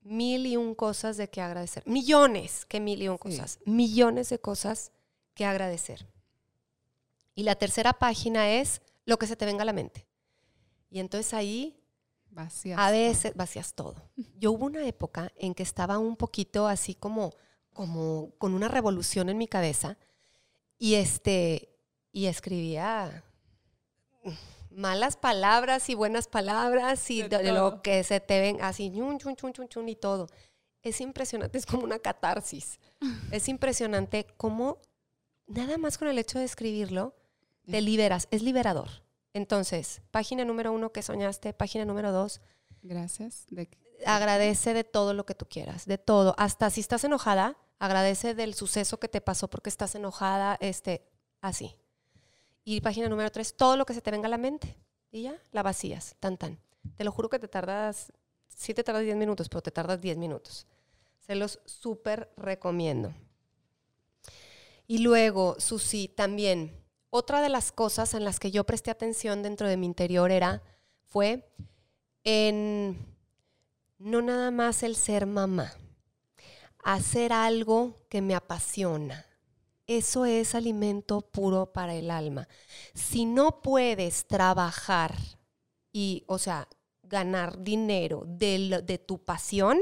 mil 0.00 0.46
y 0.46 0.56
un 0.56 0.74
cosas 0.74 1.16
de 1.16 1.28
que 1.28 1.40
agradecer. 1.40 1.82
Millones, 1.86 2.64
que 2.64 2.80
mil 2.80 3.02
y 3.02 3.08
un 3.08 3.16
Sí. 3.16 3.20
cosas. 3.20 3.58
Millones 3.64 4.28
de 4.30 4.38
cosas 4.40 4.92
que 5.34 5.44
agradecer. 5.44 6.06
Y 7.36 7.44
la 7.44 7.54
tercera 7.54 7.92
página 7.92 8.50
es 8.50 8.80
lo 9.04 9.18
que 9.18 9.28
se 9.28 9.36
te 9.36 9.44
venga 9.44 9.62
a 9.62 9.66
la 9.66 9.74
mente. 9.74 10.08
Y 10.90 10.98
entonces 10.98 11.34
ahí 11.34 11.78
Vacías. 12.30 12.78
a 12.80 12.90
veces 12.90 13.34
vacías 13.36 13.74
todo. 13.74 13.94
Yo 14.40 14.52
hubo 14.52 14.64
una 14.64 14.84
época 14.86 15.30
en 15.36 15.54
que 15.54 15.62
estaba 15.62 15.98
un 15.98 16.16
poquito 16.16 16.66
así 16.66 16.94
como, 16.94 17.34
como 17.72 18.32
con 18.38 18.54
una 18.54 18.68
revolución 18.68 19.28
en 19.28 19.38
mi 19.38 19.46
cabeza 19.46 19.98
y 20.78 20.94
este 20.94 21.68
y 22.10 22.26
escribía 22.26 23.22
malas 24.70 25.18
palabras 25.18 25.90
y 25.90 25.94
buenas 25.94 26.28
palabras 26.28 27.10
y 27.10 27.22
De 27.22 27.52
lo 27.52 27.82
que 27.82 28.02
se 28.02 28.20
te 28.20 28.40
ven 28.40 28.62
así 28.62 28.90
chun, 28.90 29.18
chun, 29.18 29.36
chun, 29.36 29.52
chun, 29.52 29.68
chun, 29.68 29.88
y 29.90 29.96
todo. 29.96 30.26
Es 30.82 31.02
impresionante, 31.02 31.58
es 31.58 31.66
como 31.66 31.84
una 31.84 31.98
catarsis. 31.98 32.80
Es 33.30 33.48
impresionante 33.48 34.26
cómo 34.38 34.78
nada 35.46 35.76
más 35.76 35.98
con 35.98 36.08
el 36.08 36.18
hecho 36.18 36.38
de 36.38 36.46
escribirlo 36.46 37.14
te 37.66 37.80
liberas, 37.80 38.28
es 38.30 38.42
liberador. 38.42 38.88
Entonces, 39.32 40.00
página 40.10 40.44
número 40.44 40.72
uno 40.72 40.92
que 40.92 41.02
soñaste, 41.02 41.52
página 41.52 41.84
número 41.84 42.12
dos, 42.12 42.40
Gracias. 42.86 43.46
De, 43.50 43.68
agradece 44.06 44.74
de 44.74 44.84
todo 44.84 45.14
lo 45.14 45.26
que 45.26 45.34
tú 45.34 45.46
quieras, 45.48 45.86
de 45.86 45.98
todo. 45.98 46.34
Hasta 46.38 46.70
si 46.70 46.80
estás 46.80 47.04
enojada, 47.04 47.56
agradece 47.78 48.34
del 48.34 48.54
suceso 48.54 48.98
que 48.98 49.08
te 49.08 49.20
pasó 49.20 49.48
porque 49.48 49.70
estás 49.70 49.94
enojada, 49.94 50.56
este, 50.60 51.06
así. 51.40 51.76
Y 52.64 52.80
página 52.80 53.08
número 53.08 53.30
tres, 53.30 53.56
todo 53.56 53.76
lo 53.76 53.86
que 53.86 53.94
se 53.94 54.00
te 54.00 54.10
venga 54.10 54.26
a 54.26 54.30
la 54.30 54.38
mente. 54.38 54.76
Y 55.10 55.22
ya, 55.22 55.40
la 55.52 55.62
vacías, 55.62 56.16
tan 56.20 56.36
tan. 56.36 56.58
Te 56.96 57.04
lo 57.04 57.12
juro 57.12 57.28
que 57.28 57.38
te 57.38 57.48
tardas, 57.48 58.12
sí 58.48 58.74
te 58.74 58.84
tardas 58.84 59.02
10 59.02 59.16
minutos, 59.16 59.48
pero 59.48 59.62
te 59.62 59.70
tardas 59.70 60.00
10 60.00 60.16
minutos. 60.18 60.66
Se 61.26 61.34
los 61.34 61.60
súper 61.64 62.32
recomiendo. 62.36 63.12
Y 64.86 64.98
luego, 64.98 65.56
Susi, 65.58 66.08
también, 66.08 66.76
otra 67.16 67.40
de 67.40 67.48
las 67.48 67.72
cosas 67.72 68.12
en 68.14 68.24
las 68.24 68.38
que 68.38 68.50
yo 68.50 68.64
presté 68.64 68.90
atención 68.90 69.42
dentro 69.42 69.68
de 69.68 69.76
mi 69.76 69.86
interior 69.86 70.30
era, 70.30 70.62
fue 71.06 71.50
en 72.24 73.16
no 73.98 74.20
nada 74.20 74.50
más 74.50 74.82
el 74.82 74.94
ser 74.96 75.26
mamá, 75.26 75.72
hacer 76.84 77.32
algo 77.32 78.06
que 78.10 78.20
me 78.20 78.34
apasiona. 78.34 79.24
Eso 79.86 80.26
es 80.26 80.54
alimento 80.54 81.22
puro 81.22 81.72
para 81.72 81.94
el 81.94 82.10
alma. 82.10 82.48
Si 82.92 83.24
no 83.24 83.62
puedes 83.62 84.26
trabajar 84.26 85.14
y, 85.92 86.24
o 86.26 86.38
sea, 86.38 86.68
ganar 87.02 87.62
dinero 87.62 88.24
de, 88.26 88.82
de 88.84 88.98
tu 88.98 89.24
pasión, 89.24 89.80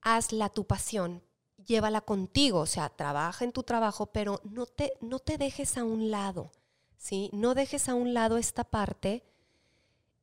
hazla 0.00 0.48
tu 0.48 0.66
pasión, 0.66 1.22
llévala 1.68 2.00
contigo, 2.00 2.60
o 2.60 2.66
sea, 2.66 2.88
trabaja 2.88 3.44
en 3.44 3.52
tu 3.52 3.62
trabajo, 3.62 4.06
pero 4.06 4.40
no 4.44 4.66
te, 4.66 4.94
no 5.00 5.20
te 5.20 5.38
dejes 5.38 5.78
a 5.78 5.84
un 5.84 6.10
lado, 6.10 6.50
¿sí? 6.96 7.30
No 7.32 7.54
dejes 7.54 7.88
a 7.88 7.94
un 7.94 8.14
lado 8.14 8.38
esta 8.38 8.64
parte 8.64 9.22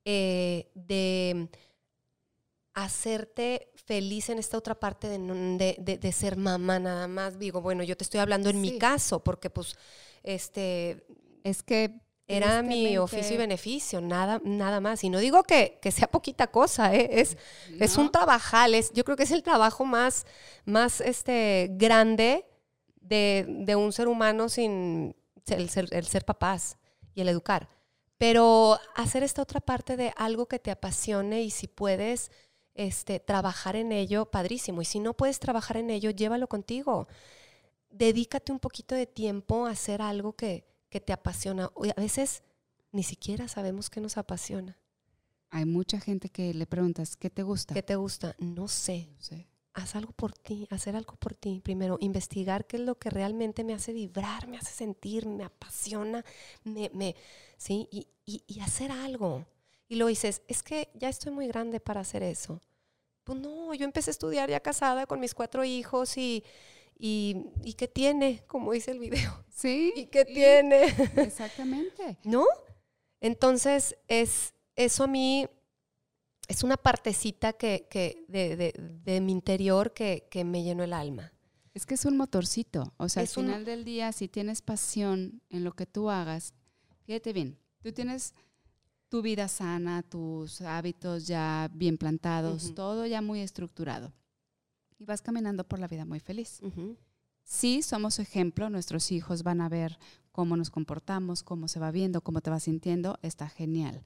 eh, 0.06 0.70
de 0.76 1.50
hacerte 2.74 3.72
feliz 3.76 4.30
en 4.30 4.40
esta 4.40 4.58
otra 4.58 4.76
parte 4.76 5.08
de, 5.08 5.18
de- 5.18 5.78
de- 5.80 5.98
de 5.98 6.12
ser 6.12 6.36
mamá 6.38 6.80
nada 6.80 7.08
más. 7.08 7.40
Digo, 7.40 7.62
bueno, 7.62 7.84
yo 7.84 7.96
te 7.96 8.04
estoy 8.04 8.20
hablando 8.20 8.50
en 8.50 8.60
mi 8.62 8.78
caso, 8.78 9.24
porque 9.24 9.50
pues, 9.50 9.76
este, 10.24 11.06
es 11.44 11.64
que 11.64 12.02
era 12.28 12.64
mi 12.64 12.98
oficio 12.98 13.36
y 13.36 13.38
beneficio, 13.38 14.02
nada, 14.02 14.42
nada 14.44 14.80
más. 14.80 15.04
Y 15.04 15.10
no 15.10 15.20
digo 15.20 15.44
que, 15.44 15.80
que 15.82 15.92
sea 15.92 16.08
poquita 16.08 16.48
cosa, 16.48 16.94
¿eh? 16.96 17.22
es, 17.22 17.38
es 17.80 17.98
un 17.98 18.12
trabajal, 18.12 18.74
es, 18.74 18.92
yo 18.94 19.04
creo 19.04 19.16
que 19.16 19.24
es 19.24 19.32
el 19.32 19.44
trabajo 19.44 19.86
más, 19.86 20.26
más 20.66 21.02
este, 21.02 21.70
grande 21.74 22.46
de, 23.00 23.46
de 23.48 23.76
un 23.76 23.92
ser 23.92 24.08
humano 24.08 24.50
sin 24.50 25.16
el 25.46 25.70
ser, 25.70 25.88
el 25.92 26.06
ser 26.06 26.26
papás 26.26 26.78
y 27.14 27.22
el 27.22 27.30
educar. 27.30 27.70
Pero 28.18 28.80
hacer 28.96 29.24
esta 29.24 29.42
otra 29.42 29.60
parte 29.60 29.98
de 29.98 30.14
algo 30.16 30.48
que 30.48 30.60
te 30.60 30.72
apasione 30.72 31.44
y 31.44 31.52
si 31.52 31.68
puedes 31.68 32.32
este, 32.74 33.20
trabajar 33.20 33.76
en 33.76 33.92
ello, 33.92 34.26
padrísimo. 34.26 34.82
Y 34.82 34.86
si 34.86 35.00
no 35.00 35.14
puedes 35.14 35.40
trabajar 35.40 35.78
en 35.78 35.90
ello, 35.90 36.10
llévalo 36.10 36.48
contigo. 36.48 37.08
Dedícate 37.90 38.52
un 38.52 38.60
poquito 38.60 38.96
de 38.96 39.06
tiempo 39.06 39.66
a 39.66 39.72
hacer 39.72 40.02
algo 40.02 40.34
que, 40.34 40.66
que 40.96 41.02
te 41.02 41.12
apasiona. 41.12 41.70
A 41.98 42.00
veces 42.00 42.42
ni 42.94 43.04
siquiera 43.04 43.50
sabemos 43.50 43.90
qué 43.90 44.00
nos 44.00 44.16
apasiona. 44.16 44.78
Hay 45.50 45.66
mucha 45.66 46.00
gente 46.00 46.30
que 46.30 46.54
le 46.54 46.66
preguntas, 46.68 47.18
¿qué 47.18 47.30
te 47.30 47.44
gusta? 47.44 47.74
¿Qué 47.74 47.84
te 47.84 47.98
gusta? 47.98 48.34
No 48.40 48.70
sé. 48.70 49.10
No 49.12 49.22
sé. 49.22 49.46
Haz 49.74 49.98
algo 49.98 50.14
por 50.14 50.32
ti, 50.32 50.70
hacer 50.72 50.96
algo 50.96 51.18
por 51.18 51.34
ti. 51.36 51.60
Primero, 51.62 51.98
investigar 52.00 52.66
qué 52.66 52.78
es 52.78 52.84
lo 52.84 52.96
que 52.98 53.10
realmente 53.10 53.66
me 53.66 53.74
hace 53.74 53.92
vibrar, 53.92 54.48
me 54.48 54.56
hace 54.58 54.72
sentir, 54.72 55.26
me 55.28 55.44
apasiona, 55.44 56.24
me, 56.64 56.90
me, 56.94 57.18
¿sí? 57.58 57.90
Y, 57.92 58.08
y- 58.26 58.44
y 58.48 58.62
hacer 58.62 58.90
algo. 58.94 59.46
Y 59.90 59.96
lo 59.96 60.08
dices, 60.08 60.44
es 60.48 60.64
que 60.64 60.88
ya 60.94 61.10
estoy 61.10 61.34
muy 61.34 61.48
grande 61.48 61.82
para 61.82 62.00
hacer 62.00 62.24
eso. 62.24 62.62
Pues 63.26 63.38
no, 63.38 63.74
yo 63.74 63.84
empecé 63.84 64.12
a 64.12 64.14
estudiar 64.14 64.50
ya 64.50 64.62
casada 64.62 65.08
con 65.08 65.20
mis 65.20 65.34
cuatro 65.34 65.66
hijos 65.66 66.16
y, 66.18 66.42
y, 66.98 67.48
¿y 67.64 67.74
qué 67.74 67.88
tiene? 67.88 68.44
Como 68.48 68.72
dice 68.74 68.92
el 68.92 69.00
video. 69.00 69.44
Sí. 69.56 69.94
¿Y 69.96 70.08
qué 70.08 70.26
tiene? 70.26 70.84
Exactamente. 71.16 72.18
¿No? 72.26 72.46
Entonces, 73.22 73.96
es, 74.10 74.54
eso 74.76 75.06
a 75.06 75.08
mí 75.08 75.48
es 76.50 76.62
una 76.64 76.76
partecita 76.78 77.54
que, 77.54 77.88
que 77.90 78.26
de, 78.28 78.56
de- 78.58 78.74
de 79.04 79.22
mi 79.22 79.32
interior 79.32 79.94
que, 79.94 80.28
que 80.30 80.44
me 80.44 80.62
llenó 80.64 80.84
el 80.84 80.92
alma. 80.94 81.32
Es 81.74 81.86
que 81.86 81.94
es 81.96 82.04
un 82.06 82.18
motorcito. 82.18 82.94
O 82.98 83.08
sea, 83.10 83.24
Es 83.24 83.38
al 83.38 83.44
un- 83.46 83.50
final 83.52 83.66
del 83.66 83.86
día, 83.86 84.12
si 84.12 84.28
tienes 84.28 84.62
pasión 84.62 85.42
en 85.50 85.64
lo 85.64 85.72
que 85.72 85.86
tú 85.86 86.10
hagas, 86.10 86.54
fíjate 87.06 87.32
bien, 87.34 87.58
tú 87.82 87.92
tienes 87.94 88.34
tu 89.10 89.22
vida 89.22 89.48
sana, 89.48 90.04
tus 90.04 90.62
hábitos 90.62 91.28
ya 91.28 91.70
bien 91.74 91.98
plantados, 91.98 92.76
todo 92.76 93.06
ya 93.06 93.22
muy 93.22 93.40
estructurado. 93.40 94.14
Y 94.98 95.06
vas 95.06 95.22
caminando 95.22 95.68
por 95.68 95.80
la 95.80 95.88
vida 95.88 96.06
muy 96.06 96.20
feliz. 96.20 96.60
Ujú. 96.62 96.98
Sí, 97.44 97.82
somos 97.84 98.20
ejemplo, 98.20 98.70
nuestros 98.70 99.12
hijos 99.12 99.44
van 99.44 99.62
a 99.62 99.70
ver 99.70 100.00
cómo 100.32 100.58
nos 100.58 100.72
comportamos, 100.72 101.44
cómo 101.44 101.68
se 101.68 101.80
va 101.80 101.92
viendo, 101.92 102.22
cómo 102.22 102.42
te 102.42 102.50
vas 102.50 102.64
sintiendo, 102.64 103.20
está 103.22 103.48
genial. 103.48 104.04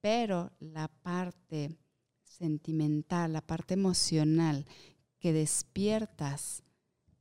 Pero 0.00 0.52
la 0.58 0.88
parte 0.88 1.78
sentimental, 2.22 3.32
la 3.32 3.40
parte 3.40 3.74
emocional 3.74 4.66
que 5.18 5.32
despiertas 5.32 6.62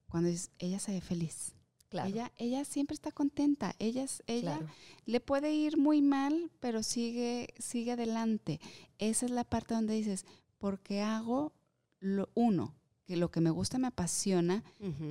cuando 0.07 0.29
dices, 0.29 0.51
ella 0.59 0.79
se 0.79 0.91
ve 0.91 1.01
feliz. 1.01 1.55
Claro. 1.89 2.09
Ella, 2.09 2.31
ella 2.37 2.65
siempre 2.65 2.93
está 2.93 3.11
contenta. 3.11 3.75
Ella, 3.79 4.05
ella 4.27 4.57
claro. 4.57 4.73
le 5.05 5.19
puede 5.19 5.53
ir 5.53 5.77
muy 5.77 6.01
mal, 6.01 6.51
pero 6.59 6.83
sigue, 6.83 7.53
sigue 7.57 7.93
adelante. 7.93 8.59
Esa 8.97 9.25
es 9.25 9.31
la 9.31 9.43
parte 9.43 9.73
donde 9.73 9.95
dices, 9.95 10.25
porque 10.57 11.01
hago 11.01 11.53
lo, 11.99 12.29
uno, 12.35 12.75
que 13.09 13.17
lo 13.17 13.31
que 13.31 13.41
me 13.41 13.49
gusta 13.49 13.79
me 13.79 13.87
apasiona, 13.87 14.63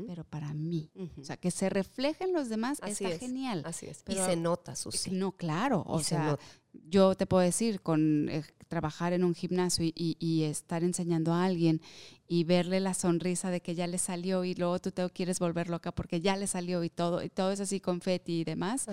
pero 0.06 0.22
para 0.22 0.54
mí. 0.54 0.88
O 1.20 1.24
sea, 1.24 1.36
que 1.36 1.50
se 1.50 1.68
refleje 1.68 2.22
en 2.22 2.32
los 2.32 2.48
demás 2.48 2.78
está 2.86 3.10
genial. 3.18 3.64
Así 3.66 3.86
es. 3.86 4.04
y 4.06 4.14
se 4.14 4.36
nota, 4.36 4.76
Susi. 4.76 5.10
No, 5.10 5.32
claro. 5.32 5.82
O 5.84 5.98
sea, 5.98 6.38
yo 6.72 7.16
te 7.16 7.26
puedo 7.26 7.42
decir, 7.42 7.80
con 7.80 8.28
eh, 8.28 8.44
trabajar 8.68 9.14
en 9.14 9.24
un 9.24 9.34
gimnasio 9.34 9.90
y, 9.92 10.44
estar 10.44 10.84
enseñando 10.84 11.32
a 11.32 11.44
alguien 11.44 11.80
y 12.28 12.44
verle 12.44 12.78
la 12.78 12.94
sonrisa 12.94 13.50
de 13.50 13.60
que 13.60 13.74
ya 13.74 13.88
le 13.88 13.98
salió 13.98 14.44
y 14.44 14.54
luego 14.54 14.78
tú 14.78 14.92
te 14.92 15.10
quieres 15.10 15.40
volver 15.40 15.68
loca 15.68 15.90
porque 15.90 16.20
ya 16.20 16.36
le 16.36 16.46
salió 16.46 16.84
y 16.84 16.90
todo, 16.90 17.24
y 17.24 17.30
todo 17.30 17.50
es 17.50 17.58
así 17.58 17.80
confeti 17.80 18.42
y 18.42 18.44
demás, 18.44 18.86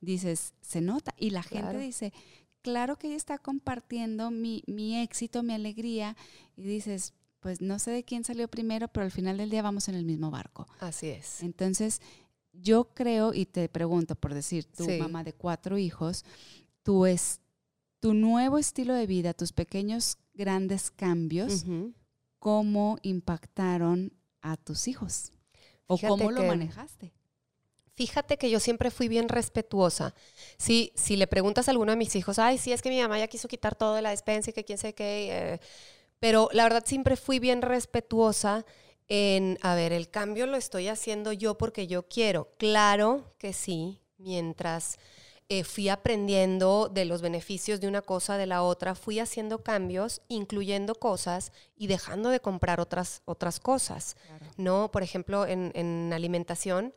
dices, 0.00 0.54
se 0.60 0.80
nota. 0.80 1.14
Y 1.18 1.30
la 1.30 1.42
gente 1.42 1.78
dice, 1.78 2.12
claro 2.62 2.96
que 2.96 3.08
ella 3.08 3.16
está 3.16 3.38
compartiendo 3.38 4.30
mi, 4.30 4.62
mi 4.68 5.00
éxito, 5.00 5.42
mi 5.42 5.52
alegría, 5.52 6.16
y 6.56 6.62
dices, 6.62 7.12
pues 7.42 7.60
no 7.60 7.80
sé 7.80 7.90
de 7.90 8.04
quién 8.04 8.22
salió 8.22 8.46
primero, 8.46 8.86
pero 8.86 9.04
al 9.04 9.10
final 9.10 9.36
del 9.36 9.50
día 9.50 9.62
vamos 9.62 9.88
en 9.88 9.96
el 9.96 10.04
mismo 10.04 10.30
barco. 10.30 10.68
Así 10.78 11.08
es. 11.08 11.42
Entonces, 11.42 12.00
yo 12.52 12.94
creo, 12.94 13.34
y 13.34 13.46
te 13.46 13.68
pregunto 13.68 14.14
por 14.14 14.32
decir, 14.32 14.64
tu 14.64 14.88
mamá 14.88 15.24
de 15.24 15.32
cuatro 15.32 15.76
hijos, 15.76 16.24
tu, 16.84 17.04
es, 17.04 17.40
tu 17.98 18.14
nuevo 18.14 18.58
estilo 18.58 18.94
de 18.94 19.08
vida, 19.08 19.34
tus 19.34 19.52
pequeños 19.52 20.18
grandes 20.34 20.92
cambios, 20.92 21.64
¿cómo 22.38 22.98
impactaron 23.02 24.12
a 24.40 24.56
tus 24.56 24.86
hijos? 24.86 25.32
¿O 25.88 25.98
cómo 25.98 26.30
lo 26.30 26.44
manejaste? 26.44 27.12
Fíjate 27.94 28.38
que 28.38 28.50
yo 28.50 28.60
siempre 28.60 28.92
fui 28.92 29.08
bien 29.08 29.28
respetuosa. 29.28 30.14
Si, 30.58 30.92
si 30.94 31.16
le 31.16 31.26
preguntas 31.26 31.66
a 31.66 31.72
alguno 31.72 31.90
de 31.90 31.96
mis 31.96 32.14
hijos, 32.14 32.38
ay, 32.38 32.56
sí, 32.56 32.72
es 32.72 32.82
que 32.82 32.88
mi 32.88 33.00
mamá 33.00 33.18
ya 33.18 33.26
quiso 33.26 33.48
quitar 33.48 33.74
todo 33.74 33.94
de 33.94 34.02
la 34.02 34.10
despensa 34.10 34.50
y 34.50 34.52
que 34.52 34.64
quién 34.64 34.78
sé 34.78 34.94
qué, 34.94 35.28
eh, 35.30 35.60
pero 36.22 36.48
la 36.52 36.62
verdad 36.62 36.84
siempre 36.86 37.16
fui 37.16 37.40
bien 37.40 37.62
respetuosa 37.62 38.64
en, 39.08 39.58
a 39.60 39.74
ver, 39.74 39.92
el 39.92 40.08
cambio 40.08 40.46
lo 40.46 40.56
estoy 40.56 40.86
haciendo 40.86 41.32
yo 41.32 41.58
porque 41.58 41.88
yo 41.88 42.06
quiero. 42.06 42.52
Claro 42.58 43.34
que 43.38 43.52
sí, 43.52 43.98
mientras 44.18 45.00
eh, 45.48 45.64
fui 45.64 45.88
aprendiendo 45.88 46.88
de 46.88 47.06
los 47.06 47.22
beneficios 47.22 47.80
de 47.80 47.88
una 47.88 48.02
cosa, 48.02 48.36
de 48.36 48.46
la 48.46 48.62
otra, 48.62 48.94
fui 48.94 49.18
haciendo 49.18 49.64
cambios, 49.64 50.22
incluyendo 50.28 50.94
cosas 50.94 51.50
y 51.76 51.88
dejando 51.88 52.28
de 52.28 52.38
comprar 52.38 52.78
otras, 52.78 53.22
otras 53.24 53.58
cosas. 53.58 54.16
¿no? 54.56 54.92
Por 54.92 55.02
ejemplo, 55.02 55.44
en, 55.44 55.72
en 55.74 56.12
alimentación, 56.12 56.94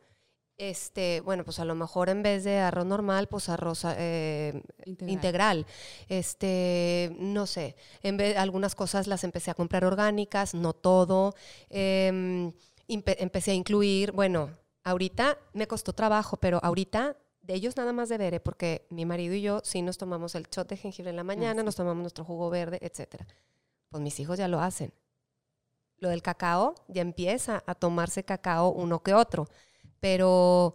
este, 0.58 1.20
bueno, 1.20 1.44
pues 1.44 1.58
a 1.60 1.64
lo 1.64 1.74
mejor 1.74 2.08
en 2.08 2.22
vez 2.22 2.44
de 2.44 2.58
arroz 2.58 2.86
normal, 2.86 3.28
pues 3.28 3.48
arroz 3.48 3.82
eh, 3.84 4.62
integral. 4.84 5.66
Este, 6.08 7.14
no 7.18 7.46
sé, 7.46 7.76
en 8.02 8.16
vez, 8.16 8.36
algunas 8.36 8.74
cosas 8.74 9.06
las 9.06 9.24
empecé 9.24 9.50
a 9.50 9.54
comprar 9.54 9.84
orgánicas, 9.84 10.54
no 10.54 10.72
todo. 10.72 11.34
Em, 11.68 12.52
empecé 12.88 13.50
a 13.50 13.54
incluir, 13.54 14.12
bueno, 14.12 14.50
ahorita 14.84 15.38
me 15.52 15.66
costó 15.66 15.92
trabajo, 15.92 16.36
pero 16.38 16.60
ahorita 16.62 17.16
de 17.42 17.54
ellos 17.54 17.76
nada 17.76 17.92
más 17.92 18.08
de 18.08 18.18
ver, 18.18 18.42
porque 18.42 18.86
mi 18.90 19.04
marido 19.04 19.34
y 19.34 19.42
yo 19.42 19.60
sí 19.62 19.82
nos 19.82 19.98
tomamos 19.98 20.34
el 20.34 20.48
shot 20.50 20.68
de 20.68 20.76
jengibre 20.76 21.10
en 21.10 21.16
la 21.16 21.24
mañana, 21.24 21.62
nos 21.62 21.76
tomamos 21.76 22.00
nuestro 22.00 22.24
jugo 22.24 22.50
verde, 22.50 22.78
etcétera. 22.80 23.26
Pues 23.88 24.02
mis 24.02 24.18
hijos 24.18 24.38
ya 24.38 24.48
lo 24.48 24.60
hacen. 24.60 24.92
Lo 25.98 26.08
del 26.08 26.22
cacao 26.22 26.74
ya 26.88 27.02
empieza 27.02 27.62
a 27.66 27.74
tomarse 27.74 28.24
cacao 28.24 28.70
uno 28.70 29.02
que 29.02 29.14
otro 29.14 29.48
pero, 30.06 30.74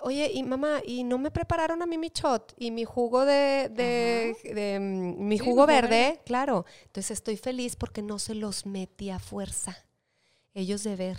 oye, 0.00 0.30
y 0.32 0.42
mamá, 0.42 0.80
¿y 0.82 1.04
no 1.04 1.18
me 1.18 1.30
prepararon 1.30 1.82
a 1.82 1.86
mí 1.86 1.98
mi 1.98 2.08
shot 2.08 2.54
y 2.56 2.70
mi 2.70 2.86
jugo 2.86 3.26
de, 3.26 3.68
de, 3.68 4.78
mm, 4.80 5.28
mi 5.28 5.38
jugo 5.38 5.66
verde? 5.66 6.22
Claro. 6.24 6.64
Entonces 6.86 7.10
estoy 7.10 7.36
feliz 7.36 7.76
porque 7.76 8.00
no 8.00 8.18
se 8.18 8.34
los 8.34 8.64
metí 8.64 9.10
a 9.10 9.18
fuerza. 9.18 9.84
Ellos 10.54 10.84
de 10.84 10.96
ver 10.96 11.18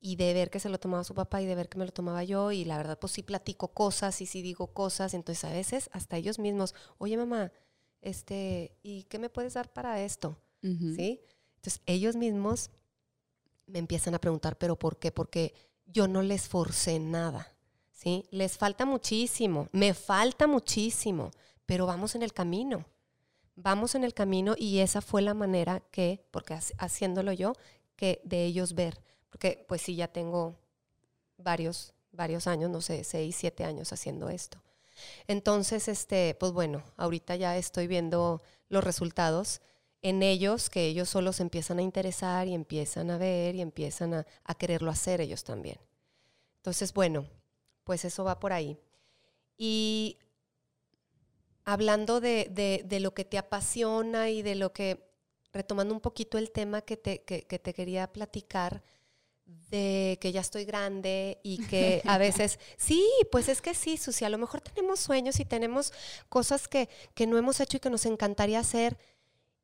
y 0.00 0.16
de 0.16 0.34
ver 0.34 0.50
que 0.50 0.58
se 0.58 0.68
lo 0.68 0.80
tomaba 0.80 1.04
su 1.04 1.14
papá 1.14 1.40
y 1.42 1.46
de 1.46 1.54
ver 1.54 1.68
que 1.68 1.78
me 1.78 1.84
lo 1.84 1.92
tomaba 1.92 2.24
yo 2.24 2.50
y 2.50 2.64
la 2.64 2.76
verdad 2.76 2.98
pues 2.98 3.12
sí 3.12 3.22
platico 3.22 3.68
cosas 3.68 4.20
y 4.20 4.26
sí 4.26 4.42
digo 4.42 4.72
cosas, 4.72 5.14
entonces 5.14 5.44
a 5.44 5.52
veces 5.52 5.90
hasta 5.92 6.16
ellos 6.16 6.40
mismos, 6.40 6.74
oye 6.98 7.16
mamá, 7.16 7.52
este, 8.00 8.76
¿y 8.82 9.04
qué 9.04 9.20
me 9.20 9.28
puedes 9.28 9.54
dar 9.54 9.72
para 9.72 10.02
esto? 10.02 10.36
¿Sí? 10.60 11.20
Entonces 11.56 11.82
ellos 11.86 12.16
mismos 12.16 12.70
me 13.66 13.78
empiezan 13.78 14.14
a 14.14 14.20
preguntar, 14.20 14.56
pero 14.58 14.76
¿por 14.76 14.98
qué? 14.98 15.12
Porque 15.12 15.54
yo 15.88 16.06
no 16.06 16.22
les 16.22 16.48
forcé 16.48 16.98
nada, 16.98 17.48
¿sí? 17.92 18.26
Les 18.30 18.56
falta 18.56 18.84
muchísimo, 18.84 19.68
me 19.72 19.94
falta 19.94 20.46
muchísimo, 20.46 21.30
pero 21.66 21.86
vamos 21.86 22.14
en 22.14 22.22
el 22.22 22.32
camino. 22.32 22.84
Vamos 23.60 23.96
en 23.96 24.04
el 24.04 24.14
camino 24.14 24.54
y 24.56 24.78
esa 24.78 25.00
fue 25.00 25.20
la 25.20 25.34
manera 25.34 25.80
que, 25.90 26.24
porque 26.30 26.56
haciéndolo 26.78 27.32
yo, 27.32 27.54
que 27.96 28.20
de 28.24 28.44
ellos 28.44 28.74
ver, 28.74 29.02
porque 29.30 29.64
pues 29.66 29.82
sí, 29.82 29.96
ya 29.96 30.06
tengo 30.06 30.54
varios, 31.36 31.92
varios 32.12 32.46
años, 32.46 32.70
no 32.70 32.80
sé, 32.80 33.02
seis, 33.02 33.34
siete 33.36 33.64
años 33.64 33.92
haciendo 33.92 34.28
esto. 34.28 34.62
Entonces, 35.26 35.88
este, 35.88 36.36
pues 36.38 36.52
bueno, 36.52 36.84
ahorita 36.96 37.34
ya 37.34 37.56
estoy 37.56 37.88
viendo 37.88 38.42
los 38.68 38.84
resultados 38.84 39.60
en 40.02 40.22
ellos 40.22 40.70
que 40.70 40.86
ellos 40.86 41.08
solo 41.08 41.32
se 41.32 41.42
empiezan 41.42 41.78
a 41.78 41.82
interesar 41.82 42.46
y 42.46 42.54
empiezan 42.54 43.10
a 43.10 43.18
ver 43.18 43.54
y 43.54 43.60
empiezan 43.60 44.14
a, 44.14 44.26
a, 44.44 44.54
quererlo 44.54 44.90
hacer 44.90 45.20
ellos 45.20 45.44
también. 45.44 45.78
Entonces, 46.58 46.92
bueno, 46.92 47.26
pues 47.84 48.04
eso 48.04 48.24
va 48.24 48.38
por 48.38 48.52
ahí. 48.52 48.78
Y 49.56 50.18
hablando 51.64 52.20
de, 52.20 52.48
de, 52.50 52.82
de 52.86 53.00
lo 53.00 53.12
que 53.12 53.24
te 53.24 53.38
apasiona 53.38 54.30
y 54.30 54.42
de 54.42 54.54
lo 54.54 54.72
que, 54.72 55.04
retomando 55.52 55.94
un 55.94 56.00
poquito 56.00 56.38
el 56.38 56.50
tema 56.50 56.82
que 56.82 56.96
te, 56.96 57.22
que, 57.24 57.42
que 57.42 57.58
te 57.58 57.74
quería 57.74 58.12
platicar, 58.12 58.82
de 59.70 60.18
que 60.20 60.30
ya 60.30 60.42
estoy 60.42 60.64
grande 60.64 61.40
y 61.42 61.66
que 61.66 62.02
a 62.06 62.18
veces, 62.18 62.58
sí, 62.76 63.02
pues 63.32 63.48
es 63.48 63.62
que 63.62 63.74
sí, 63.74 63.96
Susi, 63.96 64.24
a 64.24 64.30
lo 64.30 64.38
mejor 64.38 64.60
tenemos 64.60 65.00
sueños 65.00 65.40
y 65.40 65.44
tenemos 65.44 65.92
cosas 66.28 66.68
que, 66.68 66.88
que 67.14 67.26
no 67.26 67.38
hemos 67.38 67.60
hecho 67.60 67.78
y 67.78 67.80
que 67.80 67.90
nos 67.90 68.06
encantaría 68.06 68.60
hacer, 68.60 68.98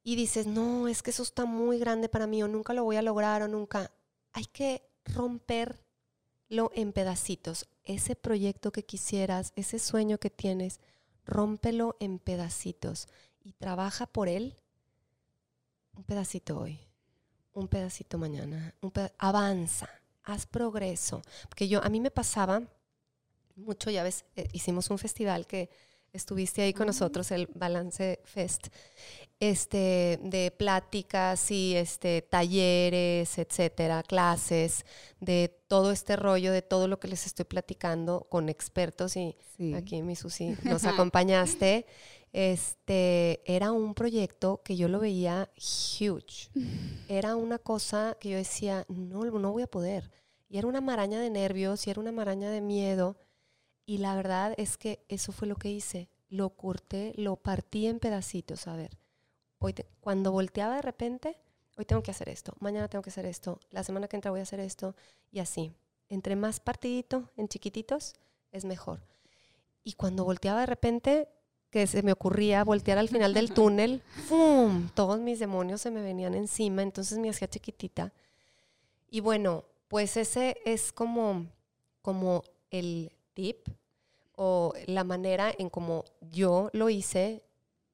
y 0.04 0.16
dices, 0.16 0.46
no, 0.46 0.86
es 0.86 1.02
que 1.02 1.10
eso 1.10 1.22
está 1.22 1.46
muy 1.46 1.78
grande 1.78 2.10
para 2.10 2.26
mí 2.26 2.42
o 2.42 2.48
nunca 2.48 2.74
lo 2.74 2.84
voy 2.84 2.96
a 2.96 3.02
lograr 3.02 3.42
o 3.42 3.48
nunca. 3.48 3.90
Hay 4.34 4.44
que 4.44 4.86
romperlo 5.06 6.70
en 6.74 6.92
pedacitos. 6.92 7.66
Ese 7.84 8.14
proyecto 8.14 8.70
que 8.70 8.84
quisieras, 8.84 9.54
ese 9.56 9.78
sueño 9.78 10.18
que 10.18 10.28
tienes, 10.28 10.78
rómpelo 11.24 11.96
en 12.00 12.18
pedacitos 12.18 13.08
y 13.42 13.52
trabaja 13.52 14.06
por 14.06 14.28
él 14.28 14.54
un 15.96 16.04
pedacito 16.04 16.58
hoy, 16.58 16.78
un 17.54 17.68
pedacito 17.68 18.18
mañana, 18.18 18.74
un 18.82 18.92
avanza, 19.16 19.88
haz 20.22 20.44
progreso. 20.44 21.22
Porque 21.48 21.66
yo, 21.66 21.82
a 21.82 21.88
mí 21.88 22.00
me 22.00 22.10
pasaba 22.10 22.62
mucho, 23.56 23.90
ya 23.90 24.02
ves, 24.02 24.26
eh, 24.36 24.48
hicimos 24.52 24.90
un 24.90 24.98
festival 24.98 25.46
que 25.46 25.70
estuviste 26.14 26.62
ahí 26.62 26.72
con 26.72 26.86
nosotros, 26.86 27.30
el 27.30 27.48
Balance 27.54 28.20
Fest, 28.24 28.68
este, 29.40 30.18
de 30.22 30.50
pláticas 30.56 31.50
y 31.50 31.74
este, 31.76 32.22
talleres, 32.22 33.36
etcétera, 33.36 34.02
clases, 34.02 34.86
de 35.20 35.54
todo 35.68 35.90
este 35.90 36.16
rollo, 36.16 36.52
de 36.52 36.62
todo 36.62 36.88
lo 36.88 36.98
que 36.98 37.08
les 37.08 37.26
estoy 37.26 37.44
platicando 37.44 38.26
con 38.30 38.48
expertos 38.48 39.16
y 39.16 39.36
aquí 39.74 40.02
mi 40.02 40.16
Susi 40.16 40.56
nos 40.64 40.84
acompañaste. 40.84 41.86
Este, 42.32 43.42
era 43.44 43.70
un 43.70 43.94
proyecto 43.94 44.60
que 44.64 44.76
yo 44.76 44.88
lo 44.88 44.98
veía 44.98 45.50
huge. 45.56 46.50
Era 47.08 47.36
una 47.36 47.58
cosa 47.58 48.16
que 48.18 48.30
yo 48.30 48.36
decía, 48.36 48.84
no, 48.88 49.24
no 49.24 49.52
voy 49.52 49.62
a 49.62 49.68
poder. 49.68 50.10
Y 50.48 50.58
era 50.58 50.66
una 50.66 50.80
maraña 50.80 51.20
de 51.20 51.30
nervios 51.30 51.86
y 51.86 51.90
era 51.90 52.00
una 52.00 52.10
maraña 52.10 52.50
de 52.50 52.60
miedo. 52.60 53.16
Y 53.86 53.98
la 53.98 54.16
verdad 54.16 54.54
es 54.56 54.76
que 54.76 55.04
eso 55.08 55.32
fue 55.32 55.48
lo 55.48 55.56
que 55.56 55.70
hice. 55.70 56.08
Lo 56.28 56.50
corté, 56.50 57.12
lo 57.16 57.36
partí 57.36 57.86
en 57.86 58.00
pedacitos. 58.00 58.66
A 58.66 58.76
ver, 58.76 58.98
hoy 59.58 59.74
cuando 60.00 60.32
volteaba 60.32 60.76
de 60.76 60.82
repente, 60.82 61.38
hoy 61.76 61.84
tengo 61.84 62.02
que 62.02 62.10
hacer 62.10 62.28
esto, 62.28 62.54
mañana 62.60 62.88
tengo 62.88 63.02
que 63.02 63.10
hacer 63.10 63.26
esto, 63.26 63.60
la 63.70 63.84
semana 63.84 64.08
que 64.08 64.16
entra 64.16 64.30
voy 64.30 64.40
a 64.40 64.44
hacer 64.44 64.60
esto, 64.60 64.94
y 65.30 65.40
así. 65.40 65.72
Entre 66.08 66.36
más 66.36 66.60
partidito, 66.60 67.30
en 67.36 67.48
chiquititos, 67.48 68.14
es 68.52 68.64
mejor. 68.64 69.00
Y 69.82 69.94
cuando 69.94 70.24
volteaba 70.24 70.60
de 70.60 70.66
repente, 70.66 71.28
que 71.70 71.86
se 71.86 72.02
me 72.02 72.12
ocurría 72.12 72.62
voltear 72.62 72.98
al 72.98 73.08
final 73.08 73.34
del 73.34 73.52
túnel, 73.54 74.02
¡fum! 74.28 74.90
Todos 74.94 75.18
mis 75.20 75.38
demonios 75.38 75.80
se 75.80 75.90
me 75.90 76.02
venían 76.02 76.34
encima, 76.34 76.82
entonces 76.82 77.18
me 77.18 77.30
hacía 77.30 77.48
chiquitita. 77.48 78.12
Y 79.08 79.20
bueno, 79.20 79.64
pues 79.88 80.16
ese 80.16 80.56
es 80.64 80.92
como, 80.92 81.46
como 82.02 82.44
el 82.70 83.12
tip 83.34 83.68
o 84.36 84.72
la 84.86 85.04
manera 85.04 85.52
en 85.58 85.70
como 85.70 86.04
yo 86.20 86.70
lo 86.72 86.90
hice 86.90 87.44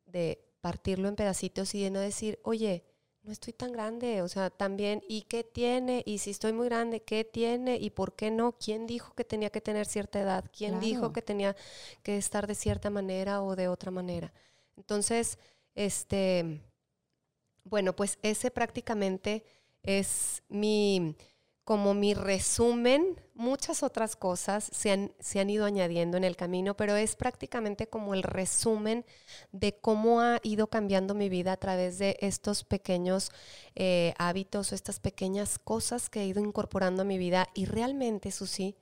de 0.07 0.41
partirlo 0.61 1.09
en 1.09 1.17
pedacitos 1.17 1.75
y 1.75 1.83
de 1.83 1.91
no 1.91 2.01
decir, 2.01 2.39
oye, 2.45 2.85
no 3.23 3.33
estoy 3.33 3.53
tan 3.53 3.73
grande, 3.73 4.23
o 4.23 4.29
sea, 4.29 4.51
también, 4.51 5.03
¿y 5.09 5.23
qué 5.23 5.45
tiene? 5.45 6.03
Y 6.07 6.19
si 6.19 6.31
estoy 6.31 6.53
muy 6.55 6.67
grande, 6.69 7.03
¿qué 7.03 7.25
tiene? 7.25 7.77
¿Y 7.77 7.91
por 7.91 8.17
qué 8.17 8.31
no? 8.31 8.53
¿Quién 8.53 8.87
dijo 8.87 9.15
que 9.15 9.25
tenía 9.25 9.51
que 9.51 9.61
tener 9.61 9.87
cierta 9.87 10.21
edad? 10.21 10.45
¿Quién 10.57 10.81
dijo 10.81 11.13
que 11.13 11.23
tenía 11.23 11.55
que 12.03 12.17
estar 12.17 12.47
de 12.47 12.55
cierta 12.55 12.91
manera 12.91 13.43
o 13.43 13.57
de 13.57 13.69
otra 13.69 13.91
manera? 13.91 14.33
Entonces, 14.77 15.39
este, 15.75 16.61
Bueno, 17.65 17.95
pues 17.95 18.19
ese 18.23 18.51
prácticamente 18.51 19.45
es 19.83 20.43
mi, 20.49 21.15
como 21.71 21.95
mi 21.95 22.15
resumen, 22.15 23.15
muchas 23.37 23.85
otras 23.85 24.17
cosas 24.17 24.69
se 24.73 24.91
han, 24.91 25.13
se 25.21 25.39
han, 25.39 25.51
ido 25.51 25.65
añadiendo 25.65 26.17
en 26.17 26.25
el 26.25 26.35
camino, 26.35 26.77
pero 26.77 26.97
es 26.97 27.15
prácticamente 27.15 27.87
como 27.87 28.13
el 28.13 28.25
resumen 28.25 29.05
de 29.53 29.79
cómo 29.79 30.21
ha 30.21 30.41
ido 30.43 30.67
cambiando 30.67 31.15
mi 31.15 31.29
vida 31.29 31.53
a 31.53 31.57
través 31.57 31.99
de 31.99 32.17
estos 32.23 32.65
pequeños 32.65 33.31
eh, 33.77 34.15
hábitos 34.19 34.73
o 34.73 34.75
estas 34.75 34.99
pequeñas 34.99 35.61
cosas 35.61 36.11
que 36.11 36.23
he 36.23 36.27
ido 36.27 36.41
incorporando 36.41 37.03
a 37.03 37.05
mi 37.05 37.19
vida. 37.19 37.49
Y 37.55 37.67
realmente, 37.67 38.33
Susi, 38.33 38.75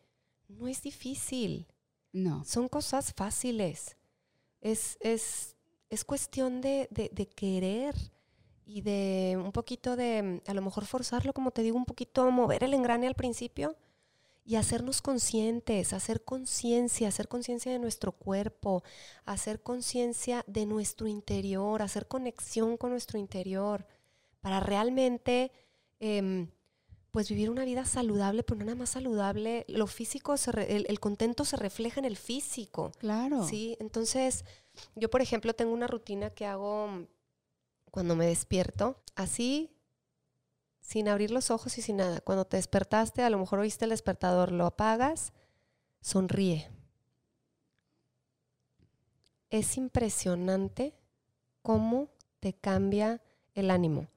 no 0.49 0.66
es 0.66 0.80
difícil. 0.80 1.66
No. 2.14 2.43
Son 2.47 2.68
cosas 2.68 3.12
fáciles. 3.12 3.99
Es, 4.62 4.97
es, 5.01 5.57
es 5.91 6.07
cuestión 6.07 6.62
de, 6.62 6.89
de, 6.91 7.11
de 7.12 7.28
querer 7.28 7.95
y 8.69 8.83
de 8.83 9.41
un 9.43 9.51
poquito 9.51 9.97
de, 9.97 10.43
a 10.47 10.53
lo 10.53 10.61
mejor 10.61 10.85
forzarlo, 10.85 11.33
como 11.33 11.53
te 11.53 11.62
digo, 11.62 11.79
un 11.79 11.87
poquito 11.87 12.31
mover 12.31 12.64
el 12.64 12.75
engrane 12.75 13.07
al 13.07 13.14
principio 13.14 13.77
y 14.45 14.57
hacernos 14.57 15.01
conscientes, 15.01 15.95
hacer 15.95 16.23
conciencia, 16.23 17.09
hacer 17.09 17.29
conciencia 17.29 17.73
de 17.73 17.79
nuestro 17.79 18.12
cuerpo, 18.12 18.83
hacer 19.25 19.62
conciencia 19.62 20.45
de 20.47 20.66
nuestro 20.66 21.07
interior, 21.07 21.81
hacer 21.81 22.09
conexión 22.09 22.77
con 22.77 22.91
nuestro 22.91 23.19
interior, 23.19 23.87
para 24.43 24.61
realmente 24.61 25.51
em, 25.99 26.49
pues 27.11 27.31
vivir 27.31 27.49
una 27.49 27.64
vida 27.64 27.87
saludable, 27.87 28.43
pero 28.43 28.59
no 28.59 28.66
nada 28.66 28.77
más 28.77 28.91
saludable, 28.91 29.64
lo 29.69 29.87
físico, 29.87 30.35
el, 30.55 30.85
el, 30.87 31.01
contento 31.01 31.47
se 31.47 31.57
refleja 31.57 32.01
en 32.01 32.05
el 32.05 32.19
físico. 32.19 32.93
Claro. 32.99 33.45
Sí, 33.45 33.79
entonces 33.81 34.45
yo 34.95 35.09
por 35.09 35.23
ejemplo 35.23 35.55
tengo 35.55 35.73
una 35.73 35.87
rutina 35.87 36.31
que 36.31 36.45
hago 36.45 37.09
cuando 37.91 38.16
me 38.16 38.26
despierto, 38.26 39.03
así, 39.14 39.74
sin 40.80 41.09
abrir 41.09 41.30
los 41.30 41.51
ojos 41.51 41.76
y 41.76 41.82
sin 41.82 41.99
nada. 41.99 42.20
Cuando 42.20 42.47
te 42.47 42.57
despertaste, 42.57 43.22
a 43.22 43.30
lo 43.30 43.39
mejor 43.39 43.59
oíste 43.59 43.84
el 43.84 43.91
despertador, 43.91 44.53
lo 44.53 44.64
apagas, 44.64 45.32
sonríe. 46.01 46.70
Es 49.51 49.76
impresionante 49.76 50.95
cómo 51.62 52.09
te 52.41 52.55
cambia 52.55 53.20
el 53.55 53.70
ánimo. 53.70 54.09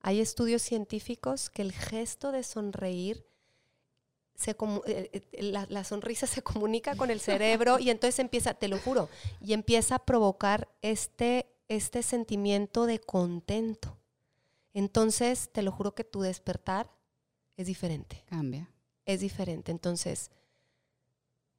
Hay 0.00 0.20
estudios 0.20 0.62
científicos 0.62 1.50
que 1.50 1.62
el 1.62 1.72
gesto 1.72 2.32
de 2.32 2.42
sonreír, 2.42 3.26
se, 4.34 4.52
eh, 4.52 5.10
eh, 5.32 5.42
la, 5.42 5.66
la, 5.68 5.82
sonrisa 5.82 6.26
se 6.26 6.42
comunica 6.42 6.96
con 6.96 7.10
el 7.10 7.20
cerebro 7.20 7.78
y 7.78 7.90
entonces 7.90 8.18
empieza, 8.18 8.54
te 8.54 8.68
lo 8.68 8.78
juro, 8.78 9.08
y 9.40 9.52
empieza 9.52 9.96
a 9.96 10.04
provocar 10.04 10.68
este 10.82 11.46
este 11.68 12.02
sentimiento 12.02 12.86
de 12.86 12.98
contento. 13.00 13.98
Entonces, 14.72 15.50
te 15.52 15.62
lo 15.62 15.72
juro 15.72 15.94
que 15.94 16.04
tu 16.04 16.20
despertar 16.20 16.90
es 17.56 17.66
diferente. 17.66 18.24
Cambia. 18.26 18.70
Es 19.04 19.20
diferente. 19.20 19.72
Entonces, 19.72 20.30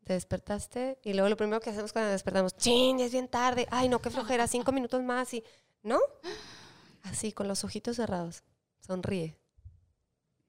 te 0.03 0.13
despertaste 0.13 0.99
y 1.03 1.13
luego 1.13 1.29
lo 1.29 1.37
primero 1.37 1.59
que 1.59 1.69
hacemos 1.69 1.93
cuando 1.93 2.11
despertamos, 2.11 2.55
¡chin! 2.55 2.99
Es 2.99 3.11
bien 3.11 3.27
tarde. 3.27 3.67
¡Ay, 3.69 3.89
no, 3.89 3.99
qué 3.99 4.09
flojera! 4.09 4.47
Cinco 4.47 4.71
minutos 4.71 5.03
más 5.03 5.33
y... 5.33 5.43
¿No? 5.83 5.99
Así, 7.03 7.31
con 7.31 7.47
los 7.47 7.63
ojitos 7.63 7.95
cerrados. 7.95 8.43
Sonríe. 8.79 9.37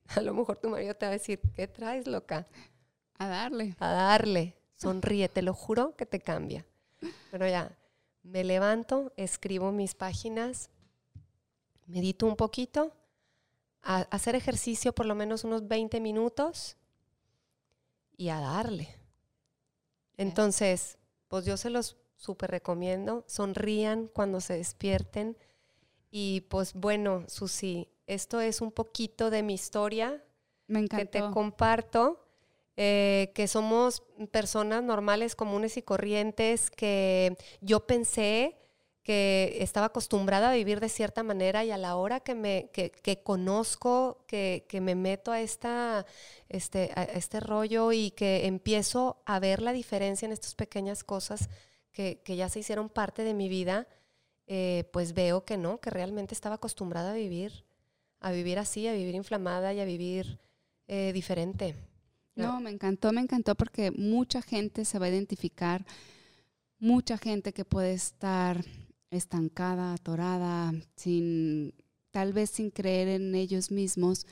A 0.09 0.23
lo 0.23 0.35
mejor 0.35 0.59
tu 0.59 0.69
marido 0.69 0.95
te 0.95 1.07
va 1.07 1.11
a 1.11 1.13
decir, 1.13 1.41
¿qué 1.55 1.69
traes, 1.69 2.07
loca? 2.07 2.49
A 3.19 3.29
darle. 3.29 3.77
A 3.79 3.91
darle. 3.91 4.57
Sonríe, 4.75 5.29
te 5.29 5.43
lo 5.43 5.55
juro 5.55 5.95
que 5.95 6.07
te 6.07 6.21
cambia. 6.21 6.67
Pero 7.31 7.47
ya, 7.47 7.77
me 8.23 8.45
levanto, 8.45 9.13
escribo 9.17 9.73
mis 9.73 9.95
páginas, 9.95 10.71
medito 11.87 12.27
un 12.27 12.37
poquito, 12.37 12.93
a 13.83 14.01
hacer 14.11 14.35
ejercicio 14.35 14.93
por 14.93 15.07
lo 15.07 15.15
menos 15.15 15.45
unos 15.45 15.67
20 15.67 16.01
minutos 16.01 16.77
y 18.17 18.29
a 18.29 18.41
darle. 18.41 18.89
Entonces, 20.17 20.99
pues 21.29 21.47
yo 21.47 21.57
se 21.57 21.71
los 21.71 21.97
súper 22.17 22.51
recomiendo, 22.51 23.25
sonrían 23.27 24.07
cuando 24.09 24.41
se 24.41 24.55
despierten 24.55 25.37
y 26.11 26.43
pues 26.43 26.75
bueno, 26.75 27.25
Susi, 27.29 27.89
esto 28.07 28.41
es 28.41 28.61
un 28.61 28.73
poquito 28.73 29.31
de 29.31 29.43
mi 29.43 29.55
historia 29.55 30.23
Me 30.67 30.89
que 30.89 31.07
te 31.07 31.21
comparto. 31.31 32.27
Eh, 32.83 33.31
que 33.35 33.47
somos 33.47 34.03
personas 34.31 34.83
normales, 34.83 35.37
comunes 35.37 35.77
y 35.77 35.83
corrientes, 35.83 36.71
que 36.71 37.37
yo 37.61 37.87
pensé 37.87 38.57
que 39.03 39.59
estaba 39.61 39.89
acostumbrada 39.89 40.51
a 40.51 40.55
vivir 40.55 40.81
de 40.81 40.89
cierta 40.89 41.23
manera 41.23 41.63
y 41.63 41.73
a 41.73 41.77
la 41.77 41.97
hora 41.97 42.21
que 42.21 42.35
me 42.35 42.71
que, 42.73 42.91
que 42.91 43.23
conozco, 43.23 44.25
que, 44.27 44.65
que, 44.67 44.81
me 44.81 44.95
meto 44.95 45.31
a, 45.31 45.43
esta, 45.43 46.07
este, 46.49 46.91
a 46.95 47.03
este 47.03 47.41
rollo 47.41 47.93
y 47.93 48.13
que 48.13 48.47
empiezo 48.47 49.21
a 49.27 49.41
ver 49.41 49.61
la 49.61 49.75
diferencia 49.75 50.25
en 50.25 50.33
estas 50.33 50.55
pequeñas 50.55 51.05
cosas 51.05 51.51
que, 51.93 52.23
que 52.25 52.37
ya 52.37 52.49
se 52.49 52.61
hicieron 52.61 52.89
parte 52.89 53.25
de 53.25 53.35
mi 53.35 53.51
vida, 53.51 53.89
eh, 54.47 54.89
pues 54.91 55.13
veo 55.13 55.45
que 55.45 55.59
no, 55.59 55.81
que 55.81 55.91
realmente 55.91 56.33
estaba 56.33 56.55
acostumbrada 56.55 57.11
a 57.11 57.15
vivir, 57.15 57.67
a 58.21 58.33
vivir 58.33 58.59
así, 58.59 58.89
a 58.89 58.95
vivir 58.95 59.17
inflamada 59.17 59.75
y 59.75 59.81
a 59.81 59.85
vivir 59.85 60.41
eh, 60.89 61.13
diferente. 61.13 61.90
No, 62.47 62.61
me 62.61 62.71
encantó, 62.71 63.13
me 63.13 63.21
encantó 63.21 63.55
porque 63.55 63.91
mucha 63.91 64.43
gente 64.43 64.85
se 64.85 64.99
va 64.99 65.07
a 65.07 65.11
identificar, 65.11 65.85
mucha 66.79 67.19
gente 67.19 67.53
que 67.53 67.65
puede 67.65 67.93
estar 67.93 68.65
estancada, 69.11 69.93
atorada, 69.95 70.73
sin, 70.97 71.75
tal 72.11 72.33
vez 72.33 72.51
sin 72.51 72.71
creer 72.71 73.09
en 73.09 73.35
ellos 73.35 73.71
mismos, 73.71 74.27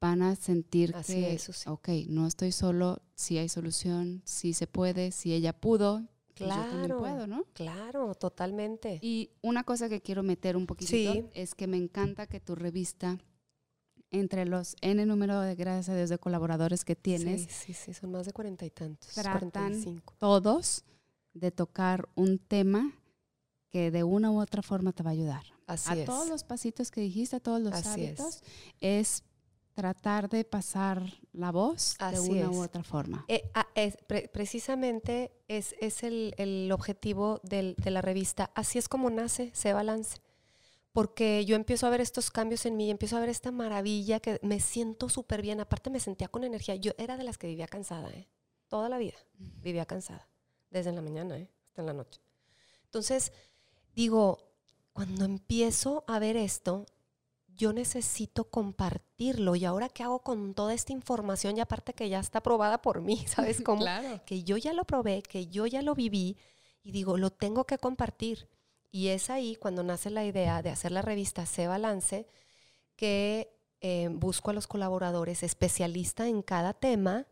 van 0.00 0.22
a 0.22 0.36
sentir 0.36 0.94
Así 0.94 1.14
que, 1.14 1.34
es, 1.34 1.42
sí. 1.42 1.68
ok, 1.68 1.88
no 2.08 2.26
estoy 2.26 2.52
solo, 2.52 3.02
sí 3.14 3.38
hay 3.38 3.48
solución, 3.48 4.22
sí 4.24 4.52
se 4.52 4.66
puede, 4.66 5.12
si 5.12 5.32
ella 5.32 5.52
pudo, 5.52 6.06
claro, 6.34 6.54
pues 6.54 6.56
yo 6.56 6.70
también 6.70 6.98
puedo, 6.98 7.26
¿no? 7.26 7.44
Claro, 7.54 8.14
totalmente. 8.14 8.98
Y 9.02 9.30
una 9.40 9.64
cosa 9.64 9.88
que 9.88 10.00
quiero 10.02 10.22
meter 10.22 10.56
un 10.56 10.66
poquito 10.66 10.90
Sí. 10.90 11.24
es 11.32 11.54
que 11.54 11.66
me 11.66 11.76
encanta 11.78 12.26
que 12.26 12.38
tu 12.40 12.54
revista, 12.54 13.18
entre 14.14 14.44
los 14.46 14.76
N 14.80 15.04
número 15.06 15.40
de, 15.40 15.54
gracias 15.54 15.88
a 15.90 15.96
Dios, 15.96 16.08
de 16.10 16.18
colaboradores 16.18 16.84
que 16.84 16.96
tienes, 16.96 17.42
Sí, 17.42 17.48
sí, 17.50 17.74
sí, 17.74 17.94
son 17.94 18.12
más 18.12 18.26
de 18.26 18.32
cuarenta 18.32 18.64
y 18.64 18.70
tantos. 18.70 19.08
Tratan 19.14 19.50
45. 19.50 20.14
todos 20.18 20.84
de 21.32 21.50
tocar 21.50 22.08
un 22.14 22.38
tema 22.38 22.92
que 23.70 23.90
de 23.90 24.04
una 24.04 24.30
u 24.30 24.40
otra 24.40 24.62
forma 24.62 24.92
te 24.92 25.02
va 25.02 25.10
a 25.10 25.12
ayudar. 25.14 25.42
Así 25.66 25.90
a 25.90 25.96
es. 25.96 26.04
todos 26.06 26.28
los 26.28 26.44
pasitos 26.44 26.90
que 26.90 27.00
dijiste, 27.00 27.36
a 27.36 27.40
todos 27.40 27.60
los 27.60 27.72
Así 27.74 28.04
es. 28.04 28.20
hábitos, 28.20 28.42
es. 28.80 29.22
tratar 29.74 30.28
de 30.28 30.44
pasar 30.44 31.02
la 31.32 31.50
voz 31.50 31.96
de 32.12 32.20
una 32.20 32.40
es. 32.42 32.46
u 32.56 32.60
otra 32.62 32.84
forma. 32.84 33.24
Eh, 33.26 33.50
ah, 33.54 33.66
es- 33.74 33.96
pre- 34.06 34.28
precisamente 34.32 35.32
es, 35.48 35.74
es 35.80 36.04
el, 36.04 36.32
el 36.38 36.70
objetivo 36.70 37.40
del- 37.42 37.74
de 37.82 37.90
la 37.90 38.00
revista. 38.00 38.52
Así 38.54 38.78
es 38.78 38.88
como 38.88 39.10
nace 39.10 39.50
Se 39.52 39.72
Balance. 39.72 40.18
Porque 40.94 41.44
yo 41.44 41.56
empiezo 41.56 41.88
a 41.88 41.90
ver 41.90 42.00
estos 42.00 42.30
cambios 42.30 42.66
en 42.66 42.76
mí, 42.76 42.88
empiezo 42.88 43.16
a 43.16 43.20
ver 43.20 43.28
esta 43.28 43.50
maravilla 43.50 44.20
que 44.20 44.38
me 44.42 44.60
siento 44.60 45.08
súper 45.08 45.42
bien. 45.42 45.58
Aparte 45.58 45.90
me 45.90 45.98
sentía 45.98 46.28
con 46.28 46.44
energía. 46.44 46.76
Yo 46.76 46.92
era 46.98 47.16
de 47.16 47.24
las 47.24 47.36
que 47.36 47.48
vivía 47.48 47.66
cansada, 47.66 48.10
¿eh? 48.10 48.28
Toda 48.68 48.88
la 48.88 48.96
vida 48.98 49.16
vivía 49.34 49.86
cansada. 49.86 50.28
Desde 50.70 50.92
la 50.92 51.02
mañana, 51.02 51.36
¿eh? 51.36 51.50
Hasta 51.66 51.82
en 51.82 51.86
la 51.86 51.94
noche. 51.94 52.20
Entonces, 52.84 53.32
digo, 53.92 54.38
cuando 54.92 55.24
empiezo 55.24 56.04
a 56.06 56.20
ver 56.20 56.36
esto, 56.36 56.86
yo 57.48 57.72
necesito 57.72 58.44
compartirlo. 58.44 59.56
¿Y 59.56 59.64
ahora 59.64 59.88
qué 59.88 60.04
hago 60.04 60.20
con 60.20 60.54
toda 60.54 60.74
esta 60.74 60.92
información? 60.92 61.56
Y 61.56 61.60
aparte 61.60 61.92
que 61.92 62.08
ya 62.08 62.20
está 62.20 62.38
aprobada 62.38 62.80
por 62.82 63.00
mí, 63.00 63.16
¿sabes 63.26 63.60
cómo? 63.64 63.80
Claro. 63.80 64.22
que 64.24 64.44
yo 64.44 64.56
ya 64.58 64.72
lo 64.72 64.84
probé, 64.84 65.24
que 65.24 65.48
yo 65.48 65.66
ya 65.66 65.82
lo 65.82 65.96
viví 65.96 66.38
y 66.84 66.92
digo, 66.92 67.16
lo 67.16 67.30
tengo 67.30 67.64
que 67.64 67.78
compartir. 67.78 68.48
Y 68.94 69.08
es 69.08 69.28
ahí 69.28 69.56
cuando 69.56 69.82
nace 69.82 70.08
la 70.08 70.24
idea 70.24 70.62
de 70.62 70.70
hacer 70.70 70.92
la 70.92 71.02
revista 71.02 71.46
Se 71.46 71.66
Balance, 71.66 72.28
que 72.96 73.50
eh, 73.80 74.08
busco 74.12 74.50
a 74.50 74.54
los 74.54 74.68
colaboradores 74.68 75.42
especialistas 75.42 76.28
en 76.28 76.42
cada 76.42 76.74
tema 76.74 77.26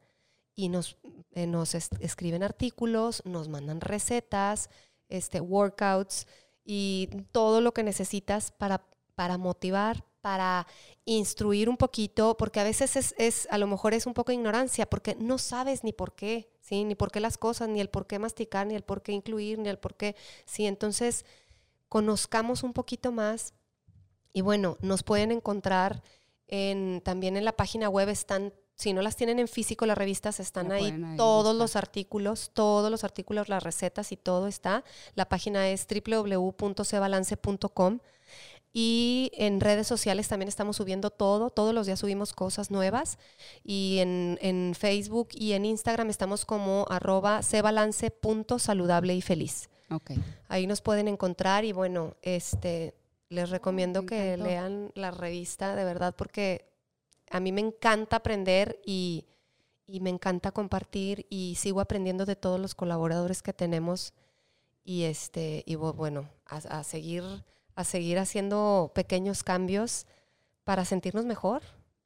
y 0.57 0.69
nos, 0.71 0.99
eh, 1.33 1.47
nos 1.47 1.75
es- 1.77 1.91
escriben 2.01 2.43
artículos, 2.43 3.23
nos 3.27 3.49
mandan 3.49 3.81
recetas, 3.81 4.71
este, 5.09 5.41
workouts 5.41 6.27
y 6.65 7.09
todo 7.33 7.61
lo 7.61 7.75
que 7.75 7.85
necesitas 7.85 8.53
para, 8.53 8.85
para 9.15 9.39
motivar, 9.39 10.05
para 10.21 10.67
instruir 11.05 11.69
un 11.69 11.77
poquito, 11.77 12.37
porque 12.37 12.61
a 12.61 12.65
veces 12.65 12.97
es, 12.97 13.15
es, 13.19 13.49
a 13.51 13.59
lo 13.59 13.67
mejor 13.69 13.95
es 13.95 14.07
un 14.07 14.15
poco 14.15 14.33
ignorancia, 14.33 14.89
porque 14.91 15.17
no 15.17 15.39
sabes 15.39 15.85
ni 15.85 15.93
por 15.93 16.15
qué, 16.15 16.51
¿sí? 16.61 16.85
Ni 16.85 16.95
por 16.97 17.11
qué 17.13 17.21
las 17.21 17.39
cosas, 17.39 17.69
ni 17.69 17.81
el 17.81 17.91
por 17.91 18.07
qué 18.07 18.19
masticar, 18.19 18.67
ni 18.67 18.75
el 18.77 18.83
por 18.85 19.03
qué 19.03 19.13
incluir, 19.13 19.59
ni 19.59 19.69
el 19.69 19.79
por 19.79 19.97
qué, 19.97 20.17
¿sí? 20.47 20.67
Entonces, 20.67 21.25
conozcamos 21.93 22.62
un 22.62 22.72
poquito 22.72 23.12
más 23.12 23.53
y 24.32 24.40
bueno, 24.40 24.78
nos 24.80 25.03
pueden 25.03 25.30
encontrar 25.30 26.03
en, 26.49 27.03
también 27.05 27.36
en 27.36 27.45
la 27.45 27.53
página 27.53 27.90
web, 27.90 28.09
están, 28.09 28.55
si 28.76 28.95
no 28.95 29.03
las 29.03 29.14
tienen 29.14 29.38
en 29.38 29.47
físico, 29.47 29.84
las 29.84 29.99
revistas 29.99 30.40
están 30.40 30.70
La 30.70 30.76
ahí, 30.76 31.16
todos 31.18 31.55
los 31.55 31.76
artículos, 31.76 32.51
todos 32.55 32.90
los 32.90 33.05
artículos, 33.05 33.51
las 33.51 33.62
recetas 33.62 34.11
y 34.11 34.16
todo 34.16 34.47
está. 34.47 34.84
La 35.16 35.28
página 35.28 35.68
es 35.68 35.86
www.cebalance.com. 35.86 37.99
Y 38.72 39.30
en 39.34 39.61
redes 39.61 39.86
sociales 39.86 40.28
también 40.28 40.49
estamos 40.49 40.78
subiendo 40.78 41.11
todo, 41.11 41.51
todos 41.51 41.74
los 41.74 41.84
días 41.84 42.01
subimos 42.01 42.32
cosas 42.32 42.70
nuevas. 42.70 43.18
Y 43.64 43.99
en, 43.99 44.74
Facebook 44.74 45.28
y 45.32 45.53
en 45.53 45.66
Instagram 45.66 46.09
estamos 46.09 46.47
como 46.47 46.86
arroba 46.88 47.43
cebalance.saludable 47.43 49.14
y 49.14 49.20
feliz. 49.20 49.68
Okay. 49.93 50.22
Ahí 50.49 50.66
nos 50.66 50.80
pueden 50.80 51.09
encontrar 51.09 51.64
y 51.64 51.72
bueno, 51.72 52.16
este, 52.22 52.95
les 53.28 53.51
recomiendo 53.51 54.05
que 54.07 54.36
lean 54.36 54.93
la 54.95 55.11
revista 55.11 55.74
de 55.74 55.84
verdad 55.84 56.14
porque 56.16 56.70
a 57.30 57.40
mí 57.40 57.53
me 57.53 57.61
encanta 57.61 58.16
aprender 58.16 58.80
y, 58.84 59.26
y 59.86 60.01
me 60.01 60.11
encanta 60.11 60.53
compartir 60.53 61.26
y 61.30 61.57
sigo 61.57 61.80
aprendiendo 61.80 62.26
de 62.26 62.36
todos 62.36 62.61
los 62.61 62.74
colaboradores 62.74 63.43
que 63.43 63.53
tenemos 63.53 64.12
y 64.84 65.05
este 65.05 65.62
y 65.66 65.76
bueno 65.76 66.28
a, 66.47 66.82
seguir 66.82 67.22
a 67.74 67.84
seguir 67.84 68.18
haciendo 68.18 68.93
pequeños 68.95 69.43
cambios 69.43 70.07
para 70.64 70.84
sentirnos 70.84 71.24
mejor. 71.24 71.62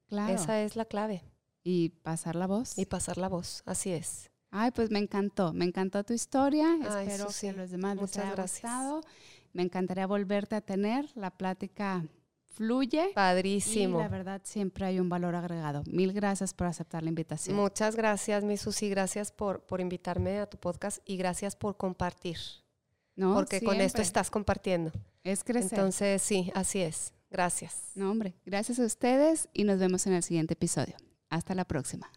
Claro. 0.09 0.33
esa 0.33 0.63
es 0.63 0.77
la 0.77 0.85
clave. 0.85 1.25
Y 1.65 1.89
pasar 1.89 2.37
la 2.37 2.47
voz. 2.47 2.79
Y 2.79 2.87
pasar 2.87 3.19
la 3.19 3.29
voz 3.29 3.65
así 3.67 3.91
es 3.91 4.31
ay 4.59 4.71
pues 4.71 4.91
me 4.91 4.99
encantó 4.99 5.53
me 5.53 5.65
encantó 5.65 6.05
tu 6.05 6.13
historia 6.13 6.77
espero 6.81 7.29
que 7.41 7.53
los 7.53 7.71
demás 7.71 7.97
Muchas 7.97 8.17
les 8.17 8.25
haya 8.25 8.35
gracias. 8.35 8.73
me 9.53 9.63
encantaría 9.63 10.07
volverte 10.07 10.55
a 10.57 10.61
tener 10.61 11.11
la 11.15 11.31
plática 11.31 12.05
fluye. 12.57 13.11
Padrísimo. 13.15 13.99
Y 13.99 14.03
la 14.03 14.09
verdad 14.09 14.41
siempre 14.45 14.87
hay 14.87 14.99
un 14.99 15.09
valor 15.09 15.35
agregado. 15.35 15.83
Mil 15.87 16.13
gracias 16.13 16.55
por 16.55 16.67
aceptar 16.67 17.03
la 17.03 17.11
invitación. 17.11 17.55
Muchas 17.55 17.95
gracias, 17.95 18.43
mi 18.45 18.57
Susi. 18.57 18.89
Gracias 18.89 19.31
por, 19.31 19.61
por 19.61 19.81
invitarme 19.81 20.39
a 20.39 20.47
tu 20.47 20.57
podcast 20.57 20.99
y 21.05 21.17
gracias 21.17 21.55
por 21.55 21.77
compartir. 21.77 22.39
No, 23.15 23.35
porque 23.35 23.61
con 23.61 23.81
esto 23.81 24.03
estás 24.03 24.31
compartiendo. 24.31 24.91
Es 25.23 25.45
crecer. 25.45 25.79
Entonces, 25.79 26.23
sí, 26.23 26.51
así 26.55 26.81
es. 26.81 27.13
Gracias. 27.31 27.93
No, 27.95 28.11
hombre, 28.11 28.35
gracias 28.45 28.79
a 28.79 28.85
ustedes 28.85 29.49
y 29.53 29.65
nos 29.65 29.79
vemos 29.79 30.07
en 30.07 30.15
el 30.15 30.23
siguiente 30.23 30.55
episodio. 30.55 30.97
Hasta 31.29 31.55
la 31.55 31.65
próxima. 31.65 32.11